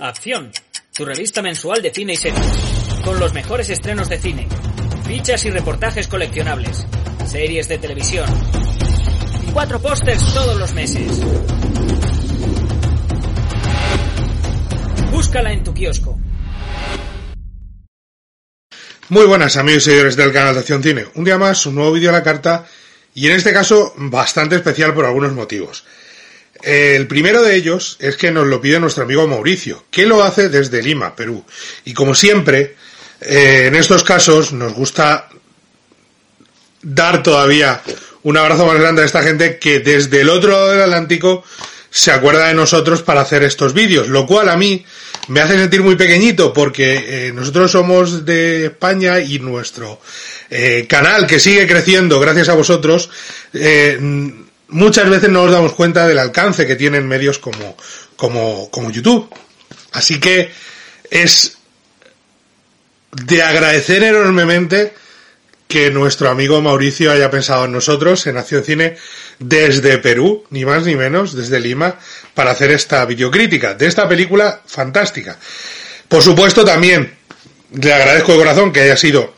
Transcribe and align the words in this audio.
Acción, 0.00 0.50
tu 0.92 1.04
revista 1.04 1.40
mensual 1.40 1.80
de 1.80 1.92
cine 1.94 2.14
y 2.14 2.16
series, 2.16 2.44
con 3.04 3.20
los 3.20 3.32
mejores 3.32 3.70
estrenos 3.70 4.08
de 4.08 4.18
cine, 4.18 4.48
fichas 5.06 5.44
y 5.44 5.50
reportajes 5.50 6.08
coleccionables, 6.08 6.84
series 7.26 7.68
de 7.68 7.78
televisión, 7.78 8.26
y 9.46 9.52
cuatro 9.52 9.80
pósters 9.80 10.34
todos 10.34 10.58
los 10.58 10.74
meses. 10.74 11.20
Búscala 15.12 15.52
en 15.52 15.62
tu 15.62 15.72
kiosco. 15.74 16.18
Muy 19.10 19.26
buenas 19.26 19.56
amigos 19.56 19.84
y 19.84 19.90
seguidores 19.90 20.16
del 20.16 20.32
canal 20.32 20.54
de 20.54 20.60
Acción 20.60 20.82
Cine. 20.82 21.06
Un 21.14 21.24
día 21.24 21.38
más, 21.38 21.64
un 21.66 21.76
nuevo 21.76 21.92
vídeo 21.92 22.10
a 22.10 22.14
la 22.14 22.24
carta 22.24 22.66
y 23.14 23.28
en 23.28 23.36
este 23.36 23.52
caso 23.52 23.94
bastante 23.96 24.56
especial 24.56 24.92
por 24.92 25.04
algunos 25.04 25.32
motivos. 25.34 25.84
El 26.62 27.06
primero 27.06 27.42
de 27.42 27.54
ellos 27.56 27.96
es 28.00 28.16
que 28.16 28.30
nos 28.30 28.46
lo 28.46 28.60
pide 28.60 28.80
nuestro 28.80 29.04
amigo 29.04 29.26
Mauricio, 29.26 29.84
que 29.90 30.06
lo 30.06 30.22
hace 30.22 30.48
desde 30.48 30.82
Lima, 30.82 31.16
Perú. 31.16 31.44
Y 31.84 31.94
como 31.94 32.14
siempre, 32.14 32.76
eh, 33.20 33.66
en 33.66 33.74
estos 33.74 34.04
casos 34.04 34.52
nos 34.52 34.72
gusta 34.74 35.28
dar 36.82 37.22
todavía 37.22 37.82
un 38.22 38.36
abrazo 38.36 38.66
más 38.66 38.78
grande 38.78 39.02
a 39.02 39.06
esta 39.06 39.22
gente 39.22 39.58
que 39.58 39.80
desde 39.80 40.20
el 40.20 40.28
otro 40.28 40.50
lado 40.50 40.70
del 40.70 40.82
Atlántico 40.82 41.44
se 41.90 42.12
acuerda 42.12 42.48
de 42.48 42.54
nosotros 42.54 43.02
para 43.02 43.22
hacer 43.22 43.42
estos 43.42 43.74
vídeos, 43.74 44.08
lo 44.08 44.26
cual 44.26 44.48
a 44.48 44.56
mí 44.56 44.84
me 45.28 45.40
hace 45.40 45.58
sentir 45.58 45.82
muy 45.82 45.96
pequeñito 45.96 46.52
porque 46.52 47.28
eh, 47.28 47.32
nosotros 47.32 47.72
somos 47.72 48.24
de 48.24 48.66
España 48.66 49.20
y 49.20 49.38
nuestro 49.38 50.00
eh, 50.50 50.86
canal 50.88 51.26
que 51.26 51.40
sigue 51.40 51.66
creciendo 51.66 52.20
gracias 52.20 52.48
a 52.48 52.54
vosotros, 52.54 53.10
muchas 54.70 55.08
veces 55.08 55.30
no 55.30 55.44
nos 55.44 55.52
damos 55.52 55.74
cuenta 55.74 56.06
del 56.06 56.18
alcance 56.18 56.66
que 56.66 56.76
tienen 56.76 57.06
medios 57.06 57.38
como, 57.38 57.76
como, 58.16 58.70
como 58.70 58.90
YouTube. 58.90 59.28
Así 59.92 60.20
que 60.20 60.50
es 61.10 61.58
de 63.12 63.42
agradecer 63.42 64.02
enormemente 64.02 64.94
que 65.66 65.90
nuestro 65.90 66.28
amigo 66.28 66.60
Mauricio 66.60 67.12
haya 67.12 67.30
pensado 67.30 67.64
en 67.64 67.72
nosotros, 67.72 68.26
en 68.26 68.36
Acción 68.36 68.64
Cine, 68.64 68.96
desde 69.38 69.98
Perú, 69.98 70.44
ni 70.50 70.64
más 70.64 70.84
ni 70.84 70.96
menos, 70.96 71.34
desde 71.34 71.60
Lima, 71.60 71.96
para 72.34 72.50
hacer 72.50 72.72
esta 72.72 73.04
videocrítica 73.04 73.74
de 73.74 73.86
esta 73.86 74.08
película 74.08 74.62
fantástica. 74.66 75.38
Por 76.08 76.22
supuesto, 76.22 76.64
también 76.64 77.14
le 77.72 77.94
agradezco 77.94 78.32
de 78.32 78.38
corazón 78.38 78.72
que 78.72 78.80
haya 78.80 78.96
sido 78.96 79.32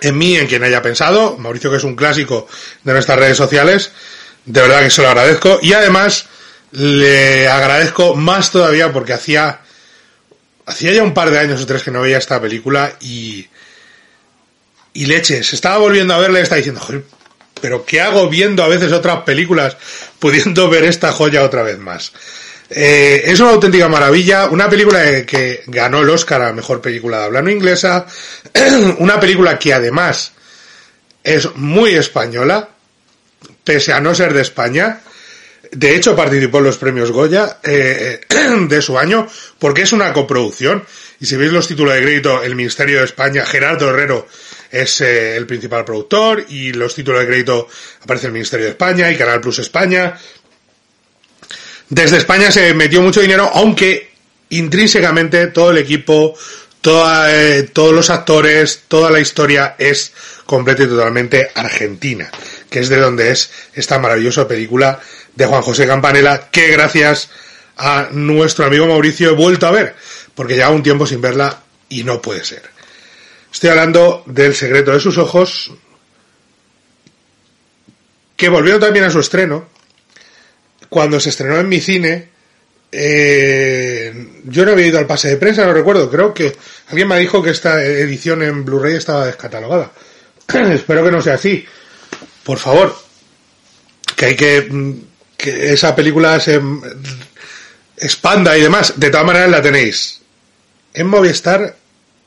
en 0.00 0.16
mí 0.16 0.36
en 0.36 0.46
quien 0.46 0.64
haya 0.64 0.80
pensado, 0.80 1.36
Mauricio 1.36 1.70
que 1.70 1.76
es 1.76 1.84
un 1.84 1.96
clásico 1.96 2.48
de 2.82 2.92
nuestras 2.94 3.18
redes 3.18 3.36
sociales, 3.36 3.92
de 4.46 4.60
verdad 4.60 4.82
que 4.82 4.90
se 4.90 5.02
lo 5.02 5.08
agradezco, 5.08 5.58
y 5.60 5.72
además 5.72 6.26
le 6.72 7.48
agradezco 7.48 8.14
más 8.14 8.50
todavía 8.50 8.92
porque 8.92 9.12
hacía, 9.12 9.60
hacía 10.64 10.92
ya 10.92 11.02
un 11.02 11.14
par 11.14 11.30
de 11.30 11.38
años 11.38 11.62
o 11.62 11.66
tres 11.66 11.82
que 11.82 11.90
no 11.90 12.00
veía 12.00 12.18
esta 12.18 12.40
película 12.40 12.96
y 13.00 13.46
y 14.96 15.04
leche, 15.04 15.44
se 15.44 15.56
estaba 15.56 15.76
volviendo 15.76 16.14
a 16.14 16.18
verle 16.18 16.40
y 16.40 16.42
está 16.42 16.56
diciendo, 16.56 16.80
joder, 16.80 17.04
pero 17.60 17.84
¿qué 17.84 18.00
hago 18.00 18.30
viendo 18.30 18.64
a 18.64 18.68
veces 18.68 18.92
otras 18.92 19.22
películas 19.24 19.76
pudiendo 20.18 20.70
ver 20.70 20.84
esta 20.84 21.12
joya 21.12 21.44
otra 21.44 21.62
vez 21.62 21.78
más? 21.78 22.12
Eh, 22.70 23.22
es 23.26 23.38
una 23.38 23.50
auténtica 23.50 23.88
maravilla, 23.88 24.46
una 24.46 24.70
película 24.70 25.26
que 25.26 25.62
ganó 25.66 26.00
el 26.00 26.08
Oscar 26.08 26.42
a 26.42 26.52
Mejor 26.52 26.80
Película 26.80 27.18
de 27.18 27.24
Habla 27.24 27.42
No 27.42 27.50
Inglesa, 27.50 28.06
una 28.98 29.20
película 29.20 29.58
que 29.58 29.74
además 29.74 30.32
es 31.22 31.54
muy 31.56 31.94
española, 31.94 32.70
pese 33.66 33.92
a 33.92 34.00
no 34.00 34.14
ser 34.14 34.32
de 34.32 34.42
España, 34.42 35.00
de 35.72 35.96
hecho 35.96 36.14
participó 36.14 36.58
en 36.58 36.64
los 36.64 36.78
premios 36.78 37.10
Goya 37.10 37.58
eh, 37.64 38.20
de 38.68 38.80
su 38.80 38.96
año, 38.96 39.26
porque 39.58 39.82
es 39.82 39.92
una 39.92 40.12
coproducción, 40.12 40.84
y 41.20 41.26
si 41.26 41.36
veis 41.36 41.50
los 41.50 41.66
títulos 41.66 41.94
de 41.94 42.02
crédito, 42.02 42.42
el 42.42 42.54
Ministerio 42.54 43.00
de 43.00 43.06
España, 43.06 43.44
Gerardo 43.44 43.90
Herrero 43.90 44.28
es 44.70 45.00
eh, 45.00 45.36
el 45.36 45.46
principal 45.46 45.84
productor 45.84 46.44
y 46.48 46.72
los 46.72 46.94
títulos 46.94 47.20
de 47.20 47.26
crédito 47.26 47.68
aparece 48.02 48.28
el 48.28 48.32
Ministerio 48.32 48.66
de 48.66 48.72
España 48.72 49.10
y 49.10 49.16
Canal 49.16 49.40
Plus 49.40 49.58
España. 49.58 50.16
Desde 51.88 52.18
España 52.18 52.50
se 52.52 52.72
metió 52.74 53.02
mucho 53.02 53.20
dinero, 53.20 53.50
aunque 53.52 54.10
intrínsecamente 54.50 55.48
todo 55.48 55.72
el 55.72 55.78
equipo, 55.78 56.36
eh, 56.84 57.68
todos 57.72 57.92
los 57.92 58.10
actores, 58.10 58.82
toda 58.86 59.10
la 59.10 59.18
historia 59.18 59.74
es 59.78 60.12
completa 60.44 60.84
y 60.84 60.86
totalmente 60.86 61.50
argentina, 61.54 62.30
es 62.80 62.88
de 62.88 62.98
donde 62.98 63.30
es 63.30 63.50
esta 63.74 63.98
maravillosa 63.98 64.46
película 64.48 65.00
de 65.34 65.46
Juan 65.46 65.62
José 65.62 65.86
Campanella, 65.86 66.48
que 66.50 66.68
gracias 66.68 67.30
a 67.76 68.08
nuestro 68.10 68.66
amigo 68.66 68.86
Mauricio 68.86 69.30
he 69.30 69.34
vuelto 69.34 69.66
a 69.66 69.70
ver, 69.70 69.94
porque 70.34 70.54
lleva 70.54 70.70
un 70.70 70.82
tiempo 70.82 71.06
sin 71.06 71.20
verla 71.20 71.62
y 71.88 72.04
no 72.04 72.20
puede 72.22 72.44
ser. 72.44 72.62
Estoy 73.52 73.70
hablando 73.70 74.22
del 74.26 74.54
secreto 74.54 74.92
de 74.92 75.00
sus 75.00 75.18
ojos, 75.18 75.72
que 78.36 78.48
volvió 78.48 78.78
también 78.78 79.04
a 79.04 79.10
su 79.10 79.20
estreno, 79.20 79.68
cuando 80.88 81.20
se 81.20 81.30
estrenó 81.30 81.58
en 81.58 81.68
mi 81.68 81.80
cine, 81.80 82.28
eh, 82.92 84.40
yo 84.44 84.64
no 84.64 84.72
había 84.72 84.86
ido 84.86 84.98
al 84.98 85.06
pase 85.06 85.28
de 85.28 85.36
prensa, 85.36 85.66
no 85.66 85.72
recuerdo, 85.72 86.10
creo 86.10 86.32
que 86.32 86.56
alguien 86.88 87.08
me 87.08 87.18
dijo 87.18 87.42
que 87.42 87.50
esta 87.50 87.82
edición 87.82 88.42
en 88.42 88.64
Blu-ray 88.64 88.94
estaba 88.94 89.26
descatalogada. 89.26 89.92
Espero 90.72 91.04
que 91.04 91.10
no 91.10 91.20
sea 91.20 91.34
así. 91.34 91.66
Por 92.46 92.60
favor, 92.60 92.96
que 94.14 94.24
hay 94.24 94.36
que 94.36 94.68
que 95.36 95.72
esa 95.72 95.96
película 95.96 96.38
se 96.38 96.60
expanda 97.98 98.56
y 98.56 98.60
demás. 98.60 98.94
De 98.96 99.10
todas 99.10 99.26
maneras 99.26 99.50
la 99.50 99.60
tenéis 99.60 100.20
en 100.94 101.08
Movistar 101.08 101.76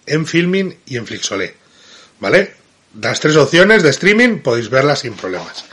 en 0.06 0.28
Filming 0.28 0.78
y 0.88 0.97
en 0.97 1.07
Flixolé. 1.07 1.56
¿Vale? 2.19 2.53
Las 3.02 3.22
tres 3.22 3.38
opciones 3.38 3.81
de 3.81 3.91
streaming 3.91 4.40
podéis 4.40 4.69
verlas 4.69 5.00
sin 5.00 5.13
problemas. 5.13 5.63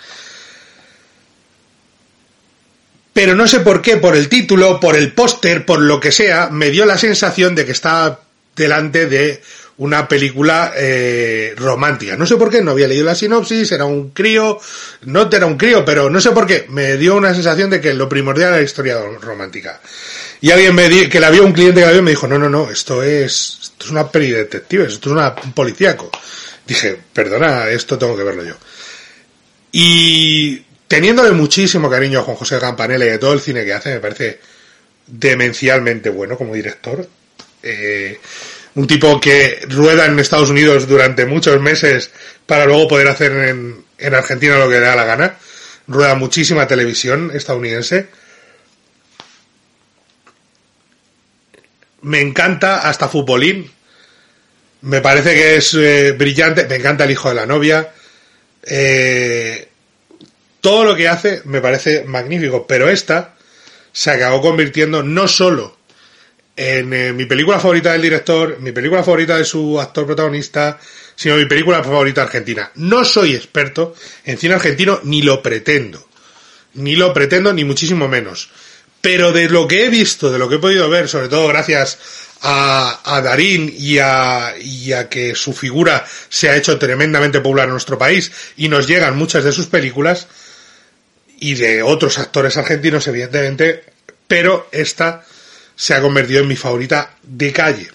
Pero 3.13 3.34
no 3.34 3.49
sé 3.49 3.61
por 3.61 3.83
qué, 3.83 3.97
por 3.97 4.15
el 4.15 4.28
título, 4.28 4.78
por 4.78 4.95
el 4.95 5.13
póster, 5.13 5.67
por 5.67 5.81
lo 5.81 5.99
que 5.99 6.13
sea, 6.13 6.51
me 6.51 6.71
dio 6.71 6.87
la 6.87 6.99
sensación 6.99 7.57
de 7.57 7.67
que 7.67 7.73
estaba 7.73 8.21
delante 8.55 9.07
de 9.07 9.43
una 9.78 10.09
película 10.09 10.72
eh, 10.76 11.54
romántica. 11.56 12.16
No 12.16 12.26
sé 12.26 12.37
por 12.37 12.50
qué, 12.50 12.62
no 12.62 12.70
había 12.70 12.88
leído 12.88 13.04
la 13.04 13.14
sinopsis, 13.14 13.72
era 13.72 13.84
un 13.84 14.10
crío, 14.10 14.59
no 15.03 15.28
era 15.31 15.47
un 15.47 15.59
crío, 15.59 15.84
pero 15.84 16.09
no 16.09 16.20
sé 16.20 16.31
por 16.31 16.47
qué, 16.47 16.66
me 16.69 16.97
dio 16.97 17.14
una 17.14 17.34
sensación 17.34 17.69
de 17.70 17.81
que 17.81 17.92
lo 17.94 18.09
primordial 18.09 18.48
era 18.48 18.59
la 18.59 18.62
historia 18.62 18.98
romántica. 19.20 19.81
Y 20.41 20.50
alguien 20.50 20.75
me 20.75 20.88
di, 20.88 21.09
que 21.09 21.20
la 21.20 21.31
vio 21.31 21.44
un 21.44 21.53
cliente 21.53 21.81
que 21.81 21.86
la 21.86 21.92
vio 21.92 22.03
me 22.03 22.10
dijo, 22.10 22.26
no, 22.26 22.38
no, 22.38 22.48
no, 22.48 22.70
esto 22.70 23.03
es, 23.03 23.59
esto 23.62 23.86
es 23.86 23.91
una 23.91 24.10
peli 24.10 24.31
de 24.31 24.42
esto 24.42 24.76
es 24.81 25.06
una, 25.06 25.34
un 25.44 25.53
policíaco. 25.53 26.10
Dije, 26.66 26.98
perdona, 27.12 27.69
esto 27.69 27.98
tengo 27.98 28.16
que 28.16 28.25
verlo 28.25 28.44
yo. 28.44 28.54
Y 29.72 30.62
teniéndole 30.88 31.32
muchísimo 31.32 31.91
cariño 31.91 32.20
a 32.20 32.22
Juan 32.22 32.36
José 32.36 32.59
Campanella 32.59 33.06
y 33.06 33.10
a 33.10 33.20
todo 33.20 33.32
el 33.32 33.41
cine 33.41 33.65
que 33.65 33.75
hace, 33.75 33.94
me 33.94 34.00
parece 34.00 34.41
demencialmente 35.06 36.10
bueno 36.10 36.36
como 36.36 36.54
director. 36.54 37.06
Eh, 37.62 38.18
un 38.77 38.87
tipo 38.87 39.21
que 39.21 39.67
rueda 39.69 40.07
en 40.07 40.19
Estados 40.19 40.51
Unidos 40.51 40.87
durante 40.87 41.27
muchos 41.27 41.61
meses 41.61 42.11
para 42.47 42.65
luego 42.65 42.89
poder 42.89 43.09
hacer 43.09 43.33
en, 43.33 43.84
en 43.99 44.15
Argentina 44.15 44.57
lo 44.59 44.69
que 44.69 44.78
le 44.78 44.87
da 44.87 44.95
la 44.95 45.05
gana. 45.05 45.37
Rueda 45.89 46.15
muchísima 46.15 46.67
televisión 46.67 47.31
estadounidense 47.34 48.09
me 52.07 52.21
encanta 52.21 52.89
hasta 52.89 53.09
Futbolín. 53.09 53.71
Me 54.83 55.01
parece 55.01 55.34
que 55.34 55.57
es 55.57 55.75
eh, 55.75 56.13
brillante. 56.13 56.67
Me 56.67 56.77
encanta 56.77 57.05
el 57.05 57.11
hijo 57.11 57.28
de 57.28 57.34
la 57.34 57.47
novia. 57.47 57.93
Eh, 58.63 59.69
todo 60.61 60.84
lo 60.84 60.95
que 60.95 61.09
hace 61.09 61.43
me 61.45 61.61
parece 61.61 62.05
magnífico. 62.05 62.65
Pero 62.67 62.89
esta 62.89 63.34
se 63.93 64.11
acabó 64.13 64.41
convirtiendo 64.41 65.03
no 65.03 65.27
solo 65.27 65.76
en 66.56 66.92
eh, 66.92 67.12
mi 67.12 67.26
película 67.26 67.60
favorita 67.60 67.92
del 67.92 68.03
director, 68.03 68.58
mi 68.60 68.72
película 68.72 69.03
favorita 69.03 69.36
de 69.36 69.44
su 69.44 69.78
actor 69.78 70.06
protagonista, 70.06 70.80
sino 71.14 71.36
mi 71.36 71.44
película 71.44 71.84
favorita 71.84 72.22
argentina. 72.22 72.70
No 72.76 73.04
soy 73.04 73.34
experto 73.34 73.94
en 74.24 74.38
cine 74.38 74.54
argentino, 74.54 75.00
ni 75.04 75.20
lo 75.20 75.42
pretendo. 75.42 76.08
Ni 76.74 76.97
lo 76.97 77.12
pretendo, 77.12 77.54
ni 77.54 77.64
muchísimo 77.64 78.06
menos 78.06 78.50
Pero 79.00 79.32
de 79.32 79.48
lo 79.48 79.66
que 79.66 79.86
he 79.86 79.88
visto, 79.88 80.30
de 80.30 80.38
lo 80.38 80.48
que 80.48 80.56
he 80.56 80.58
podido 80.58 80.91
ver, 80.91 81.08
sobre 81.08 81.28
todo 81.28 81.48
gracias 81.48 81.98
a, 82.42 83.00
a 83.04 83.20
Darín 83.22 83.72
y 83.74 83.98
a, 83.98 84.54
y 84.60 84.92
a 84.92 85.08
que 85.08 85.34
su 85.34 85.53
figura 85.53 86.04
se 86.28 86.50
ha 86.50 86.56
hecho 86.56 86.78
tremendamente 86.78 87.41
popular 87.41 87.66
en 87.66 87.72
nuestro 87.72 87.98
país 87.98 88.30
y 88.56 88.68
nos 88.68 88.86
llegan 88.86 89.16
muchas 89.16 89.44
de 89.44 89.53
sus 89.53 89.66
películas 89.66 90.26
y 91.38 91.54
de 91.54 91.82
otros 91.82 92.18
actores 92.18 92.56
argentinos, 92.56 93.06
evidentemente, 93.06 93.84
pero 94.26 94.68
esta 94.72 95.24
se 95.77 95.95
ha 95.95 96.01
convertido 96.01 96.41
en 96.41 96.49
mi 96.49 96.57
favorita 96.57 97.15
de 97.23 97.53
calle. 97.53 97.91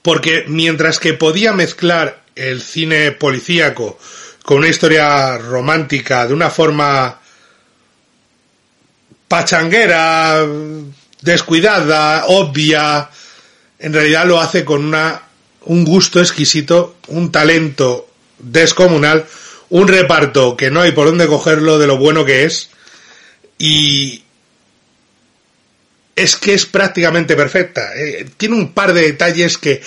Porque 0.00 0.44
mientras 0.48 0.98
que 0.98 1.12
podía 1.12 1.52
mezclar 1.52 2.22
el 2.34 2.60
cine 2.62 3.12
policíaco 3.12 3.98
con 4.42 4.58
una 4.58 4.68
historia 4.68 5.38
romántica 5.38 6.26
de 6.26 6.34
una 6.34 6.50
forma 6.50 7.20
pachanguera, 9.28 10.44
descuidada, 11.20 12.26
obvia, 12.26 13.08
en 13.78 13.92
realidad 13.92 14.26
lo 14.26 14.40
hace 14.40 14.64
con 14.64 14.84
una, 14.84 15.22
un 15.66 15.84
gusto 15.84 16.20
exquisito, 16.20 16.96
un 17.08 17.30
talento 17.30 18.08
descomunal, 18.38 19.26
un 19.70 19.88
reparto 19.88 20.56
que 20.56 20.70
no 20.70 20.80
hay 20.80 20.92
por 20.92 21.06
dónde 21.06 21.26
cogerlo 21.26 21.78
de 21.78 21.86
lo 21.86 21.96
bueno 21.96 22.24
que 22.24 22.44
es, 22.44 22.70
y 23.58 24.24
es 26.14 26.36
que 26.36 26.54
es 26.54 26.66
prácticamente 26.66 27.36
perfecta. 27.36 27.90
Eh, 27.96 28.26
tiene 28.36 28.56
un 28.56 28.72
par 28.72 28.92
de 28.92 29.02
detalles 29.02 29.58
que, 29.58 29.82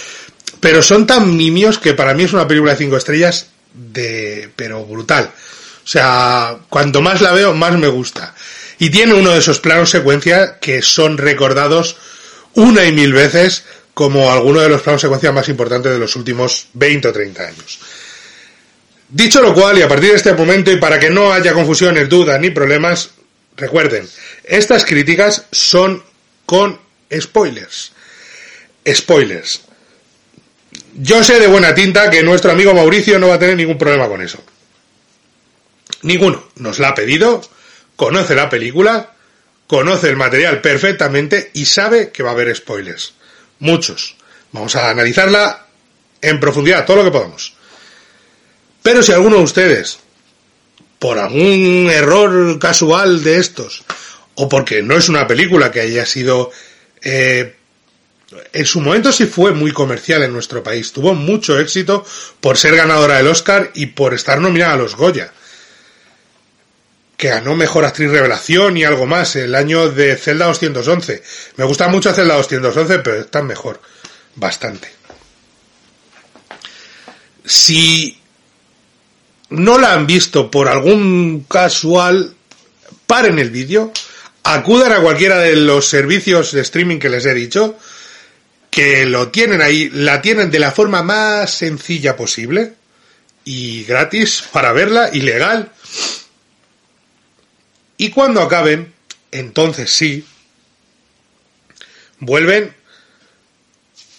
pero 0.60 0.81
son 0.81 1.06
tan 1.06 1.38
nimios 1.38 1.80
que 1.80 1.94
para 1.94 2.13
mí 2.13 2.24
es 2.24 2.33
una 2.33 2.48
película 2.48 2.72
de 2.72 2.77
cinco 2.77 2.98
estrellas 2.98 3.48
de, 3.74 4.50
pero 4.56 4.86
brutal. 4.86 5.31
O 5.83 5.88
sea, 5.88 6.57
cuanto 6.69 7.01
más 7.01 7.22
la 7.22 7.31
veo, 7.31 7.54
más 7.54 7.77
me 7.77 7.88
gusta. 7.88 8.33
Y 8.80 8.89
tiene 8.89 9.13
uno 9.13 9.31
de 9.31 9.39
esos 9.39 9.60
planos 9.60 9.89
secuencia 9.89 10.57
que 10.60 10.81
son 10.81 11.18
recordados 11.18 11.98
una 12.54 12.86
y 12.86 12.92
mil 12.92 13.13
veces 13.13 13.63
como 13.94 14.31
alguno 14.31 14.60
de 14.62 14.69
los 14.69 14.81
planos 14.81 15.01
secuencia 15.01 15.31
más 15.31 15.48
importantes 15.48 15.92
de 15.92 16.00
los 16.00 16.16
últimos 16.16 16.68
20 16.74 17.07
o 17.07 17.13
30 17.13 17.48
años. 17.48 17.80
Dicho 19.07 19.42
lo 19.42 19.54
cual, 19.54 19.78
y 19.78 19.83
a 19.83 19.88
partir 19.88 20.10
de 20.10 20.16
este 20.16 20.33
momento, 20.33 20.71
y 20.71 20.78
para 20.78 21.00
que 21.00 21.10
no 21.10 21.31
haya 21.31 21.54
confusiones, 21.54 22.10
dudas 22.10 22.39
ni 22.39 22.50
problemas, 22.50 23.12
recuerden, 23.56 24.10
estas 24.44 24.83
críticas 24.83 25.45
son 25.51 26.04
con 26.45 26.80
spoilers. 27.12 27.92
Spoilers. 28.88 29.62
Yo 30.95 31.24
sé 31.24 31.39
de 31.39 31.47
buena 31.47 31.74
tinta 31.74 32.09
que 32.09 32.24
nuestro 32.24 32.51
amigo 32.51 32.74
Mauricio 32.74 33.19
no 33.19 33.30
va 33.30 33.36
a 33.36 33.39
tener 33.39 33.57
ningún 33.57 33.77
problema 33.77 34.07
con 34.07 34.21
eso. 34.21 34.44
Ninguno. 36.03 36.50
Nos 36.56 36.80
la 36.80 36.89
ha 36.89 36.95
pedido, 36.95 37.42
conoce 37.95 38.36
la 38.36 38.50
película, 38.50 39.13
conoce 39.68 40.09
el 40.09 40.15
material 40.15 40.62
perfectamente 40.62 41.51
y 41.53 41.65
sabe 41.65 42.12
que 42.12 42.24
va 42.24 42.30
a 42.30 42.33
haber 42.33 42.56
spoilers. 42.56 43.13
Muchos. 43.59 44.15
Vamos 44.51 44.75
a 44.75 44.89
analizarla 44.89 45.65
en 46.21 46.39
profundidad, 46.39 46.86
todo 46.86 46.97
lo 46.97 47.03
que 47.03 47.12
podamos. 47.12 47.53
Pero 48.81 49.01
si 49.01 49.12
alguno 49.12 49.38
de 49.38 49.44
ustedes, 49.44 50.00
por 51.00 51.18
algún 51.18 51.89
error 51.92 52.59
casual 52.59 53.24
de 53.24 53.38
estos, 53.38 53.83
o 54.35 54.49
porque 54.49 54.81
no 54.81 54.95
es 54.95 55.09
una 55.09 55.27
película 55.27 55.71
que 55.71 55.81
haya 55.81 56.05
sido... 56.05 56.51
Eh, 57.01 57.55
en 58.51 58.65
su 58.65 58.81
momento 58.81 59.11
sí 59.11 59.25
fue 59.25 59.53
muy 59.53 59.71
comercial 59.71 60.23
en 60.23 60.33
nuestro 60.33 60.63
país, 60.63 60.91
tuvo 60.91 61.13
mucho 61.13 61.59
éxito 61.59 62.05
por 62.41 62.57
ser 62.57 62.75
ganadora 62.75 63.17
del 63.17 63.27
Oscar 63.27 63.71
y 63.75 63.87
por 63.87 64.13
estar 64.13 64.41
nominada 64.41 64.73
a 64.73 64.77
los 64.77 64.95
Goya 64.95 65.31
que 67.17 67.29
ganó 67.29 67.55
Mejor 67.55 67.85
Actriz 67.85 68.11
Revelación 68.11 68.77
y 68.77 68.83
algo 68.83 69.05
más, 69.05 69.35
el 69.35 69.55
año 69.55 69.89
de 69.89 70.15
Zelda 70.17 70.47
211. 70.47 71.23
Me 71.57 71.65
gusta 71.65 71.87
mucho 71.87 72.13
Zelda 72.13 72.35
211, 72.35 72.99
pero 72.99 73.21
está 73.21 73.41
mejor. 73.41 73.79
Bastante. 74.35 74.91
Si 77.45 78.19
no 79.49 79.77
la 79.77 79.93
han 79.93 80.07
visto 80.07 80.51
por 80.51 80.67
algún 80.67 81.45
casual, 81.49 82.35
paren 83.07 83.39
el 83.39 83.49
vídeo, 83.49 83.91
acudan 84.45 84.94
a 84.94 85.01
cualquiera 85.01 85.39
de 85.39 85.56
los 85.56 85.88
servicios 85.88 86.51
de 86.53 86.62
streaming 86.62 87.00
que 87.00 87.09
les 87.09 87.25
he 87.25 87.33
dicho, 87.33 87.77
que 88.69 89.06
lo 89.06 89.30
tienen 89.30 89.62
ahí, 89.62 89.89
la 89.92 90.21
tienen 90.21 90.51
de 90.51 90.59
la 90.59 90.71
forma 90.71 91.03
más 91.03 91.51
sencilla 91.51 92.15
posible 92.15 92.74
y 93.44 93.83
gratis 93.83 94.44
para 94.51 94.71
verla 94.71 95.09
y 95.12 95.21
legal 95.21 95.71
y 97.97 98.09
cuando 98.09 98.42
acaben, 98.42 98.94
entonces 99.31 99.89
sí, 99.89 100.25
vuelven, 102.19 102.75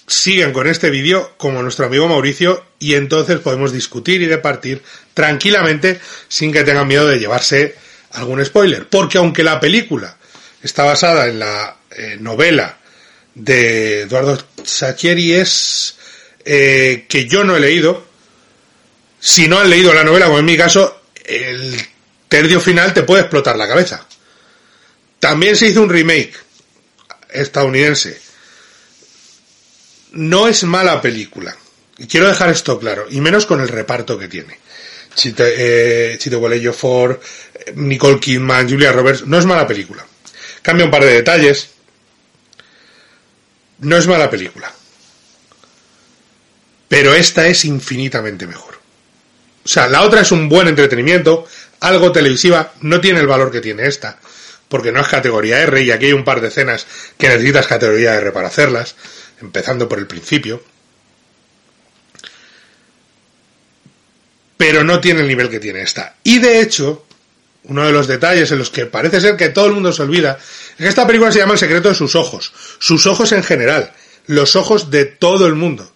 siguen 0.07 0.53
con 0.53 0.67
este 0.67 0.91
vídeo 0.91 1.35
como 1.37 1.63
nuestro 1.63 1.87
amigo 1.87 2.09
Mauricio 2.09 2.65
y 2.79 2.95
entonces 2.95 3.41
podemos 3.41 3.73
discutir 3.73 4.23
y 4.23 4.27
departir 4.27 4.83
tranquilamente 5.13 6.01
sin 6.29 6.53
que 6.53 6.65
tengan 6.65 6.89
miedo 6.89 7.07
de 7.07 7.19
llevarse 7.19 7.77
algún 8.13 8.45
spoiler. 8.45 8.89
Porque 8.89 9.19
aunque 9.19 9.43
la 9.43 9.61
película 9.61 10.17
está 10.63 10.85
basada 10.85 11.29
en 11.29 11.39
la 11.39 11.77
eh, 11.91 12.17
novela 12.21 12.79
de 13.35 14.03
Eduardo 14.03 14.43
Saccheri 14.65 15.35
es 15.35 15.97
eh, 16.45 17.07
que 17.09 17.27
yo 17.27 17.45
no 17.45 17.57
he 17.57 17.61
leído, 17.61 18.07
si 19.21 19.49
no 19.49 19.59
han 19.59 19.71
leído 19.71 19.93
la 19.93 20.05
novela, 20.05 20.27
como 20.27 20.39
en 20.39 20.45
mi 20.45 20.57
caso, 20.57 21.03
el 21.25 21.77
tercio 22.29 22.61
final 22.61 22.95
te 22.95 23.03
puede 23.03 23.23
explotar 23.23 23.57
la 23.57 23.69
cabeza. 23.69 24.07
También 25.19 25.57
se 25.57 25.67
hizo 25.67 25.83
un 25.83 25.91
remake 25.91 26.35
estadounidense. 27.31 28.21
No 30.13 30.49
es 30.49 30.65
mala 30.65 31.01
película. 31.03 31.57
Y 31.99 32.07
quiero 32.07 32.29
dejar 32.29 32.51
esto 32.51 32.79
claro, 32.79 33.07
y 33.11 33.21
menos 33.21 33.47
con 33.47 33.61
el 33.61 33.69
reparto 33.69 34.19
que 34.19 34.29
tiene. 34.29 34.59
Chite, 35.15 36.13
eh, 36.13 36.19
Chito 36.19 36.41
Ford, 36.75 37.19
Nicole 37.75 38.21
Kidman, 38.21 38.69
Julia 38.69 38.93
Roberts, 38.93 39.27
no 39.27 39.39
es 39.39 39.47
mala 39.47 39.67
película. 39.67 40.05
Cambia 40.63 40.85
un 40.85 40.91
par 40.91 41.05
de 41.05 41.15
detalles. 41.15 41.71
No 43.79 43.97
es 43.97 44.07
mala 44.07 44.31
película. 44.31 44.73
Pero 46.89 47.15
esta 47.15 47.47
es 47.47 47.65
infinitamente 47.65 48.47
mejor. 48.47 48.77
O 49.65 49.69
sea, 49.69 49.89
la 49.89 50.03
otra 50.03 50.21
es 50.21 50.31
un 50.31 50.49
buen 50.49 50.69
entretenimiento, 50.69 51.47
algo 51.81 52.13
televisiva, 52.13 52.73
no 52.83 53.01
tiene 53.01 53.19
el 53.19 53.27
valor 53.27 53.51
que 53.51 53.61
tiene 53.61 53.87
esta, 53.87 54.19
porque 54.69 54.93
no 54.93 55.01
es 55.01 55.09
categoría 55.09 55.61
R 55.61 55.83
y 55.83 55.91
aquí 55.91 56.07
hay 56.07 56.13
un 56.13 56.25
par 56.25 56.41
de 56.41 56.49
escenas 56.49 56.87
que 57.19 57.29
necesitas 57.29 57.67
categoría 57.67 58.15
R 58.15 58.31
para 58.31 58.47
hacerlas, 58.47 58.95
empezando 59.41 59.89
por 59.89 59.99
el 59.99 60.07
principio. 60.07 60.63
Pero 64.57 64.85
no 64.85 65.01
tiene 65.01 65.21
el 65.21 65.29
nivel 65.29 65.51
que 65.51 65.61
tiene 65.61 65.83
esta. 65.83 66.15
Y 66.23 66.39
de 66.39 66.61
hecho, 66.61 67.05
uno 67.69 67.85
de 67.85 67.93
los 67.93 68.07
detalles 68.07 68.51
en 68.53 68.59
los 68.59 68.71
que 68.71 68.87
parece 68.87 69.21
ser 69.21 69.37
que 69.37 69.49
todo 69.49 69.67
el 69.67 69.73
mundo 69.73 69.93
se 69.93 70.03
olvida 70.03 70.39
es 70.39 70.77
que 70.77 70.89
esta 70.89 71.07
película 71.07 71.33
se 71.33 71.39
llama 71.39 71.55
El 71.55 71.59
secreto 71.59 71.89
de 71.89 71.95
sus 71.95 72.15
ojos. 72.15 72.53
Sus 72.79 73.07
ojos 73.07 73.33
en 73.33 73.43
general. 73.43 73.93
Los 74.27 74.57
ojos 74.57 74.91
de 74.91 75.05
todo 75.05 75.47
el 75.47 75.55
mundo 75.55 75.93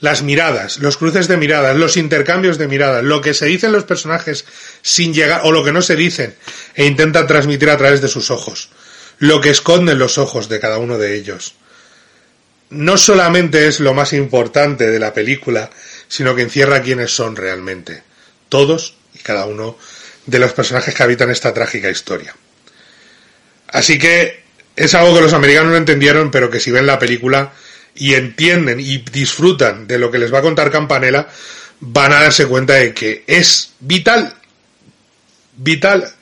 las 0.00 0.22
miradas, 0.22 0.78
los 0.78 0.96
cruces 0.96 1.28
de 1.28 1.36
miradas, 1.36 1.76
los 1.76 1.96
intercambios 1.96 2.58
de 2.58 2.68
miradas, 2.68 3.02
lo 3.02 3.20
que 3.20 3.34
se 3.34 3.46
dicen 3.46 3.72
los 3.72 3.84
personajes 3.84 4.44
sin 4.82 5.12
llegar, 5.12 5.40
o 5.44 5.52
lo 5.52 5.64
que 5.64 5.72
no 5.72 5.82
se 5.82 5.96
dicen, 5.96 6.36
e 6.74 6.86
intentan 6.86 7.26
transmitir 7.26 7.70
a 7.70 7.76
través 7.76 8.00
de 8.00 8.08
sus 8.08 8.30
ojos, 8.30 8.70
lo 9.18 9.40
que 9.40 9.50
esconden 9.50 9.98
los 9.98 10.18
ojos 10.18 10.48
de 10.48 10.60
cada 10.60 10.78
uno 10.78 10.98
de 10.98 11.16
ellos. 11.16 11.54
No 12.70 12.96
solamente 12.96 13.66
es 13.66 13.80
lo 13.80 13.94
más 13.94 14.12
importante 14.12 14.88
de 14.88 14.98
la 15.00 15.14
película, 15.14 15.70
sino 16.06 16.34
que 16.34 16.42
encierra 16.42 16.82
quiénes 16.82 17.14
son 17.14 17.34
realmente, 17.34 18.02
todos 18.48 18.94
y 19.14 19.18
cada 19.18 19.46
uno 19.46 19.78
de 20.28 20.38
los 20.38 20.52
personajes 20.52 20.94
que 20.94 21.02
habitan 21.02 21.30
esta 21.30 21.54
trágica 21.54 21.88
historia. 21.88 22.36
Así 23.68 23.98
que 23.98 24.44
es 24.76 24.94
algo 24.94 25.14
que 25.14 25.22
los 25.22 25.32
americanos 25.32 25.70
no 25.70 25.76
entendieron, 25.76 26.30
pero 26.30 26.50
que 26.50 26.60
si 26.60 26.70
ven 26.70 26.86
la 26.86 26.98
película 26.98 27.52
y 27.94 28.12
entienden 28.12 28.78
y 28.78 28.98
disfrutan 28.98 29.86
de 29.86 29.98
lo 29.98 30.10
que 30.10 30.18
les 30.18 30.32
va 30.32 30.40
a 30.40 30.42
contar 30.42 30.70
Campanella, 30.70 31.28
van 31.80 32.12
a 32.12 32.20
darse 32.20 32.46
cuenta 32.46 32.74
de 32.74 32.92
que 32.92 33.24
es 33.26 33.72
vital, 33.80 34.34
vital 35.56 36.12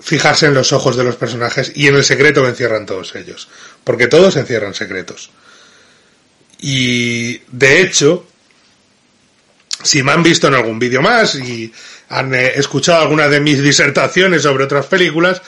fijarse 0.00 0.46
en 0.46 0.54
los 0.54 0.72
ojos 0.72 0.96
de 0.96 1.02
los 1.02 1.16
personajes 1.16 1.72
y 1.74 1.88
en 1.88 1.96
el 1.96 2.04
secreto 2.04 2.42
que 2.42 2.50
encierran 2.50 2.86
todos 2.86 3.12
ellos, 3.16 3.48
porque 3.82 4.06
todos 4.06 4.36
encierran 4.36 4.72
secretos. 4.72 5.30
Y 6.60 7.38
de 7.48 7.80
hecho, 7.80 8.28
si 9.82 10.04
me 10.04 10.12
han 10.12 10.22
visto 10.22 10.46
en 10.46 10.54
algún 10.54 10.78
vídeo 10.78 11.02
más 11.02 11.34
y 11.34 11.72
han 12.14 12.34
eh, 12.34 12.52
escuchado 12.54 13.02
algunas 13.02 13.28
de 13.30 13.40
mis 13.40 13.60
disertaciones 13.60 14.42
sobre 14.42 14.64
otras 14.64 14.86
películas, 14.86 15.42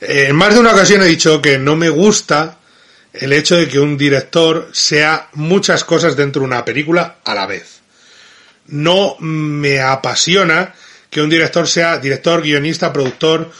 eh, 0.00 0.26
en 0.28 0.36
más 0.36 0.52
de 0.52 0.60
una 0.60 0.72
ocasión 0.72 1.02
he 1.02 1.06
dicho 1.06 1.40
que 1.40 1.58
no 1.58 1.74
me 1.74 1.88
gusta 1.88 2.58
el 3.14 3.32
hecho 3.32 3.56
de 3.56 3.68
que 3.68 3.78
un 3.78 3.96
director 3.96 4.68
sea 4.72 5.28
muchas 5.34 5.84
cosas 5.84 6.16
dentro 6.16 6.40
de 6.40 6.46
una 6.46 6.64
película 6.64 7.16
a 7.24 7.34
la 7.34 7.46
vez. 7.46 7.80
No 8.66 9.16
me 9.20 9.80
apasiona 9.80 10.74
que 11.10 11.20
un 11.20 11.30
director 11.30 11.66
sea 11.66 11.98
director, 11.98 12.42
guionista, 12.42 12.92
productor, 12.92 13.50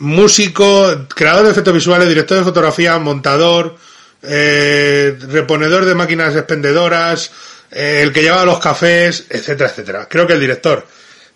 músico, 0.00 1.06
creador 1.14 1.44
de 1.44 1.52
efectos 1.52 1.74
visuales, 1.74 2.08
director 2.08 2.38
de 2.38 2.44
fotografía, 2.44 2.98
montador, 2.98 3.76
eh, 4.22 5.16
reponedor 5.28 5.84
de 5.84 5.94
máquinas 5.94 6.34
expendedoras, 6.34 7.30
eh, 7.70 8.00
el 8.02 8.12
que 8.12 8.22
lleva 8.22 8.44
los 8.44 8.58
cafés, 8.58 9.26
etcétera, 9.28 9.70
etcétera. 9.70 10.08
Creo 10.08 10.26
que 10.26 10.34
el 10.34 10.40
director 10.40 10.86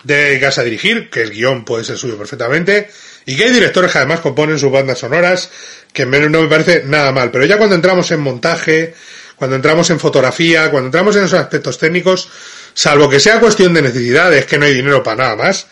debe 0.04 0.30
dedicarse 0.30 0.60
a 0.60 0.64
dirigir, 0.64 1.10
que 1.10 1.22
el 1.22 1.30
guion 1.30 1.64
puede 1.64 1.84
ser 1.84 1.96
suyo 1.96 2.16
perfectamente, 2.16 2.90
y 3.26 3.36
que 3.36 3.44
hay 3.44 3.52
directores 3.52 3.92
que 3.92 3.98
además 3.98 4.20
componen 4.20 4.58
sus 4.58 4.70
bandas 4.70 4.98
sonoras, 4.98 5.50
que 5.92 6.06
no 6.06 6.42
me 6.42 6.48
parece 6.48 6.82
nada 6.84 7.12
mal. 7.12 7.30
Pero 7.30 7.44
ya 7.46 7.58
cuando 7.58 7.76
entramos 7.76 8.10
en 8.10 8.20
montaje, 8.20 8.94
cuando 9.36 9.56
entramos 9.56 9.90
en 9.90 10.00
fotografía, 10.00 10.70
cuando 10.70 10.88
entramos 10.88 11.16
en 11.16 11.24
esos 11.24 11.38
aspectos 11.38 11.78
técnicos, 11.78 12.28
salvo 12.74 13.08
que 13.08 13.20
sea 13.20 13.40
cuestión 13.40 13.74
de 13.74 13.82
necesidades, 13.82 14.46
que 14.46 14.58
no 14.58 14.66
hay 14.66 14.74
dinero 14.74 15.02
para 15.02 15.22
nada 15.22 15.36
más, 15.36 15.66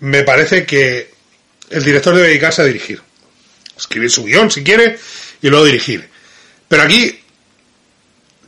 me 0.00 0.22
parece 0.22 0.64
que 0.64 1.10
el 1.70 1.84
director 1.84 2.14
debe 2.14 2.28
dedicarse 2.28 2.62
a 2.62 2.64
dirigir. 2.64 3.00
Escribir 3.76 4.10
su 4.10 4.24
guion 4.24 4.50
si 4.50 4.64
quiere 4.64 4.98
y 5.40 5.48
luego 5.48 5.64
dirigir. 5.64 6.08
Pero 6.66 6.82
aquí, 6.82 7.20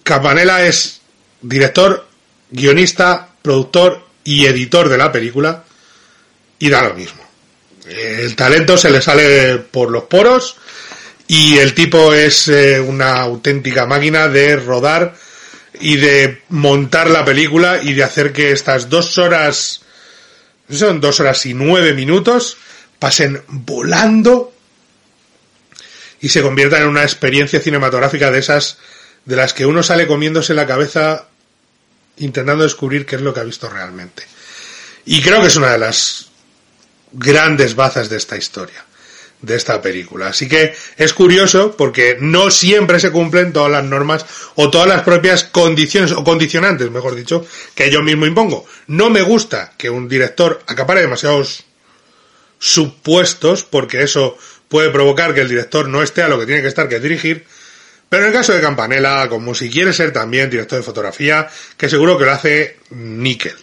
Campanella 0.02 0.66
es 0.66 1.00
director, 1.40 2.06
guionista, 2.50 3.28
productor 3.42 4.09
y 4.24 4.46
editor 4.46 4.88
de 4.88 4.98
la 4.98 5.12
película 5.12 5.64
y 6.58 6.68
da 6.68 6.82
lo 6.82 6.94
mismo. 6.94 7.22
El 7.88 8.36
talento 8.36 8.76
se 8.76 8.90
le 8.90 9.00
sale 9.00 9.58
por 9.58 9.90
los 9.90 10.04
poros 10.04 10.56
y 11.26 11.58
el 11.58 11.74
tipo 11.74 12.12
es 12.12 12.48
eh, 12.48 12.80
una 12.80 13.20
auténtica 13.20 13.86
máquina 13.86 14.28
de 14.28 14.56
rodar 14.56 15.14
y 15.80 15.96
de 15.96 16.42
montar 16.50 17.10
la 17.10 17.24
película 17.24 17.80
y 17.82 17.94
de 17.94 18.04
hacer 18.04 18.32
que 18.32 18.52
estas 18.52 18.88
dos 18.88 19.16
horas, 19.18 19.80
son 20.68 21.00
dos 21.00 21.20
horas 21.20 21.46
y 21.46 21.54
nueve 21.54 21.94
minutos, 21.94 22.58
pasen 22.98 23.42
volando 23.48 24.52
y 26.20 26.28
se 26.28 26.42
conviertan 26.42 26.82
en 26.82 26.88
una 26.88 27.02
experiencia 27.02 27.60
cinematográfica 27.60 28.30
de 28.30 28.40
esas 28.40 28.78
de 29.24 29.36
las 29.36 29.54
que 29.54 29.66
uno 29.66 29.82
sale 29.82 30.06
comiéndose 30.06 30.54
la 30.54 30.66
cabeza 30.66 31.29
intentando 32.20 32.62
descubrir 32.62 33.04
qué 33.04 33.16
es 33.16 33.22
lo 33.22 33.34
que 33.34 33.40
ha 33.40 33.44
visto 33.44 33.68
realmente. 33.68 34.22
Y 35.06 35.20
creo 35.20 35.40
que 35.40 35.48
es 35.48 35.56
una 35.56 35.72
de 35.72 35.78
las 35.78 36.30
grandes 37.12 37.74
bazas 37.74 38.08
de 38.08 38.16
esta 38.16 38.36
historia, 38.36 38.84
de 39.42 39.56
esta 39.56 39.80
película. 39.82 40.28
Así 40.28 40.48
que 40.48 40.74
es 40.96 41.12
curioso 41.12 41.76
porque 41.76 42.16
no 42.20 42.50
siempre 42.50 43.00
se 43.00 43.10
cumplen 43.10 43.52
todas 43.52 43.70
las 43.70 43.84
normas 43.84 44.24
o 44.54 44.70
todas 44.70 44.88
las 44.88 45.02
propias 45.02 45.44
condiciones 45.44 46.12
o 46.12 46.22
condicionantes, 46.22 46.90
mejor 46.90 47.14
dicho, 47.14 47.44
que 47.74 47.90
yo 47.90 48.02
mismo 48.02 48.26
impongo. 48.26 48.66
No 48.86 49.10
me 49.10 49.22
gusta 49.22 49.72
que 49.76 49.90
un 49.90 50.08
director 50.08 50.62
acapare 50.66 51.00
demasiados 51.00 51.64
supuestos 52.58 53.64
porque 53.64 54.02
eso 54.02 54.36
puede 54.68 54.90
provocar 54.90 55.34
que 55.34 55.40
el 55.40 55.48
director 55.48 55.88
no 55.88 56.02
esté 56.02 56.22
a 56.22 56.28
lo 56.28 56.38
que 56.38 56.46
tiene 56.46 56.62
que 56.62 56.68
estar, 56.68 56.88
que 56.88 56.96
es 56.96 57.02
dirigir. 57.02 57.44
Pero 58.10 58.24
en 58.24 58.30
el 58.30 58.34
caso 58.34 58.52
de 58.52 58.60
Campanella, 58.60 59.28
como 59.28 59.54
si 59.54 59.70
quiere 59.70 59.92
ser 59.92 60.12
también 60.12 60.50
director 60.50 60.80
de 60.80 60.84
fotografía, 60.84 61.48
que 61.76 61.88
seguro 61.88 62.18
que 62.18 62.24
lo 62.24 62.32
hace 62.32 62.78
níquel. 62.90 63.54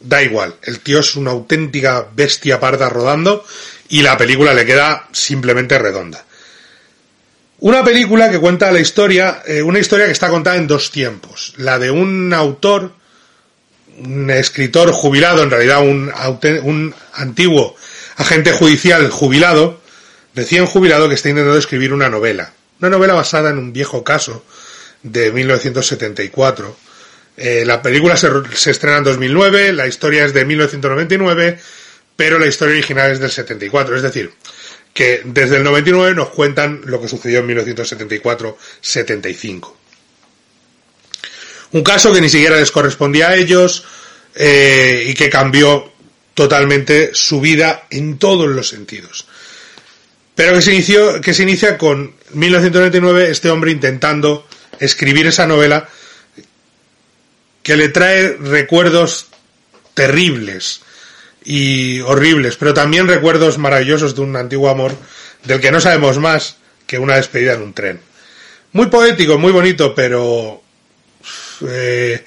Da 0.00 0.22
igual, 0.22 0.54
el 0.62 0.80
tío 0.80 1.00
es 1.00 1.14
una 1.16 1.32
auténtica 1.32 2.08
bestia 2.14 2.58
parda 2.58 2.88
rodando 2.88 3.44
y 3.90 4.00
la 4.00 4.16
película 4.16 4.54
le 4.54 4.64
queda 4.64 5.06
simplemente 5.12 5.78
redonda. 5.78 6.24
Una 7.60 7.84
película 7.84 8.30
que 8.30 8.38
cuenta 8.38 8.72
la 8.72 8.80
historia, 8.80 9.42
eh, 9.46 9.62
una 9.62 9.78
historia 9.78 10.06
que 10.06 10.12
está 10.12 10.30
contada 10.30 10.56
en 10.56 10.66
dos 10.66 10.90
tiempos. 10.90 11.52
La 11.58 11.78
de 11.78 11.90
un 11.90 12.32
autor, 12.32 12.92
un 13.98 14.30
escritor 14.30 14.92
jubilado, 14.92 15.42
en 15.42 15.50
realidad 15.50 15.82
un, 15.82 16.10
un 16.62 16.94
antiguo 17.12 17.76
agente 18.16 18.52
judicial 18.52 19.10
jubilado, 19.10 19.78
recién 20.34 20.64
jubilado, 20.64 21.06
que 21.06 21.16
está 21.16 21.28
intentando 21.28 21.58
escribir 21.58 21.92
una 21.92 22.08
novela. 22.08 22.54
Una 22.80 22.90
novela 22.90 23.14
basada 23.14 23.50
en 23.50 23.58
un 23.58 23.72
viejo 23.72 24.04
caso 24.04 24.44
de 25.02 25.30
1974. 25.30 26.76
Eh, 27.36 27.64
la 27.64 27.80
película 27.82 28.16
se, 28.16 28.28
estrena 28.70 28.98
en 28.98 29.04
2009, 29.04 29.72
la 29.72 29.86
historia 29.86 30.24
es 30.24 30.34
de 30.34 30.44
1999, 30.44 31.58
pero 32.16 32.38
la 32.38 32.46
historia 32.46 32.74
original 32.74 33.12
es 33.12 33.20
del 33.20 33.30
74. 33.30 33.96
Es 33.96 34.02
decir, 34.02 34.32
que 34.92 35.22
desde 35.24 35.56
el 35.56 35.64
99 35.64 36.14
nos 36.14 36.28
cuentan 36.30 36.82
lo 36.84 37.00
que 37.00 37.08
sucedió 37.08 37.40
en 37.40 37.48
1974-75. 37.48 39.72
Un 41.72 41.82
caso 41.82 42.12
que 42.12 42.20
ni 42.20 42.28
siquiera 42.28 42.56
les 42.56 42.70
correspondía 42.70 43.30
a 43.30 43.34
ellos 43.34 43.84
eh, 44.36 45.06
y 45.08 45.14
que 45.14 45.28
cambió 45.28 45.92
totalmente 46.34 47.10
su 47.14 47.40
vida 47.40 47.88
en 47.90 48.18
todos 48.18 48.48
los 48.48 48.68
sentidos. 48.68 49.26
Pero 50.34 50.54
que 50.54 50.62
se, 50.62 50.72
inició, 50.72 51.20
que 51.20 51.34
se 51.34 51.44
inicia 51.44 51.78
con 51.78 52.14
1999 52.32 53.30
este 53.30 53.50
hombre 53.50 53.70
intentando 53.70 54.46
escribir 54.80 55.26
esa 55.26 55.46
novela 55.46 55.88
que 57.62 57.76
le 57.76 57.88
trae 57.88 58.36
recuerdos 58.38 59.28
terribles 59.94 60.82
y 61.44 62.00
horribles, 62.00 62.56
pero 62.56 62.74
también 62.74 63.06
recuerdos 63.06 63.58
maravillosos 63.58 64.14
de 64.14 64.22
un 64.22 64.36
antiguo 64.36 64.68
amor 64.68 64.96
del 65.44 65.60
que 65.60 65.70
no 65.70 65.80
sabemos 65.80 66.18
más 66.18 66.56
que 66.86 66.98
una 66.98 67.16
despedida 67.16 67.54
en 67.54 67.62
un 67.62 67.74
tren. 67.74 68.00
Muy 68.72 68.86
poético, 68.86 69.38
muy 69.38 69.52
bonito, 69.52 69.94
pero 69.94 70.62
eh, 71.68 72.24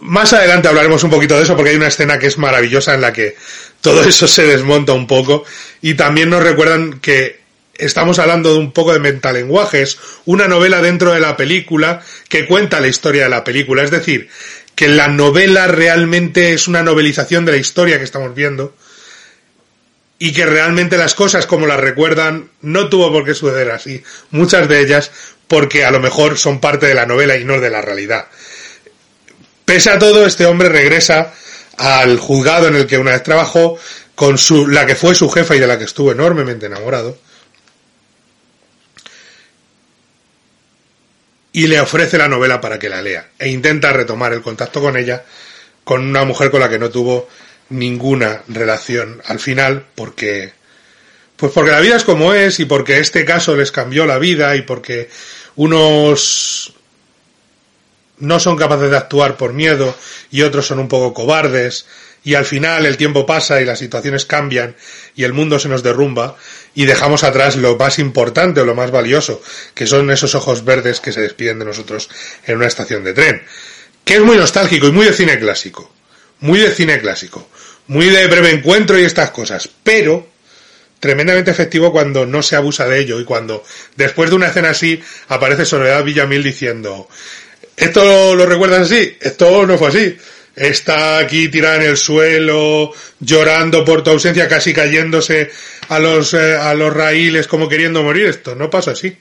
más 0.00 0.32
adelante 0.32 0.68
hablaremos 0.68 1.04
un 1.04 1.10
poquito 1.10 1.36
de 1.36 1.42
eso 1.42 1.56
porque 1.56 1.70
hay 1.70 1.76
una 1.76 1.88
escena 1.88 2.18
que 2.18 2.26
es 2.26 2.38
maravillosa 2.38 2.94
en 2.94 3.00
la 3.00 3.12
que 3.12 3.36
todo 3.80 4.02
eso 4.02 4.26
se 4.26 4.46
desmonta 4.46 4.92
un 4.92 5.06
poco 5.06 5.44
y 5.80 5.94
también 5.94 6.30
nos 6.30 6.42
recuerdan 6.42 7.00
que 7.00 7.40
estamos 7.74 8.18
hablando 8.18 8.52
de 8.52 8.58
un 8.58 8.72
poco 8.72 8.92
de 8.92 9.00
metalenguajes, 9.00 9.98
una 10.26 10.48
novela 10.48 10.82
dentro 10.82 11.12
de 11.12 11.20
la 11.20 11.36
película 11.36 12.02
que 12.28 12.46
cuenta 12.46 12.80
la 12.80 12.88
historia 12.88 13.24
de 13.24 13.30
la 13.30 13.44
película, 13.44 13.82
es 13.82 13.90
decir, 13.90 14.28
que 14.74 14.88
la 14.88 15.08
novela 15.08 15.66
realmente 15.66 16.52
es 16.52 16.68
una 16.68 16.82
novelización 16.82 17.44
de 17.44 17.52
la 17.52 17.58
historia 17.58 17.98
que 17.98 18.04
estamos 18.04 18.34
viendo 18.34 18.74
y 20.18 20.32
que 20.32 20.44
realmente 20.44 20.98
las 20.98 21.14
cosas 21.14 21.46
como 21.46 21.66
las 21.66 21.80
recuerdan 21.80 22.50
no 22.60 22.88
tuvo 22.88 23.10
por 23.10 23.24
qué 23.24 23.34
suceder 23.34 23.70
así, 23.70 24.02
muchas 24.30 24.68
de 24.68 24.80
ellas 24.80 25.10
porque 25.48 25.84
a 25.84 25.90
lo 25.90 26.00
mejor 26.00 26.38
son 26.38 26.60
parte 26.60 26.86
de 26.86 26.94
la 26.94 27.06
novela 27.06 27.36
y 27.36 27.44
no 27.44 27.60
de 27.60 27.70
la 27.70 27.82
realidad. 27.82 28.28
Pese 29.70 29.90
a 29.90 30.00
todo, 30.00 30.26
este 30.26 30.46
hombre 30.46 30.68
regresa 30.68 31.32
al 31.76 32.18
juzgado 32.18 32.66
en 32.66 32.74
el 32.74 32.88
que 32.88 32.98
una 32.98 33.12
vez 33.12 33.22
trabajó 33.22 33.78
con 34.16 34.36
su, 34.36 34.66
la 34.66 34.84
que 34.84 34.96
fue 34.96 35.14
su 35.14 35.30
jefa 35.30 35.54
y 35.54 35.60
de 35.60 35.68
la 35.68 35.78
que 35.78 35.84
estuvo 35.84 36.10
enormemente 36.10 36.66
enamorado. 36.66 37.16
Y 41.52 41.68
le 41.68 41.80
ofrece 41.80 42.18
la 42.18 42.26
novela 42.26 42.60
para 42.60 42.80
que 42.80 42.88
la 42.88 43.00
lea. 43.00 43.28
E 43.38 43.48
intenta 43.48 43.92
retomar 43.92 44.32
el 44.32 44.42
contacto 44.42 44.80
con 44.80 44.96
ella, 44.96 45.24
con 45.84 46.04
una 46.04 46.24
mujer 46.24 46.50
con 46.50 46.58
la 46.58 46.68
que 46.68 46.80
no 46.80 46.90
tuvo 46.90 47.28
ninguna 47.68 48.42
relación 48.48 49.22
al 49.26 49.38
final, 49.38 49.86
porque, 49.94 50.52
pues 51.36 51.52
porque 51.52 51.70
la 51.70 51.78
vida 51.78 51.94
es 51.94 52.02
como 52.02 52.34
es 52.34 52.58
y 52.58 52.64
porque 52.64 52.98
este 52.98 53.24
caso 53.24 53.54
les 53.54 53.70
cambió 53.70 54.04
la 54.04 54.18
vida 54.18 54.56
y 54.56 54.62
porque 54.62 55.08
unos 55.54 56.74
no 58.20 58.38
son 58.40 58.56
capaces 58.56 58.90
de 58.90 58.96
actuar 58.96 59.36
por 59.36 59.52
miedo 59.52 59.96
y 60.30 60.42
otros 60.42 60.66
son 60.66 60.78
un 60.78 60.88
poco 60.88 61.12
cobardes 61.12 61.86
y 62.22 62.34
al 62.34 62.44
final 62.44 62.86
el 62.86 62.96
tiempo 62.96 63.24
pasa 63.26 63.60
y 63.60 63.64
las 63.64 63.78
situaciones 63.78 64.26
cambian 64.26 64.76
y 65.16 65.24
el 65.24 65.32
mundo 65.32 65.58
se 65.58 65.68
nos 65.68 65.82
derrumba 65.82 66.36
y 66.74 66.84
dejamos 66.84 67.24
atrás 67.24 67.56
lo 67.56 67.76
más 67.76 67.98
importante 67.98 68.60
o 68.60 68.64
lo 68.64 68.74
más 68.74 68.90
valioso, 68.90 69.42
que 69.74 69.86
son 69.86 70.10
esos 70.10 70.34
ojos 70.34 70.64
verdes 70.64 71.00
que 71.00 71.12
se 71.12 71.22
despiden 71.22 71.58
de 71.58 71.64
nosotros 71.64 72.08
en 72.46 72.56
una 72.56 72.66
estación 72.66 73.04
de 73.04 73.14
tren, 73.14 73.42
que 74.04 74.14
es 74.14 74.20
muy 74.20 74.36
nostálgico 74.36 74.86
y 74.86 74.92
muy 74.92 75.06
de 75.06 75.12
cine 75.12 75.38
clásico, 75.38 75.92
muy 76.40 76.60
de 76.60 76.70
cine 76.70 77.00
clásico, 77.00 77.48
muy 77.86 78.06
de 78.06 78.26
breve 78.26 78.50
encuentro 78.50 78.98
y 78.98 79.04
estas 79.04 79.30
cosas, 79.30 79.68
pero 79.82 80.28
tremendamente 81.00 81.50
efectivo 81.50 81.90
cuando 81.90 82.26
no 82.26 82.42
se 82.42 82.56
abusa 82.56 82.86
de 82.86 83.00
ello 83.00 83.18
y 83.18 83.24
cuando 83.24 83.64
después 83.96 84.28
de 84.28 84.36
una 84.36 84.48
escena 84.48 84.70
así 84.70 85.02
aparece 85.28 85.64
Soledad 85.64 86.04
Villamil 86.04 86.42
diciendo 86.42 87.08
¿Esto 87.80 88.34
lo, 88.34 88.44
recuerdas 88.44 88.92
así? 88.92 89.16
Esto 89.18 89.66
no 89.66 89.78
fue 89.78 89.88
así. 89.88 90.16
Está 90.54 91.16
aquí 91.16 91.48
tirada 91.48 91.76
en 91.76 91.82
el 91.82 91.96
suelo, 91.96 92.92
llorando 93.20 93.86
por 93.86 94.04
tu 94.04 94.10
ausencia, 94.10 94.46
casi 94.48 94.74
cayéndose 94.74 95.50
a 95.88 95.98
los, 95.98 96.34
eh, 96.34 96.56
a 96.56 96.74
los 96.74 96.92
raíles 96.92 97.46
como 97.46 97.70
queriendo 97.70 98.02
morir. 98.02 98.26
Esto 98.26 98.54
no 98.54 98.68
pasa 98.68 98.90
así. 98.90 99.16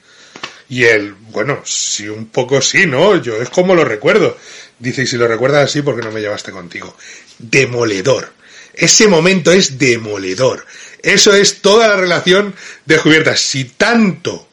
Y 0.67 0.83
él, 0.83 1.15
bueno, 1.31 1.61
sí, 1.63 2.09
un 2.09 2.25
poco 2.25 2.61
sí, 2.61 2.85
¿no? 2.85 3.15
Yo 3.21 3.41
es 3.41 3.49
como 3.49 3.75
lo 3.75 3.85
recuerdo. 3.85 4.37
Dice, 4.77 5.03
y 5.03 5.07
si 5.07 5.15
lo 5.15 5.29
recuerdas 5.29 5.69
así, 5.69 5.81
¿por 5.81 5.95
qué 5.95 6.01
no 6.01 6.11
me 6.11 6.19
llevaste 6.19 6.51
contigo? 6.51 6.97
Demoledor. 7.37 8.33
Ese 8.73 9.07
momento 9.07 9.53
es 9.53 9.79
demoledor. 9.79 10.65
Eso 11.01 11.33
es 11.33 11.61
toda 11.61 11.87
la 11.87 11.95
relación 11.95 12.53
descubierta. 12.85 13.37
Si 13.37 13.63
tanto 13.63 14.48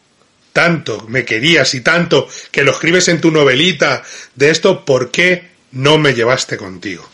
tanto 0.57 1.05
me 1.07 1.27
querías 1.27 1.75
y 1.75 1.83
tanto 1.83 2.27
que 2.51 2.65
lo 2.65 2.71
escribes 2.71 3.09
en 3.09 3.21
tu 3.21 3.31
novelita 3.31 4.03
de 4.35 4.49
esto, 4.49 4.87
¿por 4.87 5.11
qué 5.11 5.51
no 5.73 5.99
me 5.99 6.15
llevaste 6.15 6.57
contigo? 6.57 7.07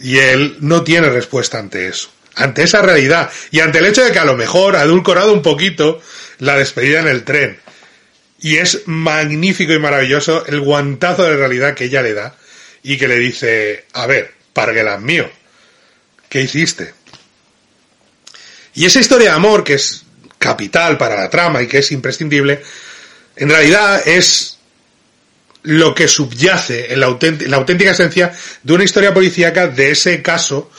Y 0.00 0.18
él 0.18 0.56
no 0.58 0.82
tiene 0.82 1.08
respuesta 1.08 1.60
ante 1.60 1.86
eso. 1.86 2.10
ante 2.34 2.64
esa 2.64 2.82
realidad 2.82 3.30
y 3.52 3.60
ante 3.60 3.78
el 3.78 3.86
hecho 3.86 4.02
de 4.02 4.10
que 4.10 4.18
a 4.18 4.24
lo 4.24 4.36
mejor 4.36 4.74
ha 4.74 4.82
edulcorado 4.82 5.32
un 5.32 5.42
poquito 5.42 6.02
la 6.40 6.56
despedida 6.56 6.98
en 6.98 7.06
el 7.06 7.22
tren. 7.22 7.60
Y 8.40 8.56
es 8.56 8.82
magnífico 8.86 9.72
y 9.72 9.78
maravilloso 9.78 10.44
el 10.46 10.60
guantazo 10.62 11.22
de 11.22 11.36
realidad 11.36 11.74
que 11.74 11.84
ella 11.84 12.02
le 12.02 12.14
da 12.14 12.34
y 12.82 12.96
que 12.96 13.06
le 13.06 13.20
dice, 13.20 13.84
a 13.92 14.08
ver, 14.08 14.34
Parguelas 14.52 15.00
mío, 15.00 15.30
¿qué 16.28 16.40
hiciste? 16.40 16.92
Y 18.74 18.86
esa 18.86 18.98
historia 18.98 19.30
de 19.30 19.36
amor, 19.36 19.62
que 19.62 19.74
es 19.74 20.01
capital 20.42 20.98
para 20.98 21.16
la 21.16 21.30
trama 21.30 21.62
y 21.62 21.68
que 21.68 21.78
es 21.78 21.92
imprescindible, 21.92 22.62
en 23.36 23.48
realidad 23.48 24.02
es 24.06 24.58
lo 25.62 25.94
que 25.94 26.08
subyace 26.08 26.92
en 26.92 27.00
la, 27.00 27.06
auténtica 27.06 27.92
esencia 27.92 28.32
de 28.62 28.72
una 28.72 28.84
historia 28.84 29.14
policíaca 29.14 29.68
de 29.68 29.92
ese 29.92 30.20
caso 30.20 30.70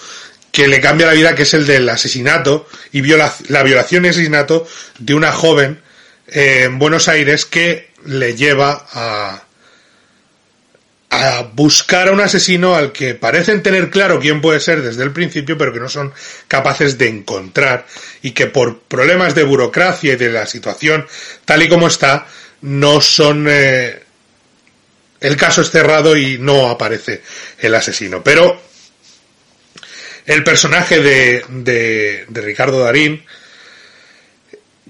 que 0.51 0.67
le 0.67 0.81
cambia 0.81 1.07
la 1.07 1.13
vida, 1.13 1.33
que 1.33 1.43
es 1.43 1.53
el 1.53 1.65
del 1.65 1.87
asesinato 1.89 2.67
y 2.91 3.01
la 3.01 3.63
violación 3.63 4.05
y 4.05 4.09
asesinato 4.09 4.67
de 4.99 5.13
una 5.13 5.31
joven 5.31 5.81
eh, 6.27 6.63
en 6.65 6.77
Buenos 6.77 7.07
Aires 7.07 7.45
que 7.45 7.91
le 8.05 8.35
lleva 8.35 8.85
a, 8.91 9.43
a 11.13 11.43
buscar 11.43 12.07
a 12.07 12.11
un 12.11 12.21
asesino 12.21 12.75
al 12.75 12.91
que 12.91 13.13
parecen 13.13 13.61
tener 13.61 13.89
claro 13.89 14.19
quién 14.19 14.41
puede 14.41 14.59
ser 14.59 14.81
desde 14.81 15.03
el 15.03 15.11
principio, 15.11 15.57
pero 15.57 15.71
que 15.71 15.79
no 15.79 15.89
son 15.89 16.13
capaces 16.47 16.97
de 16.97 17.07
encontrar 17.07 17.85
y 18.21 18.31
que 18.31 18.47
por 18.47 18.79
problemas 18.79 19.35
de 19.35 19.43
burocracia 19.43 20.13
y 20.13 20.15
de 20.15 20.31
la 20.31 20.47
situación 20.47 21.05
tal 21.45 21.61
y 21.61 21.69
como 21.69 21.87
está, 21.87 22.27
no 22.61 22.99
son... 23.01 23.47
Eh, 23.49 24.01
el 25.21 25.37
caso 25.37 25.61
es 25.61 25.71
cerrado 25.71 26.17
y 26.17 26.37
no 26.37 26.69
aparece 26.69 27.21
el 27.59 27.73
asesino. 27.75 28.21
Pero 28.21 28.61
el 30.25 30.43
personaje 30.43 30.99
de, 30.99 31.45
de, 31.49 32.25
Ricardo 32.41 32.79
Darín, 32.83 33.23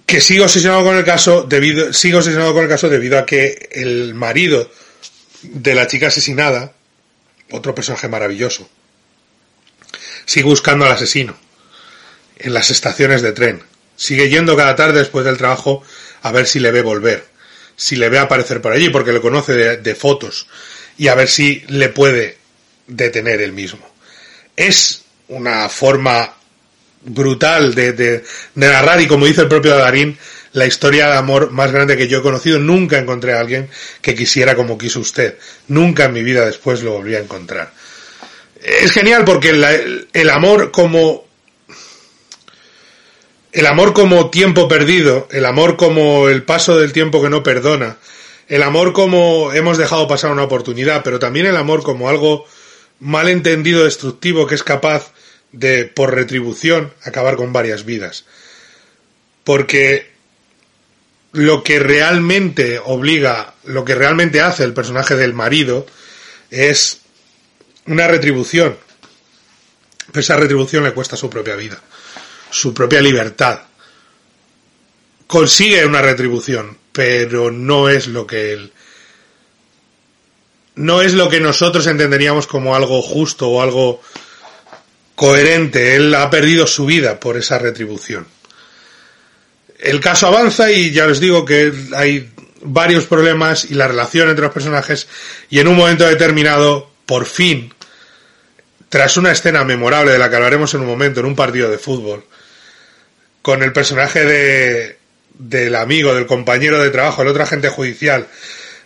que 0.05 0.21
sigo 0.21 0.45
obsesionado 0.45 0.83
con 0.83 0.97
el 0.97 1.03
caso 1.03 1.43
debido, 1.43 1.93
sigo 1.93 2.17
obsesionado 2.17 2.53
con 2.53 2.63
el 2.63 2.69
caso 2.69 2.89
debido 2.89 3.19
a 3.19 3.25
que 3.25 3.69
el 3.73 4.15
marido 4.15 4.71
de 5.43 5.75
la 5.75 5.88
chica 5.88 6.07
asesinada, 6.07 6.73
otro 7.51 7.75
personaje 7.75 8.07
maravilloso, 8.07 8.67
sigue 10.25 10.45
buscando 10.45 10.85
al 10.85 10.91
asesino 10.91 11.35
en 12.38 12.53
las 12.53 12.69
estaciones 12.69 13.21
de 13.21 13.31
tren. 13.31 13.63
Sigue 13.95 14.29
yendo 14.29 14.57
cada 14.57 14.75
tarde 14.75 15.00
después 15.00 15.25
del 15.25 15.38
trabajo 15.38 15.83
a 16.23 16.31
ver 16.31 16.47
si 16.47 16.59
le 16.59 16.71
ve 16.71 16.81
volver, 16.81 17.25
si 17.75 17.95
le 17.95 18.09
ve 18.09 18.17
aparecer 18.17 18.62
por 18.62 18.71
allí, 18.71 18.89
porque 18.89 19.13
le 19.13 19.21
conoce 19.21 19.53
de, 19.53 19.77
de 19.77 19.95
fotos, 19.95 20.47
y 20.97 21.07
a 21.07 21.15
ver 21.15 21.27
si 21.27 21.63
le 21.67 21.89
puede 21.89 22.38
detener 22.88 23.41
él 23.41 23.53
mismo. 23.53 23.88
Es 24.55 25.03
una 25.27 25.69
forma 25.69 26.33
brutal 27.05 27.75
de, 27.75 27.93
de, 27.93 28.23
narrar 28.55 29.01
y 29.01 29.07
como 29.07 29.25
dice 29.25 29.41
el 29.41 29.47
propio 29.47 29.75
Darín, 29.75 30.17
la 30.53 30.65
historia 30.65 31.07
de 31.07 31.17
amor 31.17 31.51
más 31.51 31.72
grande 31.72 31.98
que 31.98 32.07
yo 32.07 32.19
he 32.19 32.22
conocido. 32.22 32.60
Nunca 32.60 32.98
encontré 32.98 33.33
a 33.33 33.39
alguien 33.39 33.69
que 34.01 34.15
quisiera 34.15 34.55
como 34.55 34.77
quiso 34.77 35.00
usted. 35.00 35.38
Nunca 35.67 36.05
en 36.05 36.13
mi 36.13 36.24
vida 36.24 36.45
después 36.45 36.81
lo 36.83 36.93
volví 36.93 37.15
a 37.15 37.19
encontrar. 37.19 37.74
Es 38.62 38.91
genial 38.91 39.25
porque 39.25 39.50
el, 39.50 40.29
amor 40.29 40.72
como 40.72 41.25
el 43.51 43.65
amor 43.65 43.93
como 43.93 44.29
tiempo 44.29 44.69
perdido, 44.69 45.27
el 45.31 45.45
amor 45.45 45.75
como 45.75 46.29
el 46.29 46.43
paso 46.43 46.79
del 46.79 46.93
tiempo 46.93 47.22
que 47.22 47.29
no 47.29 47.43
perdona, 47.43 47.98
el 48.48 48.63
amor 48.63 48.93
como 48.93 49.51
hemos 49.51 49.77
dejado 49.77 50.07
pasar 50.07 50.31
una 50.31 50.43
oportunidad, 50.43 51.03
pero 51.03 51.19
también 51.19 51.45
el 51.45 51.57
amor 51.57 51.83
como 51.83 52.07
algo 52.07 52.45
mal 53.00 53.27
entendido 53.27 53.83
destructivo 53.83 54.48
que 54.48 54.55
es 54.55 54.63
capaz 54.63 55.12
de, 55.51 55.86
por 55.86 56.15
retribución, 56.15 56.93
acabar 57.03 57.36
con 57.36 57.51
varias 57.51 57.83
vidas. 57.83 58.25
Porque 59.43 60.12
lo 61.33 61.63
que 61.63 61.79
realmente 61.79 62.79
obliga, 62.79 63.55
lo 63.65 63.83
que 63.83 63.95
realmente 63.95 64.41
hace 64.41 64.63
el 64.63 64.73
personaje 64.73 65.15
del 65.15 65.34
marido 65.34 65.86
es 66.49 67.01
una 67.88 68.08
retribución. 68.08 68.77
Pero 70.12 70.19
esa 70.19 70.38
retribución 70.38 70.84
le 70.84 70.93
cuesta 70.93 71.17
su 71.17 71.29
propia 71.29 71.55
vida, 71.55 71.81
su 72.49 72.73
propia 72.73 73.01
libertad. 73.01 73.62
Consigue 75.25 75.86
una 75.86 76.01
retribución, 76.01 76.77
pero 76.91 77.51
no 77.51 77.89
es 77.89 78.08
lo 78.08 78.27
que 78.27 78.53
él 78.53 78.71
no 80.75 81.01
es 81.01 81.13
lo 81.13 81.29
que 81.29 81.39
nosotros 81.39 81.86
entenderíamos 81.88 82.47
como 82.47 82.75
algo 82.75 83.01
justo 83.01 83.49
o 83.49 83.62
algo 83.62 84.01
coherente. 85.15 85.95
Él 85.95 86.13
ha 86.15 86.29
perdido 86.29 86.65
su 86.65 86.86
vida 86.86 87.19
por 87.19 87.38
esa 87.38 87.60
retribución. 87.60 88.25
El 89.84 90.00
caso 90.00 90.28
avanza 90.28 90.72
y 90.72 90.91
ya 90.91 91.06
les 91.06 91.19
digo 91.19 91.43
que 91.43 91.74
hay 91.93 92.32
varios 92.62 93.06
problemas 93.06 93.65
y 93.65 93.74
la 93.74 93.88
relación 93.88 94.30
entre 94.30 94.46
los 94.46 94.54
personajes 94.54 95.08
y 95.50 95.60
en 95.60 95.67
un 95.67 95.76
momento 95.76 96.08
determinado, 96.08 96.89
por 97.06 97.26
fin, 97.26 97.74
tras 98.88 99.17
una 99.17 99.34
escena 99.34 99.65
memorable 99.65 100.13
de 100.13 100.19
la 100.19 100.30
que 100.30 100.38
hablaremos 100.38 100.74
en 100.74 100.82
un 100.82 100.88
momento 100.88 101.19
en 101.19 101.26
un 101.26 101.36
partido 101.36 101.69
de 101.69 101.78
fútbol, 101.78 102.24
con 103.41 103.62
el 103.62 103.74
personaje 103.74 104.24
de, 104.24 104.98
del 105.34 105.76
amigo, 105.76 106.15
del 106.15 106.28
compañero 106.28 106.82
de 106.82 106.89
trabajo, 106.89 107.22
el 107.22 107.28
otro 107.28 107.43
agente 107.43 107.67
judicial, 107.67 108.28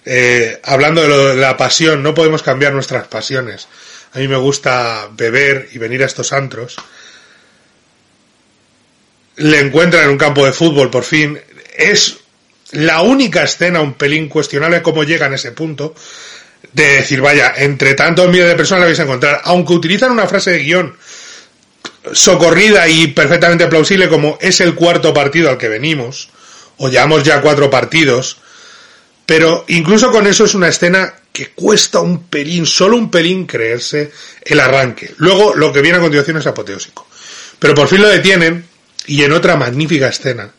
eh, 0.04 0.60
hablando 0.64 1.04
de, 1.04 1.36
de 1.36 1.42
la 1.42 1.58
pasión, 1.58 2.02
no 2.02 2.16
podemos 2.16 2.42
cambiar 2.42 2.74
nuestras 2.74 3.08
pasiones 3.08 3.68
a 4.14 4.20
mí 4.20 4.28
me 4.28 4.38
gusta 4.38 5.10
beber 5.12 5.70
y 5.74 5.78
venir 5.78 6.02
a 6.02 6.06
estos 6.06 6.34
antros. 6.34 6.76
Le 9.38 9.60
encuentran 9.60 10.04
en 10.04 10.10
un 10.10 10.17
campo 10.17 10.45
de 10.45 10.54
fútbol 10.54 10.89
por 10.89 11.04
fin. 11.04 11.39
Es 11.78 12.17
la 12.71 13.02
única 13.02 13.43
escena 13.43 13.82
un 13.82 13.93
pelín 13.93 14.28
cuestionable 14.28 14.82
cómo 14.82 15.04
llega 15.04 15.28
en 15.28 15.34
ese 15.34 15.52
punto 15.52 15.95
de 16.73 16.88
decir, 16.88 17.21
vaya, 17.21 17.54
entre 17.58 17.93
tantos 17.93 18.30
miles 18.30 18.47
de 18.47 18.56
personas 18.56 18.82
la 18.82 18.88
vais 18.88 19.00
a 19.00 19.04
encontrar, 19.04 19.41
aunque 19.45 19.73
utilizan 19.73 20.12
una 20.12 20.28
frase 20.28 20.52
de 20.52 20.60
guion 20.60 20.97
socorrida 22.13 22.88
y 22.88 23.08
perfectamente 23.08 23.67
plausible 23.67 24.10
como 24.10 24.38
es 24.41 24.60
el 24.62 24.76
cuarto 24.76 25.13
partido 25.13 25.50
al 25.50 25.58
que 25.58 25.69
venimos, 25.69 26.30
o 26.78 26.89
llevamos 26.89 27.23
ya 27.23 27.41
cuatro 27.41 27.69
partidos, 27.69 28.38
pero 29.26 29.65
incluso 29.67 30.12
con 30.12 30.28
eso 30.28 30.45
es 30.45 30.56
una 30.56 30.69
escena 30.69 31.13
que 31.32 31.50
cuesta 31.50 32.00
un 32.00 32.28
pelín, 32.28 32.65
solo 32.65 32.97
un 32.97 33.12
pelín 33.12 33.45
creerse 33.45 34.12
el 34.41 34.60
arranque. 34.60 35.13
Luego 35.17 35.54
lo 35.54 35.71
que 35.73 35.82
viene 35.82 35.97
a 35.97 36.02
continuación 36.02 36.38
es 36.38 36.47
apoteósico. 36.47 37.08
Pero 37.60 37.76
por 37.76 37.88
fin 37.88 38.02
lo 38.02 38.08
detienen 38.08 38.65
y 39.08 39.24
en 39.24 39.32
otra 39.32 39.56
magnífica 39.56 40.10
escena, 40.10 40.52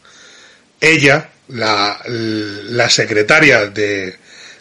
ella, 0.81 1.31
la, 1.49 2.01
la 2.07 2.91
secretaria 2.91 3.67
de, 3.67 4.17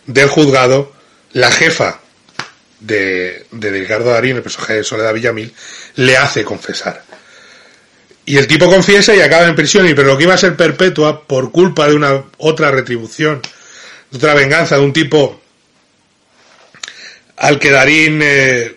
del 0.06 0.28
juzgado, 0.28 0.94
la 1.34 1.52
jefa 1.52 2.02
de, 2.80 3.46
de 3.52 3.72
Ricardo 3.72 4.12
Darín, 4.12 4.36
el 4.36 4.44
personaje 4.44 4.76
de 4.76 4.84
Soledad 4.84 5.14
Villamil, 5.14 5.54
le 5.96 6.18
hace 6.18 6.44
confesar. 6.44 7.04
Y 8.26 8.38
el 8.38 8.48
tipo 8.48 8.68
confiesa 8.68 9.16
y 9.16 9.22
acaba 9.22 9.48
en 9.48 9.56
prisión, 9.56 9.88
y 9.88 9.94
pero 9.94 10.10
lo 10.10 10.18
que 10.18 10.26
iba 10.26 10.34
a 10.34 10.38
ser 10.38 10.58
perpetua 10.58 11.26
por 11.26 11.52
culpa 11.52 11.88
de 11.88 11.96
una 11.96 12.26
otra 12.38 12.72
retribución, 12.72 13.42
de 14.12 14.18
otra 14.18 14.34
venganza 14.34 14.76
de 14.76 14.82
un 14.82 14.92
tipo 14.92 15.42
al 17.38 17.58
que 17.60 17.72
Darín 17.72 18.20
eh, 18.22 18.76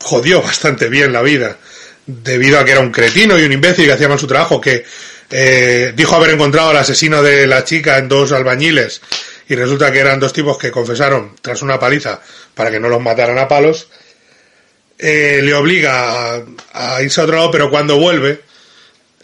jodió 0.00 0.42
bastante 0.42 0.88
bien 0.90 1.12
la 1.12 1.22
vida, 1.22 1.56
debido 2.06 2.58
a 2.58 2.64
que 2.64 2.72
era 2.72 2.80
un 2.80 2.90
cretino 2.90 3.38
y 3.38 3.44
un 3.44 3.52
imbécil 3.52 3.86
que 3.86 3.92
hacía 3.92 4.08
mal 4.08 4.18
su 4.18 4.26
trabajo, 4.26 4.60
que 4.60 4.84
eh, 5.30 5.92
dijo 5.96 6.14
haber 6.14 6.30
encontrado 6.30 6.70
al 6.70 6.76
asesino 6.76 7.22
de 7.22 7.46
la 7.46 7.64
chica 7.64 7.98
en 7.98 8.08
dos 8.08 8.32
albañiles 8.32 9.00
y 9.48 9.54
resulta 9.54 9.92
que 9.92 9.98
eran 9.98 10.20
dos 10.20 10.32
tipos 10.32 10.58
que 10.58 10.70
confesaron 10.70 11.36
tras 11.40 11.62
una 11.62 11.78
paliza 11.78 12.20
para 12.54 12.70
que 12.70 12.80
no 12.80 12.88
los 12.88 13.00
mataran 13.00 13.38
a 13.38 13.48
palos, 13.48 13.88
eh, 14.98 15.40
le 15.42 15.54
obliga 15.54 16.36
a, 16.36 16.42
a, 16.72 17.02
irse 17.02 17.20
a 17.20 17.24
otro 17.24 17.36
lado, 17.36 17.50
pero 17.50 17.70
cuando 17.70 17.98
vuelve, 17.98 18.40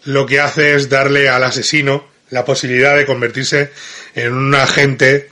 lo 0.04 0.26
que 0.26 0.40
hace 0.40 0.74
es 0.74 0.88
darle 0.88 1.28
al 1.28 1.44
asesino 1.44 2.08
la 2.30 2.44
posibilidad 2.44 2.96
de 2.96 3.06
convertirse 3.06 3.72
en 4.14 4.32
un 4.32 4.54
agente 4.54 5.30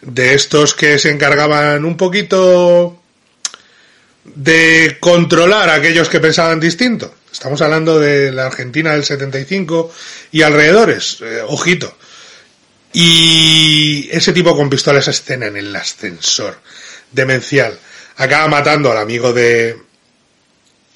de 0.00 0.34
estos 0.34 0.74
que 0.74 0.98
se 0.98 1.10
encargaban 1.10 1.84
un 1.84 1.96
poquito 1.96 2.97
de 4.34 4.96
controlar 5.00 5.68
a 5.68 5.74
aquellos 5.74 6.08
que 6.08 6.20
pensaban 6.20 6.60
distinto. 6.60 7.14
Estamos 7.32 7.60
hablando 7.60 7.98
de 7.98 8.32
la 8.32 8.46
Argentina 8.46 8.92
del 8.92 9.04
75 9.04 9.92
y 10.32 10.42
alrededores, 10.42 11.18
eh, 11.20 11.42
ojito. 11.46 11.96
Y 12.92 14.08
ese 14.10 14.32
tipo 14.32 14.56
con 14.56 14.70
pistolas 14.70 15.08
escena 15.08 15.46
en 15.46 15.56
el 15.56 15.74
ascensor, 15.76 16.58
demencial. 17.12 17.78
Acaba 18.16 18.48
matando 18.48 18.90
al 18.90 18.98
amigo 18.98 19.32
de. 19.32 19.76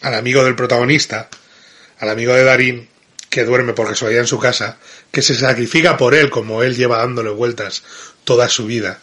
al 0.01 0.15
amigo 0.15 0.43
del 0.43 0.57
protagonista, 0.57 1.29
al 1.99 2.09
amigo 2.09 2.33
de 2.33 2.45
Darín, 2.45 2.89
que 3.29 3.45
duerme 3.45 3.73
porque 3.73 3.95
se 3.95 4.19
en 4.19 4.27
su 4.27 4.39
casa, 4.39 4.79
que 5.11 5.23
se 5.23 5.35
sacrifica 5.35 5.97
por 5.97 6.15
él 6.15 6.31
como 6.31 6.63
él 6.63 6.77
lleva 6.77 6.99
dándole 6.99 7.31
vueltas 7.31 7.83
toda 8.25 8.49
su 8.49 8.67
vida. 8.67 9.01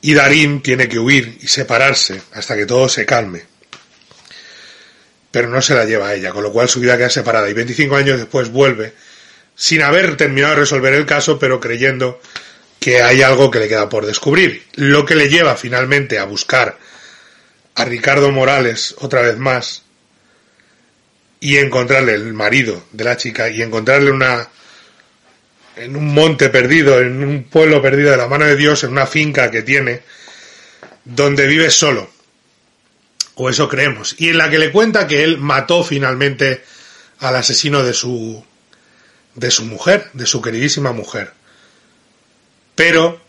Y 0.00 0.14
Darín 0.14 0.62
tiene 0.62 0.88
que 0.88 0.98
huir 0.98 1.38
y 1.40 1.48
separarse 1.48 2.22
hasta 2.32 2.56
que 2.56 2.66
todo 2.66 2.88
se 2.88 3.04
calme. 3.04 3.46
pero 5.30 5.48
no 5.48 5.60
se 5.60 5.74
la 5.74 5.84
lleva 5.84 6.08
a 6.08 6.14
ella, 6.14 6.32
con 6.32 6.42
lo 6.42 6.52
cual 6.52 6.68
su 6.68 6.80
vida 6.80 6.96
queda 6.96 7.10
separada 7.10 7.48
y 7.50 7.52
25 7.52 7.96
años 7.96 8.18
después 8.18 8.50
vuelve 8.50 8.94
sin 9.54 9.82
haber 9.82 10.16
terminado 10.16 10.54
de 10.54 10.60
resolver 10.60 10.94
el 10.94 11.04
caso, 11.04 11.38
pero 11.38 11.60
creyendo 11.60 12.20
que 12.80 13.02
hay 13.02 13.22
algo 13.22 13.50
que 13.50 13.58
le 13.58 13.68
queda 13.68 13.88
por 13.88 14.06
descubrir, 14.06 14.64
lo 14.74 15.04
que 15.04 15.16
le 15.16 15.28
lleva 15.28 15.56
finalmente 15.56 16.18
a 16.18 16.24
buscar 16.24 16.78
a 17.74 17.84
Ricardo 17.84 18.30
Morales 18.30 18.94
otra 18.98 19.20
vez 19.20 19.36
más 19.36 19.82
y 21.40 21.56
encontrarle 21.58 22.14
el 22.14 22.32
marido 22.34 22.84
de 22.92 23.04
la 23.04 23.16
chica 23.16 23.48
y 23.48 23.62
encontrarle 23.62 24.10
una 24.10 24.48
en 25.78 25.96
un 25.96 26.12
monte 26.12 26.48
perdido, 26.48 27.00
en 27.00 27.22
un 27.22 27.44
pueblo 27.44 27.80
perdido 27.80 28.10
de 28.10 28.16
la 28.16 28.28
mano 28.28 28.44
de 28.44 28.56
Dios, 28.56 28.84
en 28.84 28.90
una 28.90 29.06
finca 29.06 29.50
que 29.50 29.62
tiene, 29.62 30.02
donde 31.04 31.46
vive 31.46 31.70
solo. 31.70 32.10
O 33.34 33.48
eso 33.48 33.68
creemos. 33.68 34.16
Y 34.18 34.30
en 34.30 34.38
la 34.38 34.50
que 34.50 34.58
le 34.58 34.72
cuenta 34.72 35.06
que 35.06 35.22
él 35.22 35.38
mató 35.38 35.84
finalmente 35.84 36.64
al 37.20 37.36
asesino 37.36 37.82
de 37.82 37.94
su 37.94 38.44
de 39.34 39.50
su 39.52 39.64
mujer, 39.64 40.10
de 40.14 40.26
su 40.26 40.42
queridísima 40.42 40.92
mujer. 40.92 41.32
Pero 42.74 43.20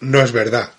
no 0.00 0.22
es 0.22 0.32
verdad. 0.32 0.72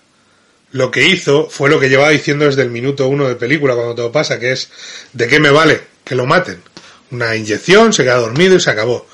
Lo 0.70 0.90
que 0.90 1.08
hizo 1.08 1.48
fue 1.48 1.70
lo 1.70 1.80
que 1.80 1.88
llevaba 1.88 2.10
diciendo 2.10 2.44
desde 2.44 2.62
el 2.62 2.70
minuto 2.70 3.08
uno 3.08 3.26
de 3.26 3.36
película 3.36 3.74
cuando 3.74 3.94
todo 3.94 4.12
pasa, 4.12 4.38
que 4.38 4.52
es 4.52 4.70
¿de 5.14 5.26
qué 5.26 5.40
me 5.40 5.50
vale 5.50 5.80
que 6.04 6.14
lo 6.14 6.26
maten? 6.26 6.62
Una 7.10 7.34
inyección, 7.34 7.94
se 7.94 8.04
queda 8.04 8.16
dormido 8.16 8.56
y 8.56 8.60
se 8.60 8.70
acabó. 8.70 9.06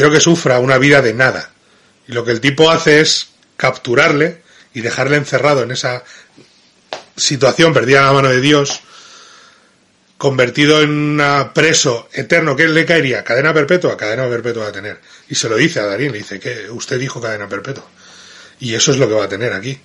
Quiero 0.00 0.14
que 0.14 0.20
sufra 0.20 0.60
una 0.60 0.78
vida 0.78 1.02
de 1.02 1.12
nada. 1.12 1.50
Y 2.08 2.12
lo 2.12 2.24
que 2.24 2.30
el 2.30 2.40
tipo 2.40 2.70
hace 2.70 3.02
es 3.02 3.32
capturarle 3.58 4.40
y 4.72 4.80
dejarle 4.80 5.18
encerrado 5.18 5.62
en 5.62 5.72
esa 5.72 6.02
situación 7.16 7.74
perdida 7.74 7.98
en 7.98 8.06
la 8.06 8.12
mano 8.14 8.30
de 8.30 8.40
Dios 8.40 8.80
convertido 10.16 10.80
en 10.80 10.90
un 10.90 11.50
preso 11.52 12.08
eterno, 12.14 12.56
¿qué 12.56 12.66
le 12.66 12.86
caería? 12.86 13.22
¿Cadena 13.22 13.52
perpetua? 13.52 13.94
Cadena 13.98 14.26
perpetua 14.26 14.62
va 14.62 14.68
a 14.70 14.72
tener. 14.72 14.98
Y 15.28 15.34
se 15.34 15.50
lo 15.50 15.56
dice 15.56 15.80
a 15.80 15.84
Darín, 15.84 16.12
le 16.12 16.18
dice 16.18 16.40
que 16.40 16.70
usted 16.70 16.98
dijo 16.98 17.20
cadena 17.20 17.46
perpetua. 17.46 17.84
Y 18.58 18.72
eso 18.72 18.92
es 18.92 18.96
lo 18.96 19.06
que 19.06 19.12
va 19.12 19.24
a 19.24 19.28
tener 19.28 19.52
aquí. 19.52 19.78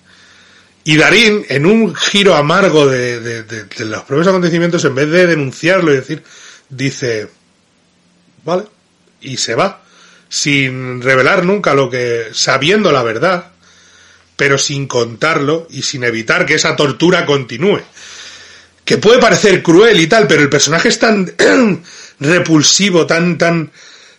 Y 0.85 0.95
Darín, 0.95 1.45
en 1.49 1.65
un 1.65 1.93
giro 1.93 2.35
amargo 2.35 2.87
de, 2.87 3.65
los 3.79 4.03
propios 4.03 4.27
acontecimientos, 4.27 4.85
en 4.85 4.95
vez 4.95 5.09
de 5.09 5.27
denunciarlo 5.27 5.91
y 5.91 5.97
decir, 5.97 6.23
dice, 6.69 7.27
vale, 8.45 8.63
y 9.19 9.35
se 9.35 9.55
va, 9.55 9.81
sin 10.35 11.01
revelar 11.01 11.45
nunca 11.45 11.73
lo 11.73 11.89
que, 11.89 12.27
sabiendo 12.33 12.91
la 12.91 13.03
verdad, 13.03 13.51
pero 14.35 14.57
sin 14.57 14.87
contarlo 14.87 15.67
y 15.69 15.83
sin 15.83 16.03
evitar 16.03 16.45
que 16.45 16.55
esa 16.55 16.75
tortura 16.75 17.25
continúe 17.25 17.81
que 18.85 18.99
puede 18.99 19.19
parecer 19.19 19.63
cruel 19.63 19.99
y 19.99 20.07
tal, 20.07 20.27
pero 20.27 20.43
el 20.43 20.49
personaje 20.49 20.89
es 20.89 20.99
tan 20.99 21.33
repulsivo, 22.19 23.07
tan, 23.07 23.37
tan, 23.37 23.71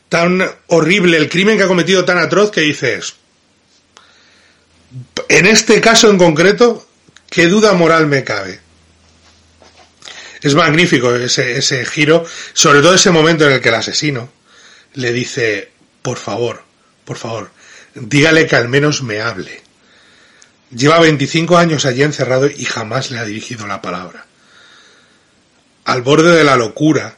tan 0.09 0.43
horrible, 0.67 1.17
el 1.17 1.29
crimen 1.29 1.57
que 1.57 1.63
ha 1.63 1.69
cometido 1.69 2.05
tan 2.05 2.19
atroz 2.19 2.51
que 2.51 2.63
dices, 2.63 3.15
en 5.29 5.47
este 5.47 5.81
caso 5.81 6.11
en 6.11 6.19
concreto, 6.19 6.85
¿qué 7.31 7.47
duda 7.47 7.75
moral 7.75 8.09
me 8.09 8.25
cabe? 8.25 8.59
Es 10.43 10.55
magnífico 10.55 11.15
ese, 11.15 11.59
ese 11.59 11.87
giro, 11.87 12.25
sobre 12.53 12.81
todo 12.81 12.95
ese 12.95 13.11
momento 13.13 13.47
en 13.47 13.53
el 13.53 13.61
que 13.61 13.69
el 13.69 13.75
asesino 13.77 14.29
le 14.95 15.13
dice, 15.13 15.71
por 16.07 16.19
favor, 16.19 16.63
por 17.05 17.17
favor, 17.17 17.51
dígale 17.97 18.47
que 18.47 18.55
al 18.55 18.69
menos 18.69 19.03
me 19.03 19.21
hable. 19.21 19.61
Lleva 20.71 21.01
25 21.01 21.59
años 21.59 21.85
allí 21.85 22.05
encerrado 22.05 22.47
y 22.47 22.65
jamás 22.65 23.11
le 23.11 23.19
ha 23.19 23.25
dirigido 23.25 23.67
la 23.67 23.83
palabra 23.83 24.27
al 25.87 26.03
borde 26.03 26.37
de 26.37 26.45
la 26.45 26.57
locura, 26.57 27.17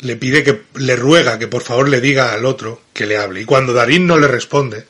le 0.00 0.16
pide 0.16 0.42
que, 0.42 0.62
le 0.74 0.96
ruega 0.96 1.38
que 1.38 1.46
por 1.46 1.62
favor 1.62 1.88
le 1.88 2.00
diga 2.00 2.32
al 2.32 2.46
otro 2.46 2.82
que 2.94 3.06
le 3.06 3.18
hable. 3.18 3.42
Y 3.42 3.44
cuando 3.44 3.74
Darín 3.74 4.06
no 4.06 4.18
le 4.18 4.26
responde, 4.26 4.86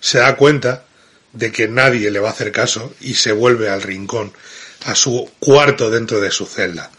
se 0.00 0.18
da 0.18 0.36
cuenta 0.36 0.84
de 1.32 1.50
que 1.50 1.66
nadie 1.66 2.12
le 2.12 2.20
va 2.20 2.28
a 2.28 2.32
hacer 2.32 2.52
caso 2.52 2.94
y 3.00 3.14
se 3.14 3.32
vuelve 3.32 3.68
al 3.68 3.82
rincón, 3.82 4.32
a 4.86 4.94
su 4.94 5.30
cuarto 5.40 5.90
dentro 5.90 6.20
de 6.20 6.30
su 6.30 6.46
celda. 6.46 6.90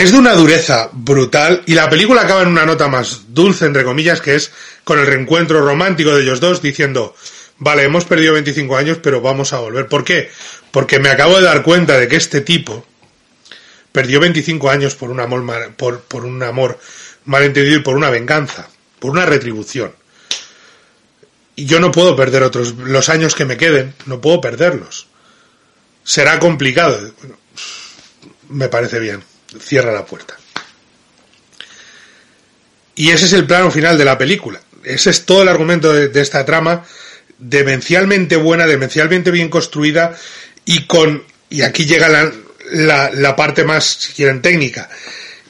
Es 0.00 0.12
de 0.12 0.18
una 0.18 0.32
dureza 0.32 0.88
brutal 0.94 1.62
y 1.66 1.74
la 1.74 1.90
película 1.90 2.22
acaba 2.22 2.40
en 2.40 2.48
una 2.48 2.64
nota 2.64 2.88
más 2.88 3.34
dulce, 3.34 3.66
entre 3.66 3.84
comillas, 3.84 4.22
que 4.22 4.34
es 4.34 4.50
con 4.82 4.98
el 4.98 5.06
reencuentro 5.06 5.60
romántico 5.60 6.14
de 6.14 6.22
ellos 6.22 6.40
dos 6.40 6.62
diciendo, 6.62 7.14
vale, 7.58 7.82
hemos 7.82 8.06
perdido 8.06 8.32
25 8.32 8.78
años, 8.78 8.98
pero 9.02 9.20
vamos 9.20 9.52
a 9.52 9.58
volver. 9.58 9.88
¿Por 9.88 10.02
qué? 10.02 10.30
Porque 10.70 11.00
me 11.00 11.10
acabo 11.10 11.36
de 11.36 11.42
dar 11.42 11.62
cuenta 11.62 11.98
de 11.98 12.08
que 12.08 12.16
este 12.16 12.40
tipo, 12.40 12.86
perdió 13.92 14.20
25 14.20 14.70
años 14.70 14.94
por 14.94 15.10
un 15.10 15.20
amor, 15.20 15.74
por, 15.74 16.00
por 16.00 16.24
un 16.24 16.42
amor 16.42 16.78
malentendido 17.26 17.76
y 17.76 17.82
por 17.82 17.94
una 17.94 18.08
venganza, 18.08 18.70
por 19.00 19.10
una 19.10 19.26
retribución. 19.26 19.92
Y 21.56 21.66
yo 21.66 21.78
no 21.78 21.92
puedo 21.92 22.16
perder 22.16 22.42
otros, 22.42 22.72
los 22.72 23.10
años 23.10 23.34
que 23.34 23.44
me 23.44 23.58
queden, 23.58 23.92
no 24.06 24.18
puedo 24.22 24.40
perderlos. 24.40 25.08
Será 26.04 26.38
complicado. 26.38 27.12
me 28.48 28.68
parece 28.68 28.98
bien. 28.98 29.29
Cierra 29.58 29.92
la 29.92 30.04
puerta. 30.04 30.36
Y 32.94 33.10
ese 33.10 33.26
es 33.26 33.32
el 33.32 33.46
plano 33.46 33.70
final 33.70 33.96
de 33.96 34.04
la 34.04 34.18
película. 34.18 34.60
Ese 34.84 35.10
es 35.10 35.24
todo 35.24 35.42
el 35.42 35.48
argumento 35.48 35.92
de, 35.92 36.20
esta 36.20 36.44
trama, 36.44 36.84
demencialmente 37.38 38.36
buena, 38.36 38.66
demencialmente 38.66 39.30
bien 39.30 39.48
construida 39.48 40.16
y 40.64 40.86
con, 40.86 41.24
y 41.48 41.62
aquí 41.62 41.86
llega 41.86 42.08
la, 42.08 42.30
la, 42.72 43.10
la 43.10 43.36
parte 43.36 43.64
más, 43.64 43.84
si 43.84 44.12
quieren, 44.12 44.42
técnica, 44.42 44.88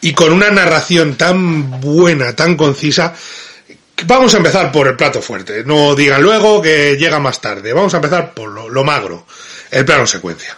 y 0.00 0.12
con 0.12 0.32
una 0.32 0.50
narración 0.50 1.16
tan 1.16 1.80
buena, 1.80 2.34
tan 2.34 2.56
concisa, 2.56 3.14
vamos 4.06 4.32
a 4.34 4.38
empezar 4.38 4.72
por 4.72 4.88
el 4.88 4.96
plato 4.96 5.20
fuerte. 5.20 5.64
No 5.64 5.94
digan 5.94 6.22
luego 6.22 6.62
que 6.62 6.96
llega 6.96 7.18
más 7.18 7.40
tarde. 7.40 7.72
Vamos 7.72 7.92
a 7.94 7.98
empezar 7.98 8.32
por 8.34 8.70
lo, 8.70 8.84
magro. 8.84 9.26
El 9.70 9.84
plano 9.84 10.06
secuencia. 10.06 10.56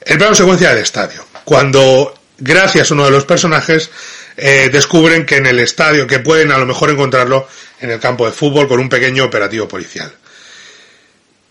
El 0.00 0.18
plano 0.18 0.34
secuencia 0.34 0.70
del 0.70 0.82
estadio. 0.82 1.26
Cuando, 1.44 2.14
gracias 2.38 2.90
a 2.90 2.94
uno 2.94 3.04
de 3.04 3.10
los 3.10 3.24
personajes, 3.24 3.90
eh, 4.36 4.68
descubren 4.72 5.26
que 5.26 5.36
en 5.36 5.46
el 5.46 5.60
estadio, 5.60 6.06
que 6.06 6.18
pueden 6.18 6.52
a 6.52 6.58
lo 6.58 6.66
mejor 6.66 6.90
encontrarlo 6.90 7.48
en 7.80 7.90
el 7.90 8.00
campo 8.00 8.26
de 8.26 8.32
fútbol 8.32 8.68
con 8.68 8.80
un 8.80 8.88
pequeño 8.88 9.24
operativo 9.24 9.68
policial. 9.68 10.12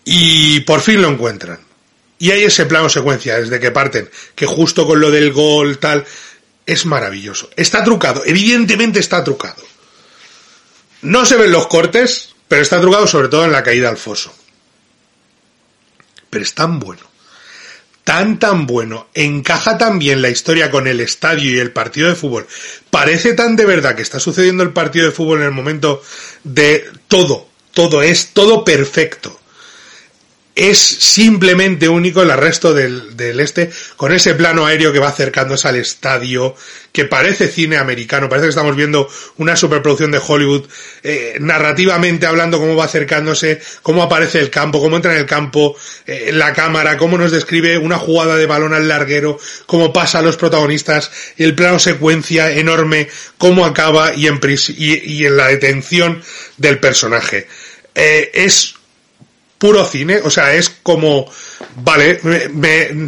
Y 0.04 0.60
por 0.60 0.80
fin 0.80 1.00
lo 1.00 1.08
encuentran. 1.08 1.60
Y 2.18 2.30
hay 2.30 2.44
ese 2.44 2.66
plano 2.66 2.88
secuencia 2.88 3.38
desde 3.40 3.58
que 3.58 3.70
parten, 3.70 4.10
que 4.34 4.46
justo 4.46 4.86
con 4.86 5.00
lo 5.00 5.10
del 5.10 5.32
gol 5.32 5.78
tal, 5.78 6.04
es 6.66 6.86
maravilloso. 6.86 7.50
Está 7.56 7.82
trucado, 7.82 8.22
evidentemente 8.24 9.00
está 9.00 9.24
trucado. 9.24 9.62
No 11.02 11.26
se 11.26 11.36
ven 11.36 11.52
los 11.52 11.66
cortes, 11.66 12.34
pero 12.48 12.62
está 12.62 12.80
trucado 12.80 13.06
sobre 13.06 13.28
todo 13.28 13.44
en 13.44 13.52
la 13.52 13.62
caída 13.62 13.88
al 13.88 13.96
foso. 13.96 14.34
Pero 16.30 16.44
es 16.44 16.54
tan 16.54 16.78
bueno. 16.78 17.13
Tan 18.04 18.38
tan 18.38 18.66
bueno, 18.66 19.08
encaja 19.14 19.78
tan 19.78 19.98
bien 19.98 20.20
la 20.20 20.28
historia 20.28 20.70
con 20.70 20.86
el 20.86 21.00
estadio 21.00 21.50
y 21.50 21.58
el 21.58 21.72
partido 21.72 22.08
de 22.08 22.14
fútbol. 22.14 22.46
Parece 22.90 23.32
tan 23.32 23.56
de 23.56 23.64
verdad 23.64 23.96
que 23.96 24.02
está 24.02 24.20
sucediendo 24.20 24.62
el 24.62 24.72
partido 24.72 25.06
de 25.06 25.12
fútbol 25.12 25.40
en 25.40 25.46
el 25.46 25.52
momento 25.52 26.02
de 26.44 26.84
todo, 27.08 27.48
todo 27.72 28.02
es 28.02 28.28
todo 28.34 28.64
perfecto 28.64 29.40
es 30.54 30.78
simplemente 30.78 31.88
único 31.88 32.22
el 32.22 32.30
arresto 32.30 32.72
del, 32.72 33.16
del, 33.16 33.40
este, 33.40 33.70
con 33.96 34.12
ese 34.12 34.34
plano 34.34 34.64
aéreo 34.64 34.92
que 34.92 35.00
va 35.00 35.08
acercándose 35.08 35.66
al 35.66 35.76
estadio, 35.76 36.54
que 36.92 37.04
parece 37.06 37.48
cine 37.48 37.76
americano, 37.76 38.28
parece 38.28 38.46
que 38.46 38.50
estamos 38.50 38.76
viendo 38.76 39.08
una 39.38 39.56
superproducción 39.56 40.12
de 40.12 40.20
Hollywood, 40.24 40.68
eh, 41.02 41.38
narrativamente 41.40 42.26
hablando 42.26 42.60
cómo 42.60 42.76
va 42.76 42.84
acercándose, 42.84 43.60
cómo 43.82 44.04
aparece 44.04 44.38
el 44.38 44.50
campo, 44.50 44.80
cómo 44.80 44.94
entra 44.94 45.12
en 45.14 45.18
el 45.18 45.26
campo, 45.26 45.74
eh, 46.06 46.30
la 46.32 46.52
cámara, 46.52 46.96
cómo 46.98 47.18
nos 47.18 47.32
describe 47.32 47.76
una 47.78 47.98
jugada 47.98 48.36
de 48.36 48.46
balón 48.46 48.74
al 48.74 48.86
larguero, 48.86 49.38
cómo 49.66 49.92
pasa 49.92 50.20
a 50.20 50.22
los 50.22 50.36
protagonistas, 50.36 51.10
el 51.36 51.56
plano 51.56 51.80
secuencia 51.80 52.52
enorme, 52.52 53.08
cómo 53.38 53.64
acaba 53.64 54.14
y 54.14 54.28
en, 54.28 54.38
y, 54.68 55.14
y 55.14 55.26
en 55.26 55.36
la 55.36 55.48
detención 55.48 56.22
del 56.58 56.78
personaje. 56.78 57.48
Eh, 57.96 58.30
es 58.34 58.76
puro 59.64 59.82
cine, 59.86 60.20
o 60.22 60.28
sea, 60.28 60.54
es 60.54 60.68
como, 60.82 61.26
vale, 61.76 62.20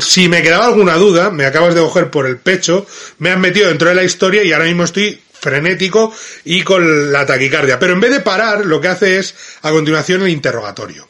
si 0.00 0.26
me 0.26 0.42
quedaba 0.42 0.64
alguna 0.64 0.94
duda, 0.94 1.30
me 1.30 1.44
acabas 1.44 1.74
de 1.74 1.82
coger 1.82 2.08
por 2.10 2.24
el 2.24 2.38
pecho, 2.38 2.86
me 3.18 3.28
has 3.28 3.38
metido 3.38 3.68
dentro 3.68 3.90
de 3.90 3.94
la 3.94 4.04
historia 4.04 4.42
y 4.42 4.52
ahora 4.52 4.64
mismo 4.64 4.84
estoy 4.84 5.20
frenético 5.38 6.14
y 6.46 6.62
con 6.62 7.12
la 7.12 7.26
taquicardia. 7.26 7.78
Pero 7.78 7.92
en 7.92 8.00
vez 8.00 8.10
de 8.10 8.20
parar, 8.20 8.64
lo 8.64 8.80
que 8.80 8.88
hace 8.88 9.18
es, 9.18 9.34
a 9.60 9.70
continuación, 9.70 10.22
el 10.22 10.30
interrogatorio. 10.30 11.06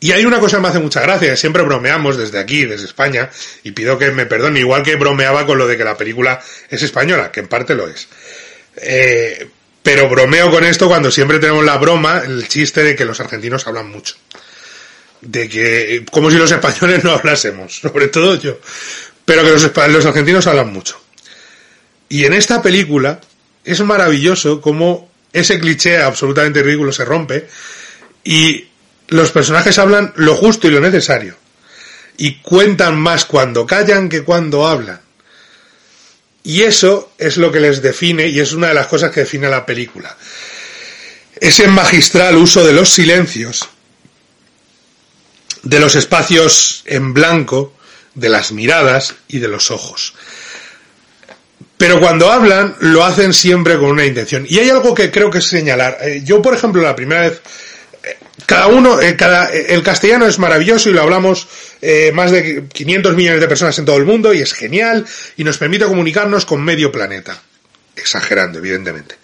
Y 0.00 0.10
hay 0.10 0.24
una 0.24 0.40
cosa 0.40 0.56
que 0.56 0.62
me 0.64 0.68
hace 0.70 0.80
mucha 0.80 1.02
gracia, 1.02 1.36
siempre 1.36 1.62
bromeamos 1.62 2.16
desde 2.16 2.40
aquí, 2.40 2.64
desde 2.64 2.86
España, 2.86 3.30
y 3.62 3.70
pido 3.70 3.96
que 3.96 4.10
me 4.10 4.26
perdone, 4.26 4.58
igual 4.58 4.82
que 4.82 4.96
bromeaba 4.96 5.46
con 5.46 5.56
lo 5.56 5.68
de 5.68 5.76
que 5.76 5.84
la 5.84 5.96
película 5.96 6.42
es 6.68 6.82
española, 6.82 7.30
que 7.30 7.38
en 7.38 7.46
parte 7.46 7.76
lo 7.76 7.86
es. 7.86 8.08
Eh, 8.78 9.50
pero 9.86 10.08
bromeo 10.08 10.50
con 10.50 10.64
esto 10.64 10.88
cuando 10.88 11.12
siempre 11.12 11.38
tenemos 11.38 11.64
la 11.64 11.76
broma, 11.76 12.20
el 12.26 12.48
chiste 12.48 12.82
de 12.82 12.96
que 12.96 13.04
los 13.04 13.20
argentinos 13.20 13.68
hablan 13.68 13.88
mucho. 13.88 14.16
De 15.20 15.48
que, 15.48 16.04
como 16.10 16.28
si 16.28 16.38
los 16.38 16.50
españoles 16.50 17.04
no 17.04 17.12
hablásemos, 17.12 17.76
sobre 17.82 18.08
todo 18.08 18.34
yo. 18.34 18.58
pero 19.24 19.44
que 19.44 19.50
los, 19.50 19.62
los 19.62 20.06
argentinos 20.06 20.48
hablan 20.48 20.72
mucho. 20.72 21.00
Y 22.08 22.24
en 22.24 22.32
esta 22.32 22.62
película 22.62 23.20
es 23.64 23.80
maravilloso 23.82 24.60
cómo 24.60 25.08
ese 25.32 25.60
cliché 25.60 26.02
absolutamente 26.02 26.64
ridículo 26.64 26.90
se 26.90 27.04
rompe 27.04 27.46
y 28.24 28.66
los 29.06 29.30
personajes 29.30 29.78
hablan 29.78 30.12
lo 30.16 30.34
justo 30.34 30.66
y 30.66 30.72
lo 30.72 30.80
necesario. 30.80 31.36
Y 32.16 32.40
cuentan 32.40 32.98
más 32.98 33.24
cuando 33.24 33.64
callan 33.64 34.08
que 34.08 34.24
cuando 34.24 34.66
hablan. 34.66 35.05
Y 36.46 36.62
eso 36.62 37.10
es 37.18 37.38
lo 37.38 37.50
que 37.50 37.58
les 37.58 37.82
define 37.82 38.28
y 38.28 38.38
es 38.38 38.52
una 38.52 38.68
de 38.68 38.74
las 38.74 38.86
cosas 38.86 39.10
que 39.10 39.20
define 39.20 39.48
la 39.48 39.66
película. 39.66 40.16
Ese 41.40 41.66
magistral 41.66 42.36
uso 42.36 42.64
de 42.64 42.72
los 42.72 42.88
silencios, 42.88 43.68
de 45.64 45.80
los 45.80 45.96
espacios 45.96 46.84
en 46.86 47.12
blanco, 47.12 47.74
de 48.14 48.28
las 48.28 48.52
miradas 48.52 49.16
y 49.26 49.40
de 49.40 49.48
los 49.48 49.72
ojos. 49.72 50.14
Pero 51.76 51.98
cuando 51.98 52.30
hablan, 52.30 52.76
lo 52.78 53.04
hacen 53.04 53.34
siempre 53.34 53.76
con 53.76 53.90
una 53.90 54.06
intención. 54.06 54.46
Y 54.48 54.60
hay 54.60 54.70
algo 54.70 54.94
que 54.94 55.10
creo 55.10 55.32
que 55.32 55.38
es 55.38 55.46
señalar. 55.46 55.98
Eh, 56.00 56.22
yo, 56.24 56.40
por 56.40 56.54
ejemplo, 56.54 56.80
la 56.80 56.94
primera 56.94 57.22
vez 57.22 57.42
cada 58.46 58.68
uno, 58.68 59.00
eh, 59.00 59.16
cada, 59.16 59.52
eh, 59.52 59.66
el 59.70 59.82
castellano 59.82 60.26
es 60.26 60.38
maravilloso 60.38 60.90
y 60.90 60.92
lo 60.92 61.02
hablamos 61.02 61.48
eh, 61.80 62.12
más 62.12 62.30
de 62.30 62.64
500 62.72 63.14
millones 63.14 63.40
de 63.40 63.48
personas 63.48 63.78
en 63.78 63.84
todo 63.84 63.96
el 63.96 64.04
mundo 64.04 64.32
y 64.32 64.40
es 64.40 64.52
genial 64.52 65.04
y 65.36 65.44
nos 65.44 65.58
permite 65.58 65.84
comunicarnos 65.84 66.46
con 66.46 66.62
medio 66.62 66.90
planeta. 66.90 67.40
Exagerando, 67.94 68.58
evidentemente. 68.58 69.16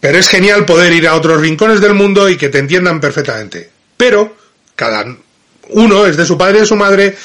Pero 0.00 0.18
es 0.18 0.28
genial 0.28 0.64
poder 0.64 0.92
ir 0.92 1.08
a 1.08 1.14
otros 1.14 1.40
rincones 1.40 1.80
del 1.80 1.94
mundo 1.94 2.28
y 2.28 2.36
que 2.36 2.48
te 2.48 2.58
entiendan 2.58 3.00
perfectamente. 3.00 3.70
Pero 3.96 4.36
cada 4.76 5.04
uno 5.70 6.06
es 6.06 6.16
de 6.16 6.24
su 6.24 6.38
padre 6.38 6.58
y 6.58 6.60
de 6.60 6.66
su 6.66 6.76
madre 6.76 7.16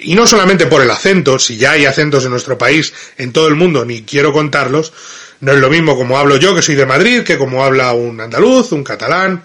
y 0.00 0.14
no 0.14 0.26
solamente 0.26 0.66
por 0.66 0.82
el 0.82 0.90
acento, 0.90 1.38
si 1.38 1.56
ya 1.56 1.72
hay 1.72 1.86
acentos 1.86 2.24
en 2.24 2.30
nuestro 2.30 2.56
país, 2.56 2.92
en 3.18 3.32
todo 3.32 3.48
el 3.48 3.54
mundo, 3.54 3.84
ni 3.84 4.02
quiero 4.02 4.32
contarlos, 4.32 4.92
no 5.40 5.52
es 5.52 5.58
lo 5.58 5.68
mismo 5.68 5.96
como 5.96 6.18
hablo 6.18 6.36
yo, 6.36 6.54
que 6.54 6.62
soy 6.62 6.74
de 6.74 6.86
Madrid, 6.86 7.22
que 7.22 7.38
como 7.38 7.64
habla 7.64 7.92
un 7.92 8.20
andaluz, 8.20 8.72
un 8.72 8.82
catalán, 8.82 9.42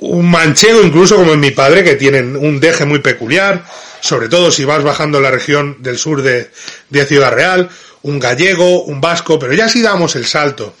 un 0.00 0.30
manchego 0.30 0.82
incluso 0.82 1.16
como 1.16 1.32
en 1.32 1.40
mi 1.40 1.50
padre, 1.50 1.84
que 1.84 1.96
tienen 1.96 2.36
un 2.36 2.60
deje 2.60 2.84
muy 2.84 3.00
peculiar, 3.00 3.64
sobre 4.00 4.28
todo 4.28 4.50
si 4.50 4.64
vas 4.64 4.82
bajando 4.82 5.20
la 5.20 5.30
región 5.30 5.76
del 5.80 5.98
sur 5.98 6.22
de, 6.22 6.50
de 6.88 7.06
Ciudad 7.06 7.32
Real, 7.32 7.68
un 8.02 8.18
gallego, 8.18 8.84
un 8.84 9.00
vasco, 9.00 9.38
pero 9.38 9.52
ya 9.54 9.68
si 9.68 9.82
damos 9.82 10.16
el 10.16 10.26
salto. 10.26 10.74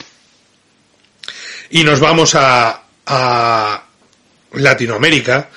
Y 1.70 1.84
nos 1.84 2.00
vamos 2.00 2.34
a, 2.34 2.82
a 3.06 3.84
Latinoamérica, 4.52 5.50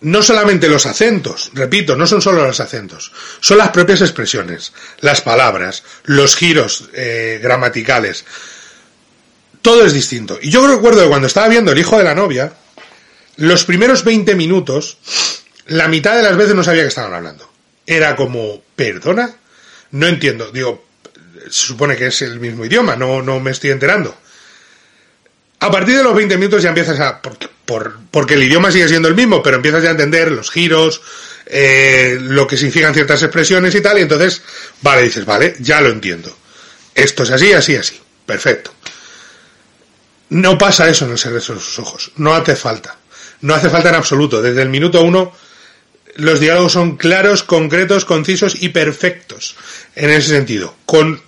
no 0.00 0.22
solamente 0.22 0.68
los 0.68 0.86
acentos, 0.86 1.50
repito, 1.54 1.96
no 1.96 2.06
son 2.06 2.22
solo 2.22 2.44
los 2.44 2.60
acentos, 2.60 3.12
son 3.40 3.58
las 3.58 3.70
propias 3.70 4.00
expresiones, 4.00 4.72
las 5.00 5.20
palabras, 5.20 5.82
los 6.04 6.36
giros 6.36 6.88
eh, 6.94 7.40
gramaticales, 7.42 8.24
todo 9.60 9.84
es 9.84 9.92
distinto. 9.92 10.38
Y 10.40 10.50
yo 10.50 10.66
recuerdo 10.66 11.02
que 11.02 11.08
cuando 11.08 11.26
estaba 11.26 11.48
viendo 11.48 11.72
El 11.72 11.78
hijo 11.78 11.98
de 11.98 12.04
la 12.04 12.14
novia, 12.14 12.52
los 13.38 13.64
primeros 13.64 14.04
20 14.04 14.34
minutos, 14.34 14.98
la 15.66 15.88
mitad 15.88 16.16
de 16.16 16.22
las 16.22 16.36
veces 16.36 16.54
no 16.54 16.64
sabía 16.64 16.82
que 16.82 16.88
estaban 16.88 17.14
hablando. 17.14 17.50
Era 17.86 18.16
como, 18.16 18.62
¿perdona? 18.74 19.34
No 19.92 20.06
entiendo. 20.06 20.50
Digo, 20.50 20.86
se 21.44 21.66
supone 21.66 21.96
que 21.96 22.08
es 22.08 22.22
el 22.22 22.40
mismo 22.40 22.64
idioma, 22.64 22.96
no, 22.96 23.22
no 23.22 23.40
me 23.40 23.52
estoy 23.52 23.70
enterando. 23.70 24.16
A 25.60 25.70
partir 25.70 25.96
de 25.96 26.02
los 26.02 26.14
20 26.14 26.36
minutos 26.36 26.62
ya 26.62 26.68
empiezas 26.68 27.00
a... 27.00 27.20
Por, 27.20 27.98
porque 28.10 28.34
el 28.34 28.42
idioma 28.42 28.72
sigue 28.72 28.88
siendo 28.88 29.08
el 29.08 29.14
mismo, 29.14 29.42
pero 29.42 29.56
empiezas 29.56 29.82
ya 29.82 29.90
a 29.90 29.92
entender 29.92 30.32
los 30.32 30.50
giros, 30.50 31.02
eh, 31.46 32.16
lo 32.20 32.46
que 32.46 32.56
significan 32.56 32.94
ciertas 32.94 33.22
expresiones 33.22 33.74
y 33.74 33.80
tal, 33.80 33.98
y 33.98 34.02
entonces, 34.02 34.42
vale, 34.80 35.02
dices, 35.02 35.24
vale, 35.26 35.54
ya 35.60 35.80
lo 35.80 35.90
entiendo. 35.90 36.34
Esto 36.94 37.22
es 37.24 37.30
así, 37.30 37.52
así, 37.52 37.76
así. 37.76 38.00
Perfecto. 38.26 38.72
No 40.30 40.58
pasa 40.58 40.88
eso 40.88 41.04
en 41.04 41.12
el 41.12 41.18
secreto 41.18 41.54
de 41.54 41.60
sus 41.60 41.78
ojos. 41.78 42.12
No 42.16 42.34
hace 42.34 42.56
falta. 42.56 42.97
No 43.40 43.54
hace 43.54 43.70
falta 43.70 43.90
en 43.90 43.94
absoluto. 43.94 44.42
Desde 44.42 44.62
el 44.62 44.68
minuto 44.68 45.02
uno 45.02 45.32
los 46.16 46.40
diálogos 46.40 46.72
son 46.72 46.96
claros, 46.96 47.44
concretos, 47.44 48.04
concisos 48.04 48.60
y 48.60 48.70
perfectos 48.70 49.56
en 49.94 50.10
ese 50.10 50.30
sentido. 50.30 50.74
Con 50.84 51.22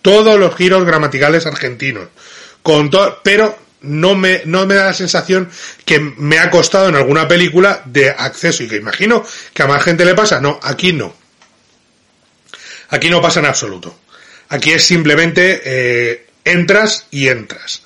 todos 0.00 0.38
los 0.38 0.54
giros 0.56 0.84
gramaticales 0.84 1.46
argentinos. 1.46 2.08
Con 2.62 2.90
pero 3.22 3.58
no 3.82 4.14
me, 4.14 4.42
no 4.44 4.66
me 4.66 4.74
da 4.74 4.86
la 4.86 4.94
sensación 4.94 5.50
que 5.84 6.00
me 6.00 6.38
ha 6.38 6.50
costado 6.50 6.88
en 6.88 6.96
alguna 6.96 7.28
película 7.28 7.82
de 7.84 8.10
acceso 8.10 8.62
y 8.62 8.68
que 8.68 8.76
imagino 8.76 9.24
que 9.52 9.62
a 9.62 9.66
más 9.66 9.82
gente 9.82 10.04
le 10.04 10.14
pasa. 10.14 10.40
No, 10.40 10.58
aquí 10.62 10.92
no. 10.92 11.14
Aquí 12.88 13.10
no 13.10 13.20
pasa 13.20 13.40
en 13.40 13.46
absoluto. 13.46 13.98
Aquí 14.48 14.70
es 14.70 14.84
simplemente 14.84 15.62
eh, 15.64 16.26
entras 16.44 17.06
y 17.10 17.28
entras. 17.28 17.82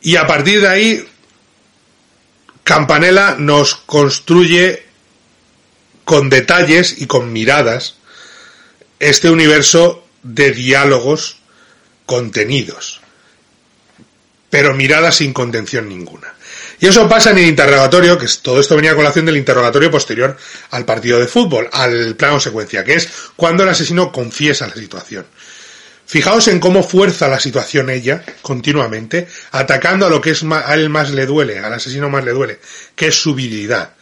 Y 0.00 0.16
a 0.16 0.26
partir 0.26 0.60
de 0.60 0.68
ahí 0.68 1.08
Campanella 2.64 3.36
nos 3.38 3.74
construye 3.74 4.84
con 6.04 6.30
detalles 6.30 7.00
y 7.00 7.06
con 7.06 7.32
miradas 7.32 7.96
este 8.98 9.30
universo 9.30 10.06
de 10.22 10.52
diálogos 10.52 11.38
contenidos, 12.06 13.00
pero 14.50 14.74
miradas 14.74 15.16
sin 15.16 15.32
contención 15.32 15.88
ninguna. 15.88 16.34
Y 16.78 16.86
eso 16.86 17.08
pasa 17.08 17.30
en 17.30 17.38
el 17.38 17.46
interrogatorio, 17.46 18.18
que 18.18 18.26
todo 18.42 18.60
esto 18.60 18.76
venía 18.76 18.92
a 18.92 18.96
colación 18.96 19.24
del 19.24 19.36
interrogatorio 19.36 19.90
posterior 19.90 20.36
al 20.70 20.84
partido 20.84 21.18
de 21.18 21.28
fútbol, 21.28 21.68
al 21.72 22.16
plano 22.16 22.40
secuencia, 22.40 22.84
que 22.84 22.94
es 22.94 23.08
cuando 23.36 23.62
el 23.62 23.68
asesino 23.68 24.10
confiesa 24.10 24.66
la 24.66 24.74
situación. 24.74 25.26
Fijaos 26.12 26.46
en 26.48 26.60
cómo 26.60 26.82
fuerza 26.82 27.26
la 27.26 27.40
situación 27.40 27.88
ella 27.88 28.22
continuamente, 28.42 29.26
atacando 29.50 30.04
a 30.04 30.10
lo 30.10 30.20
que 30.20 30.32
es 30.32 30.42
a 30.42 30.74
él 30.74 30.90
más 30.90 31.08
le 31.08 31.24
duele, 31.24 31.58
al 31.58 31.72
asesino 31.72 32.10
más 32.10 32.22
le 32.22 32.32
duele, 32.32 32.58
que 32.94 33.06
es 33.06 33.14
su 33.14 33.34
virilidad. 33.34 33.94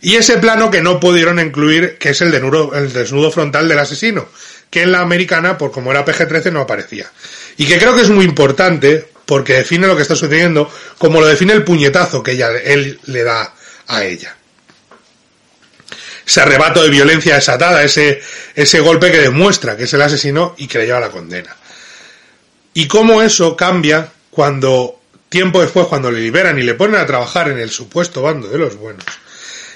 Y 0.00 0.14
ese 0.14 0.38
plano 0.38 0.70
que 0.70 0.82
no 0.82 1.00
pudieron 1.00 1.40
incluir, 1.40 1.98
que 1.98 2.10
es 2.10 2.20
el, 2.20 2.30
desnudo, 2.30 2.72
el 2.76 2.92
desnudo 2.92 3.32
frontal 3.32 3.68
del 3.68 3.80
asesino, 3.80 4.28
que 4.70 4.82
en 4.82 4.92
la 4.92 5.00
americana, 5.00 5.58
por 5.58 5.72
como 5.72 5.90
era 5.90 6.04
PG-13, 6.04 6.52
no 6.52 6.60
aparecía. 6.60 7.10
Y 7.56 7.66
que 7.66 7.76
creo 7.76 7.96
que 7.96 8.02
es 8.02 8.10
muy 8.10 8.24
importante, 8.24 9.08
porque 9.26 9.54
define 9.54 9.88
lo 9.88 9.96
que 9.96 10.02
está 10.02 10.14
sucediendo, 10.14 10.70
como 10.96 11.20
lo 11.20 11.26
define 11.26 11.54
el 11.54 11.64
puñetazo 11.64 12.22
que 12.22 12.34
ella, 12.34 12.50
él 12.52 13.00
le 13.06 13.24
da 13.24 13.52
a 13.88 14.04
ella 14.04 14.36
ese 16.32 16.40
arrebato 16.40 16.82
de 16.82 16.88
violencia 16.88 17.34
desatada, 17.34 17.82
ese, 17.82 18.22
ese 18.54 18.80
golpe 18.80 19.12
que 19.12 19.20
demuestra 19.20 19.76
que 19.76 19.84
es 19.84 19.92
el 19.92 20.00
asesino 20.00 20.54
y 20.56 20.66
que 20.66 20.78
le 20.78 20.86
lleva 20.86 20.98
la 20.98 21.10
condena. 21.10 21.54
Y 22.72 22.88
cómo 22.88 23.20
eso 23.20 23.54
cambia 23.54 24.10
cuando, 24.30 24.98
tiempo 25.28 25.60
después, 25.60 25.88
cuando 25.88 26.10
le 26.10 26.20
liberan 26.20 26.58
y 26.58 26.62
le 26.62 26.72
ponen 26.72 26.98
a 26.98 27.04
trabajar 27.04 27.50
en 27.50 27.58
el 27.58 27.68
supuesto 27.68 28.22
bando 28.22 28.48
de 28.48 28.56
los 28.56 28.76
buenos, 28.76 29.04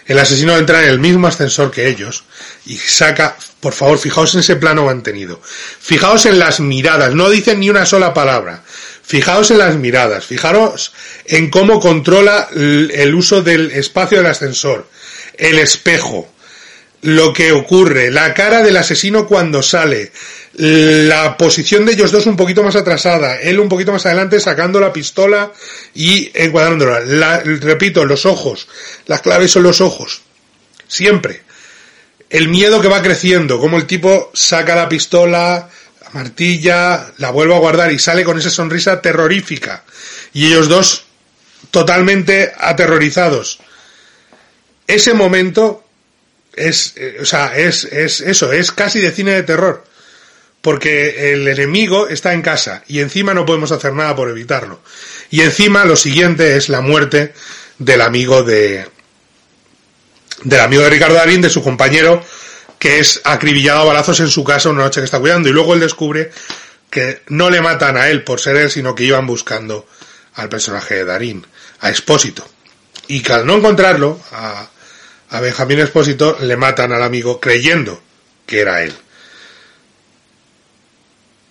el 0.06 0.18
asesino 0.18 0.56
entra 0.56 0.82
en 0.82 0.88
el 0.88 0.98
mismo 0.98 1.26
ascensor 1.26 1.70
que 1.70 1.88
ellos 1.88 2.24
y 2.64 2.78
saca, 2.78 3.36
por 3.60 3.74
favor, 3.74 3.98
fijaos 3.98 4.32
en 4.32 4.40
ese 4.40 4.56
plano 4.56 4.86
mantenido. 4.86 5.38
Fijaos 5.42 6.24
en 6.24 6.38
las 6.38 6.60
miradas, 6.60 7.14
no 7.14 7.28
dicen 7.28 7.60
ni 7.60 7.68
una 7.68 7.84
sola 7.84 8.14
palabra. 8.14 8.62
Fijaos 9.02 9.50
en 9.50 9.58
las 9.58 9.76
miradas, 9.76 10.24
fijaos 10.24 10.94
en 11.26 11.50
cómo 11.50 11.80
controla 11.80 12.48
el 12.54 13.14
uso 13.14 13.42
del 13.42 13.72
espacio 13.72 14.16
del 14.16 14.28
ascensor, 14.28 14.88
el 15.36 15.58
espejo, 15.58 16.32
lo 17.06 17.32
que 17.32 17.52
ocurre, 17.52 18.10
la 18.10 18.34
cara 18.34 18.62
del 18.62 18.76
asesino 18.76 19.28
cuando 19.28 19.62
sale, 19.62 20.10
la 20.54 21.36
posición 21.36 21.86
de 21.86 21.92
ellos 21.92 22.10
dos 22.10 22.26
un 22.26 22.36
poquito 22.36 22.64
más 22.64 22.74
atrasada, 22.74 23.36
él 23.36 23.60
un 23.60 23.68
poquito 23.68 23.92
más 23.92 24.04
adelante 24.06 24.40
sacando 24.40 24.80
la 24.80 24.92
pistola 24.92 25.52
y 25.94 26.32
encuadrándola. 26.34 27.42
repito, 27.44 28.04
los 28.04 28.26
ojos, 28.26 28.66
las 29.06 29.22
claves 29.22 29.52
son 29.52 29.62
los 29.62 29.80
ojos, 29.80 30.22
siempre. 30.88 31.42
El 32.28 32.48
miedo 32.48 32.80
que 32.80 32.88
va 32.88 33.02
creciendo, 33.02 33.60
como 33.60 33.76
el 33.76 33.86
tipo 33.86 34.32
saca 34.34 34.74
la 34.74 34.88
pistola, 34.88 35.70
la 36.02 36.10
martilla, 36.10 37.12
la 37.18 37.30
vuelve 37.30 37.54
a 37.54 37.60
guardar 37.60 37.92
y 37.92 38.00
sale 38.00 38.24
con 38.24 38.36
esa 38.36 38.50
sonrisa 38.50 39.00
terrorífica. 39.00 39.84
Y 40.32 40.46
ellos 40.46 40.68
dos 40.68 41.04
totalmente 41.70 42.52
aterrorizados. 42.58 43.60
Ese 44.88 45.14
momento 45.14 45.85
es, 46.56 46.94
eh, 46.96 47.18
o 47.20 47.24
sea, 47.24 47.56
es, 47.56 47.84
es 47.84 48.20
eso, 48.20 48.52
es 48.52 48.72
casi 48.72 49.00
de 49.00 49.12
cine 49.12 49.32
de 49.32 49.42
terror. 49.42 49.84
Porque 50.62 51.32
el 51.32 51.46
enemigo 51.46 52.08
está 52.08 52.32
en 52.32 52.42
casa 52.42 52.82
y 52.88 52.98
encima 52.98 53.34
no 53.34 53.46
podemos 53.46 53.70
hacer 53.70 53.92
nada 53.92 54.16
por 54.16 54.28
evitarlo. 54.28 54.80
Y 55.30 55.42
encima 55.42 55.84
lo 55.84 55.94
siguiente 55.94 56.56
es 56.56 56.68
la 56.68 56.80
muerte 56.80 57.34
del 57.78 58.00
amigo 58.00 58.42
de, 58.42 58.88
del 60.42 60.60
amigo 60.60 60.82
de 60.82 60.90
Ricardo 60.90 61.14
Darín, 61.14 61.40
de 61.40 61.50
su 61.50 61.62
compañero, 61.62 62.24
que 62.78 62.98
es 62.98 63.20
acribillado 63.24 63.80
a 63.80 63.84
balazos 63.84 64.18
en 64.20 64.28
su 64.28 64.42
casa 64.42 64.70
una 64.70 64.82
noche 64.82 65.00
que 65.00 65.04
está 65.04 65.20
cuidando. 65.20 65.48
Y 65.48 65.52
luego 65.52 65.74
él 65.74 65.80
descubre 65.80 66.32
que 66.90 67.22
no 67.28 67.48
le 67.50 67.60
matan 67.60 67.96
a 67.96 68.08
él 68.08 68.24
por 68.24 68.40
ser 68.40 68.56
él, 68.56 68.70
sino 68.70 68.94
que 68.94 69.04
iban 69.04 69.26
buscando 69.26 69.86
al 70.34 70.48
personaje 70.48 70.96
de 70.96 71.04
Darín, 71.04 71.46
a 71.80 71.90
Expósito. 71.90 72.46
Y 73.08 73.22
que 73.22 73.32
al 73.32 73.46
no 73.46 73.54
encontrarlo, 73.54 74.20
a, 74.32 74.68
a 75.30 75.40
Benjamín 75.40 75.80
Espósito 75.80 76.38
le 76.40 76.56
matan 76.56 76.92
al 76.92 77.02
amigo 77.02 77.40
creyendo 77.40 78.02
que 78.46 78.60
era 78.60 78.82
él. 78.82 78.92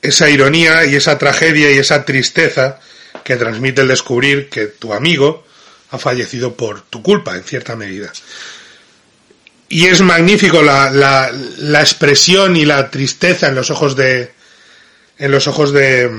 Esa 0.01 0.29
ironía 0.29 0.85
y 0.85 0.95
esa 0.95 1.17
tragedia 1.17 1.71
y 1.71 1.77
esa 1.77 2.05
tristeza 2.05 2.79
que 3.23 3.35
transmite 3.35 3.81
el 3.81 3.87
descubrir 3.87 4.49
que 4.49 4.67
tu 4.67 4.93
amigo 4.93 5.45
ha 5.91 5.97
fallecido 5.97 6.55
por 6.55 6.81
tu 6.81 7.01
culpa, 7.01 7.35
en 7.35 7.43
cierta 7.43 7.75
medida. 7.75 8.11
Y 9.67 9.85
es 9.87 10.01
magnífico 10.01 10.61
la, 10.61 10.91
la, 10.91 11.31
la 11.57 11.79
expresión 11.79 12.55
y 12.55 12.65
la 12.65 12.89
tristeza 12.91 13.47
en 13.47 13.55
los 13.55 13.71
ojos 13.71 13.95
de, 13.95 14.31
en 15.17 15.31
los 15.31 15.47
ojos 15.47 15.73
de, 15.73 16.09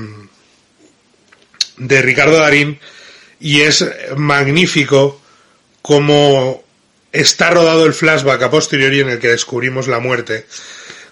de 1.77 2.01
Ricardo 2.01 2.37
Darín 2.37 2.79
y 3.39 3.61
es 3.61 3.85
magnífico 4.15 5.21
como 5.81 6.63
está 7.19 7.49
rodado 7.49 7.85
el 7.85 7.93
flashback 7.93 8.43
a 8.43 8.49
posteriori 8.49 9.01
en 9.01 9.09
el 9.09 9.19
que 9.19 9.29
descubrimos 9.29 9.87
la 9.87 9.99
muerte 9.99 10.45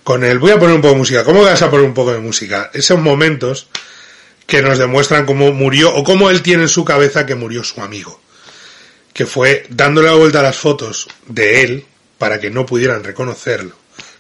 con 0.04 0.24
él. 0.24 0.40
Voy 0.40 0.52
a 0.52 0.60
poner 0.60 0.76
un 0.76 0.82
poco 0.82 0.94
de 0.94 1.00
música. 1.00 1.24
¿Cómo 1.24 1.42
vas 1.42 1.62
a 1.62 1.70
poner 1.70 1.86
un 1.86 1.94
poco 1.94 2.14
de 2.14 2.20
música? 2.20 2.70
Esos 2.74 3.00
momentos 3.00 3.68
que 4.46 4.62
nos 4.62 4.78
demuestran 4.78 5.26
cómo 5.26 5.52
murió 5.52 5.94
o 5.96 6.04
cómo 6.04 6.30
él 6.30 6.42
tiene 6.42 6.64
en 6.64 6.70
su 6.70 6.86
cabeza 6.86 7.26
que 7.26 7.36
murió 7.36 7.64
su 7.64 7.82
amigo. 7.82 8.22
Que 9.14 9.26
fue 9.26 9.66
dándole 9.70 10.10
la 10.10 10.16
vuelta 10.16 10.42
a 10.42 10.44
las 10.44 10.58
fotos 10.58 11.08
de 11.28 11.64
él 11.64 11.86
para 12.18 12.40
que 12.40 12.52
no 12.52 12.66
pudieran 12.66 13.04
reconocerlo, 13.04 13.76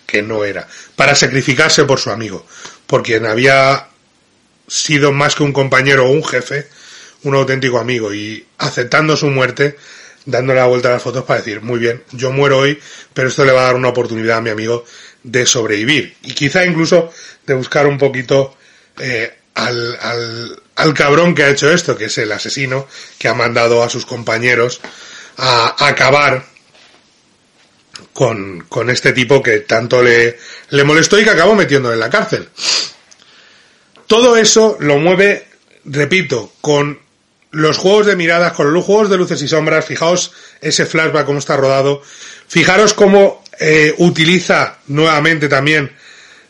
que 0.06 0.21
no 0.21 0.43
era, 0.43 0.67
para 0.95 1.15
sacrificarse 1.15 1.86
por 1.86 2.00
su 2.00 2.10
amigo, 2.10 2.45
por 2.88 3.04
quien 3.04 3.26
había 3.26 3.88
sido 4.67 5.12
más 5.12 5.36
que 5.36 5.43
un 5.43 5.54
compañero 5.54 6.06
o 6.06 6.12
un 6.12 6.24
jefe, 6.24 6.67
un 7.24 7.36
auténtico 7.36 7.80
amigo 7.80 8.13
y 8.13 8.45
aceptando 8.58 9.15
su 9.15 9.28
muerte, 9.28 9.78
dándole 10.25 10.59
la 10.59 10.65
vuelta 10.65 10.89
a 10.89 10.93
las 10.93 11.03
fotos 11.03 11.23
para 11.23 11.39
decir, 11.39 11.61
muy 11.61 11.79
bien, 11.79 12.03
yo 12.11 12.31
muero 12.31 12.59
hoy, 12.59 12.79
pero 13.13 13.27
esto 13.29 13.45
le 13.45 13.51
va 13.51 13.61
a 13.61 13.65
dar 13.65 13.75
una 13.75 13.89
oportunidad 13.89 14.38
a 14.38 14.41
mi 14.41 14.49
amigo 14.49 14.85
de 15.23 15.45
sobrevivir 15.45 16.15
y 16.23 16.33
quizá 16.33 16.65
incluso 16.65 17.11
de 17.45 17.53
buscar 17.53 17.88
un 17.88 17.97
poquito 17.97 18.55
eh, 18.99 19.33
al, 19.55 19.97
al, 20.01 20.63
al, 20.75 20.93
cabrón 20.93 21.33
que 21.33 21.43
ha 21.43 21.49
hecho 21.49 21.71
esto, 21.71 21.97
que 21.97 22.05
es 22.05 22.17
el 22.17 22.31
asesino 22.31 22.88
que 23.17 23.27
ha 23.27 23.33
mandado 23.33 23.83
a 23.83 23.89
sus 23.89 24.05
compañeros 24.05 24.81
a, 25.38 25.88
acabar 25.88 26.45
con, 28.13 28.61
con, 28.67 28.89
este 28.89 29.13
tipo 29.13 29.41
que 29.41 29.59
tanto 29.61 30.01
le, 30.01 30.38
le 30.69 30.83
molestó 30.83 31.19
y 31.19 31.23
que 31.23 31.29
acabó 31.29 31.55
metiendo 31.55 31.91
en 31.93 31.99
la 31.99 32.09
cárcel. 32.09 32.49
Todo 34.07 34.38
eso 34.38 34.77
lo 34.79 34.97
mueve, 34.97 35.47
repito, 35.85 36.53
con 36.61 36.99
los 37.56 37.78
juegos 37.78 38.06
de 38.06 38.15
miradas, 38.15 38.54
con 38.54 38.74
los 38.74 38.84
juegos 38.84 39.10
de 39.10 39.18
luces 39.18 39.41
y 39.41 39.48
sombras, 39.48 39.86
fijaos 39.86 40.32
ese 40.62 40.86
flashback 40.86 41.26
cómo 41.26 41.39
está 41.39 41.56
rodado, 41.58 42.02
fijaros 42.48 42.94
cómo 42.94 43.44
eh, 43.60 43.94
utiliza 43.98 44.78
nuevamente 44.88 45.48
también 45.48 45.91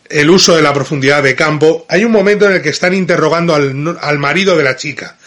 el 0.09 0.29
uso 0.29 0.55
de 0.55 0.61
la 0.61 0.73
profundidad 0.73 1.23
de 1.23 1.35
campo. 1.35 1.85
Hay 1.89 2.03
un 2.03 2.11
momento 2.11 2.45
en 2.45 2.53
el 2.53 2.61
que 2.61 2.69
están 2.69 2.93
interrogando 2.93 3.53
al, 3.53 3.97
al 4.01 4.19
marido 4.19 4.57
de 4.57 4.63
la 4.63 4.75
chica 4.75 5.17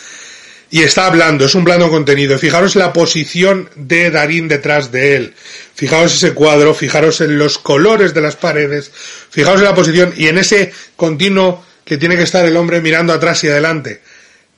y 0.71 0.83
está 0.83 1.07
hablando, 1.07 1.47
es 1.47 1.55
un 1.55 1.64
plano 1.64 1.88
contenido. 1.88 2.38
Fijaros 2.38 2.77
la 2.77 2.93
posición 2.93 3.71
de 3.75 4.11
Darín 4.11 4.49
detrás 4.49 4.93
de 4.93 5.17
él. 5.17 5.35
Fijaos 5.75 6.14
ese 6.14 6.35
cuadro, 6.35 6.75
fijaros 6.75 7.21
en 7.21 7.38
los 7.38 7.59
colores 7.59 8.12
de 8.12 8.21
las 8.21 8.37
paredes, 8.37 8.91
fijaos 9.31 9.61
en 9.61 9.64
la 9.64 9.75
posición 9.75 10.12
y 10.17 10.27
en 10.27 10.38
ese 10.38 10.73
continuo 10.97 11.64
que 11.85 11.97
tiene 11.97 12.17
que 12.17 12.25
estar 12.25 12.45
el 12.45 12.57
hombre 12.57 12.81
mirando 12.81 13.12
atrás 13.12 13.43
y 13.45 13.49
adelante. 13.49 14.03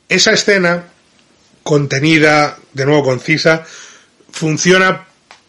Esa 0.09 0.33
escena, 0.33 0.87
contenida, 1.63 2.59
de 2.73 2.87
nuevo 2.87 3.05
concisa, 3.05 3.65
funciona 4.31 5.07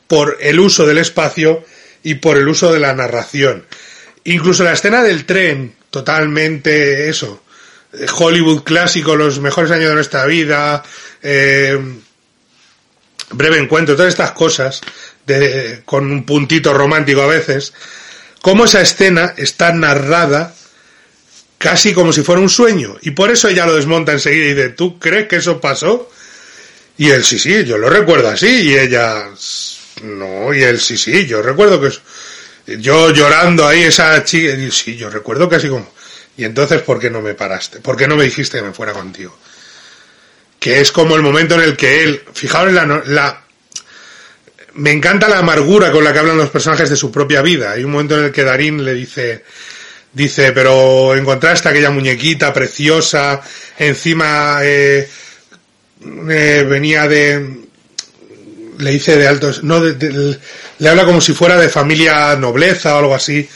por 0.08 0.38
el 0.42 0.60
uso 0.60 0.86
del 0.86 0.98
espacio 0.98 1.64
y 2.04 2.16
por 2.16 2.38
el 2.38 2.48
uso 2.48 2.72
de 2.72 2.80
la 2.80 2.94
narración. 2.94 3.66
Incluso 4.26 4.64
la 4.64 4.74
escena 4.74 5.04
del 5.04 5.26
tren, 5.26 5.76
totalmente 5.90 7.10
eso, 7.10 7.44
Hollywood 8.18 8.64
clásico, 8.64 9.16
los 9.16 9.40
mejores 9.40 9.72
años 9.72 9.90
de 9.90 9.96
nuestra 9.96 10.26
vida, 10.26 10.84
eh, 11.22 11.80
breve 13.32 13.58
encuentro, 13.58 13.96
todas 13.96 14.14
estas 14.14 14.32
cosas, 14.32 14.82
de, 15.26 15.82
con 15.86 16.12
un 16.12 16.26
puntito 16.26 16.74
romántico 16.74 17.22
a 17.22 17.28
veces, 17.28 17.74
cómo 18.42 18.66
esa 18.66 18.82
escena 18.82 19.34
está 19.38 19.72
narrada 19.74 20.54
casi 21.62 21.94
como 21.94 22.12
si 22.12 22.24
fuera 22.24 22.42
un 22.42 22.50
sueño. 22.50 22.98
Y 23.02 23.12
por 23.12 23.30
eso 23.30 23.48
ella 23.48 23.68
lo 23.68 23.76
desmonta 23.76 24.12
enseguida 24.12 24.46
y 24.46 24.54
dice, 24.56 24.70
¿tú 24.70 24.98
crees 24.98 25.28
que 25.28 25.36
eso 25.38 25.62
pasó? 25.62 26.10
Y 26.98 27.10
él, 27.10 27.24
sí, 27.24 27.38
sí, 27.38 27.64
yo 27.64 27.78
lo 27.78 27.90
recuerdo 27.90 28.30
así. 28.30 28.48
Y 28.48 28.78
ella, 28.78 29.28
no, 30.04 30.54
y 30.54 30.64
él, 30.64 30.80
sí, 30.80 30.98
sí, 30.98 31.28
yo 31.28 31.42
recuerdo 31.42 31.80
que 31.80 31.92
yo 32.80 33.12
llorando 33.12 33.68
ahí, 33.68 33.84
esa 33.84 34.24
chica, 34.24 34.54
y, 34.54 34.72
sí, 34.72 34.98
yo 34.98 35.10
recuerdo 35.10 35.48
que 35.48 35.70
como, 35.70 35.92
y 36.36 36.46
entonces, 36.46 36.82
¿por 36.82 37.00
qué 37.00 37.10
no 37.10 37.22
me 37.22 37.36
paraste? 37.36 37.80
¿Por 37.80 37.96
qué 37.96 38.08
no 38.08 38.16
me 38.16 38.24
dijiste 38.24 38.58
que 38.58 38.64
me 38.64 38.74
fuera 38.74 38.94
contigo? 38.94 39.38
Que 40.60 40.82
es 40.82 40.92
como 40.92 41.16
el 41.16 41.22
momento 41.22 41.56
en 41.56 41.62
el 41.62 41.78
que 41.78 42.04
él, 42.04 42.24
fijaos 42.34 42.72
la, 42.72 43.04
la, 43.06 43.44
me 44.74 44.92
encanta 44.92 45.30
la 45.30 45.40
amargura 45.40 45.92
con 45.92 46.04
la 46.04 46.12
que 46.12 46.20
hablan 46.20 46.38
los 46.38 46.50
personajes 46.50 46.90
de 46.90 46.96
su 46.96 47.12
propia 47.12 47.42
vida. 47.42 47.72
Hay 47.72 47.84
un 47.84 47.92
momento 47.92 48.18
en 48.18 48.26
el 48.26 48.32
que 48.32 48.44
Darín 48.44 48.84
le 48.84 48.94
dice, 48.94 49.44
Dice, 50.14 50.52
pero 50.52 51.16
encontraste 51.16 51.70
aquella 51.70 51.90
muñequita 51.90 52.54
preciosa, 52.54 53.42
encima 53.78 54.60
eh, 54.62 55.10
eh, 56.30 56.66
venía 56.68 57.08
de... 57.08 57.62
Le 58.78 58.92
dice 58.92 59.16
de 59.16 59.28
altos... 59.28 59.64
No, 59.64 59.80
de, 59.80 60.38
le 60.82 60.90
habla 60.90 61.06
como 61.06 61.22
si 61.22 61.34
fuera 61.34 61.58
de 61.58 61.70
familia 61.70 62.36
nobleza 62.36 62.96
o 62.96 63.00
algo 63.00 63.16
así. 63.16 63.48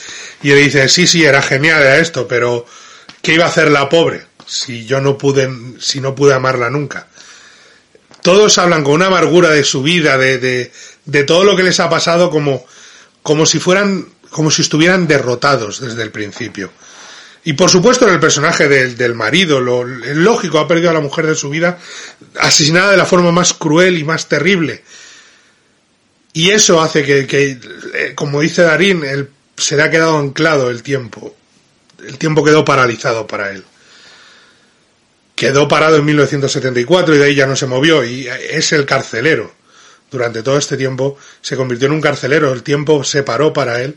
Y 0.44 0.50
le 0.50 0.56
dice, 0.56 0.88
sí, 0.88 1.08
sí, 1.08 1.26
era 1.26 1.42
genial, 1.42 1.82
era 1.82 1.98
esto, 1.98 2.28
pero 2.28 2.66
¿qué 3.22 3.34
iba 3.34 3.46
a 3.46 3.50
hacer 3.50 3.72
la 3.72 3.90
pobre 3.90 4.26
si 4.46 4.86
yo 4.86 5.02
no 5.02 5.18
pude, 5.18 5.50
si 5.80 6.00
no 6.00 6.14
pude 6.14 6.36
amarla 6.36 6.70
nunca? 6.70 7.08
Todos 8.22 8.58
hablan 8.60 8.84
con 8.84 8.94
una 8.94 9.08
amargura 9.08 9.50
de 9.50 9.64
su 9.64 9.82
vida, 9.82 10.18
de, 10.18 10.38
de, 10.38 10.72
de 11.06 11.24
todo 11.24 11.44
lo 11.44 11.56
que 11.56 11.64
les 11.64 11.80
ha 11.80 11.90
pasado 11.90 12.30
como, 12.30 12.64
como 13.24 13.48
si 13.48 13.60
fueran 13.60 14.08
como 14.36 14.52
si 14.52 14.64
estuvieran 14.64 15.08
derrotados 15.08 15.80
desde 15.80 16.04
el 16.04 16.12
principio. 16.12 16.70
Y 17.46 17.54
por 17.54 17.70
supuesto 17.70 18.06
en 18.06 18.16
el 18.16 18.20
personaje 18.20 18.68
del, 18.68 18.98
del 18.98 19.16
marido, 19.16 19.62
lo 19.62 19.86
lógico, 19.86 20.60
ha 20.60 20.68
perdido 20.68 20.90
a 20.90 20.94
la 20.94 21.00
mujer 21.00 21.26
de 21.26 21.36
su 21.36 21.50
vida, 21.50 21.80
asesinada 22.38 22.92
de 22.92 22.98
la 22.98 23.06
forma 23.06 23.32
más 23.32 23.54
cruel 23.54 23.98
y 23.98 24.04
más 24.04 24.28
terrible. 24.28 24.84
Y 26.34 26.50
eso 26.50 26.82
hace 26.82 27.06
que, 27.06 27.26
que 27.26 28.14
como 28.14 28.42
dice 28.42 28.64
Darín, 28.64 29.06
se 29.56 29.78
le 29.78 29.84
ha 29.84 29.90
quedado 29.90 30.18
anclado 30.18 30.70
el 30.70 30.84
tiempo. 30.84 31.34
El 32.06 32.18
tiempo 32.18 32.44
quedó 32.44 32.66
paralizado 32.66 33.26
para 33.26 33.52
él. 33.52 33.64
Quedó 35.34 35.70
parado 35.70 35.96
en 35.96 36.04
1974 36.04 37.16
y 37.16 37.18
de 37.20 37.24
ahí 37.24 37.36
ya 37.36 37.48
no 37.48 37.56
se 37.56 37.68
movió 37.68 38.04
y 38.04 38.28
es 38.28 38.74
el 38.74 38.86
carcelero. 38.86 39.54
Durante 40.12 40.44
todo 40.44 40.58
este 40.58 40.76
tiempo 40.76 41.18
se 41.40 41.56
convirtió 41.56 41.88
en 41.88 41.94
un 41.94 42.02
carcelero, 42.02 42.52
el 42.52 42.64
tiempo 42.64 43.06
se 43.06 43.24
paró 43.24 43.54
para 43.54 43.82
él 43.82 43.96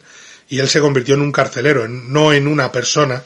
y 0.48 0.60
él 0.60 0.68
se 0.68 0.80
convirtió 0.80 1.14
en 1.14 1.22
un 1.22 1.32
carcelero, 1.32 1.88
no 1.88 2.32
en 2.32 2.46
una 2.46 2.72
persona, 2.72 3.22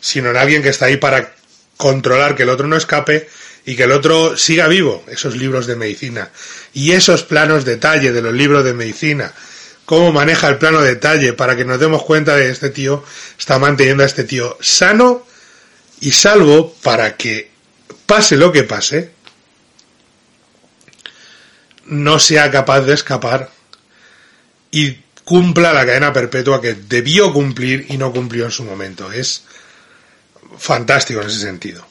sino 0.00 0.30
en 0.30 0.36
alguien 0.36 0.62
que 0.62 0.68
está 0.68 0.86
ahí 0.86 0.96
para 0.96 1.34
controlar 1.76 2.34
que 2.34 2.42
el 2.42 2.50
otro 2.50 2.66
no 2.66 2.76
escape 2.76 3.28
y 3.64 3.76
que 3.76 3.84
el 3.84 3.92
otro 3.92 4.36
siga 4.36 4.66
vivo, 4.66 5.04
esos 5.08 5.36
libros 5.36 5.66
de 5.66 5.76
medicina. 5.76 6.30
Y 6.74 6.92
esos 6.92 7.22
planos 7.22 7.64
detalle 7.64 8.12
de 8.12 8.22
los 8.22 8.32
libros 8.32 8.64
de 8.64 8.74
medicina, 8.74 9.32
cómo 9.84 10.12
maneja 10.12 10.48
el 10.48 10.58
plano 10.58 10.82
detalle 10.82 11.32
para 11.32 11.56
que 11.56 11.64
nos 11.64 11.80
demos 11.80 12.02
cuenta 12.02 12.36
de 12.36 12.50
este 12.50 12.70
tío, 12.70 13.04
está 13.38 13.58
manteniendo 13.58 14.02
a 14.02 14.06
este 14.06 14.24
tío 14.24 14.56
sano 14.60 15.26
y 16.00 16.12
salvo 16.12 16.74
para 16.82 17.16
que 17.16 17.50
pase 18.06 18.36
lo 18.36 18.52
que 18.52 18.64
pase, 18.64 19.10
no 21.86 22.18
sea 22.18 22.50
capaz 22.50 22.82
de 22.82 22.94
escapar 22.94 23.50
y 24.70 24.98
cumpla 25.28 25.74
la 25.74 25.84
cadena 25.84 26.10
perpetua 26.10 26.58
que 26.58 26.72
debió 26.72 27.34
cumplir 27.34 27.84
y 27.90 27.98
no 27.98 28.10
cumplió 28.10 28.46
en 28.46 28.50
su 28.50 28.64
momento. 28.64 29.12
Es 29.12 29.44
fantástico 30.56 31.20
en 31.20 31.26
ese 31.26 31.40
sentido. 31.40 31.86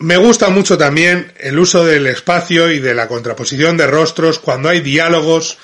Me 0.00 0.18
gusta 0.18 0.50
mucho 0.50 0.76
también 0.76 1.32
el 1.38 1.58
uso 1.58 1.86
del 1.86 2.06
espacio 2.08 2.70
y 2.70 2.78
de 2.78 2.94
la 2.94 3.08
contraposición 3.08 3.78
de 3.78 3.86
rostros 3.86 4.38
cuando 4.38 4.68
hay 4.68 4.80
diálogos 4.80 5.56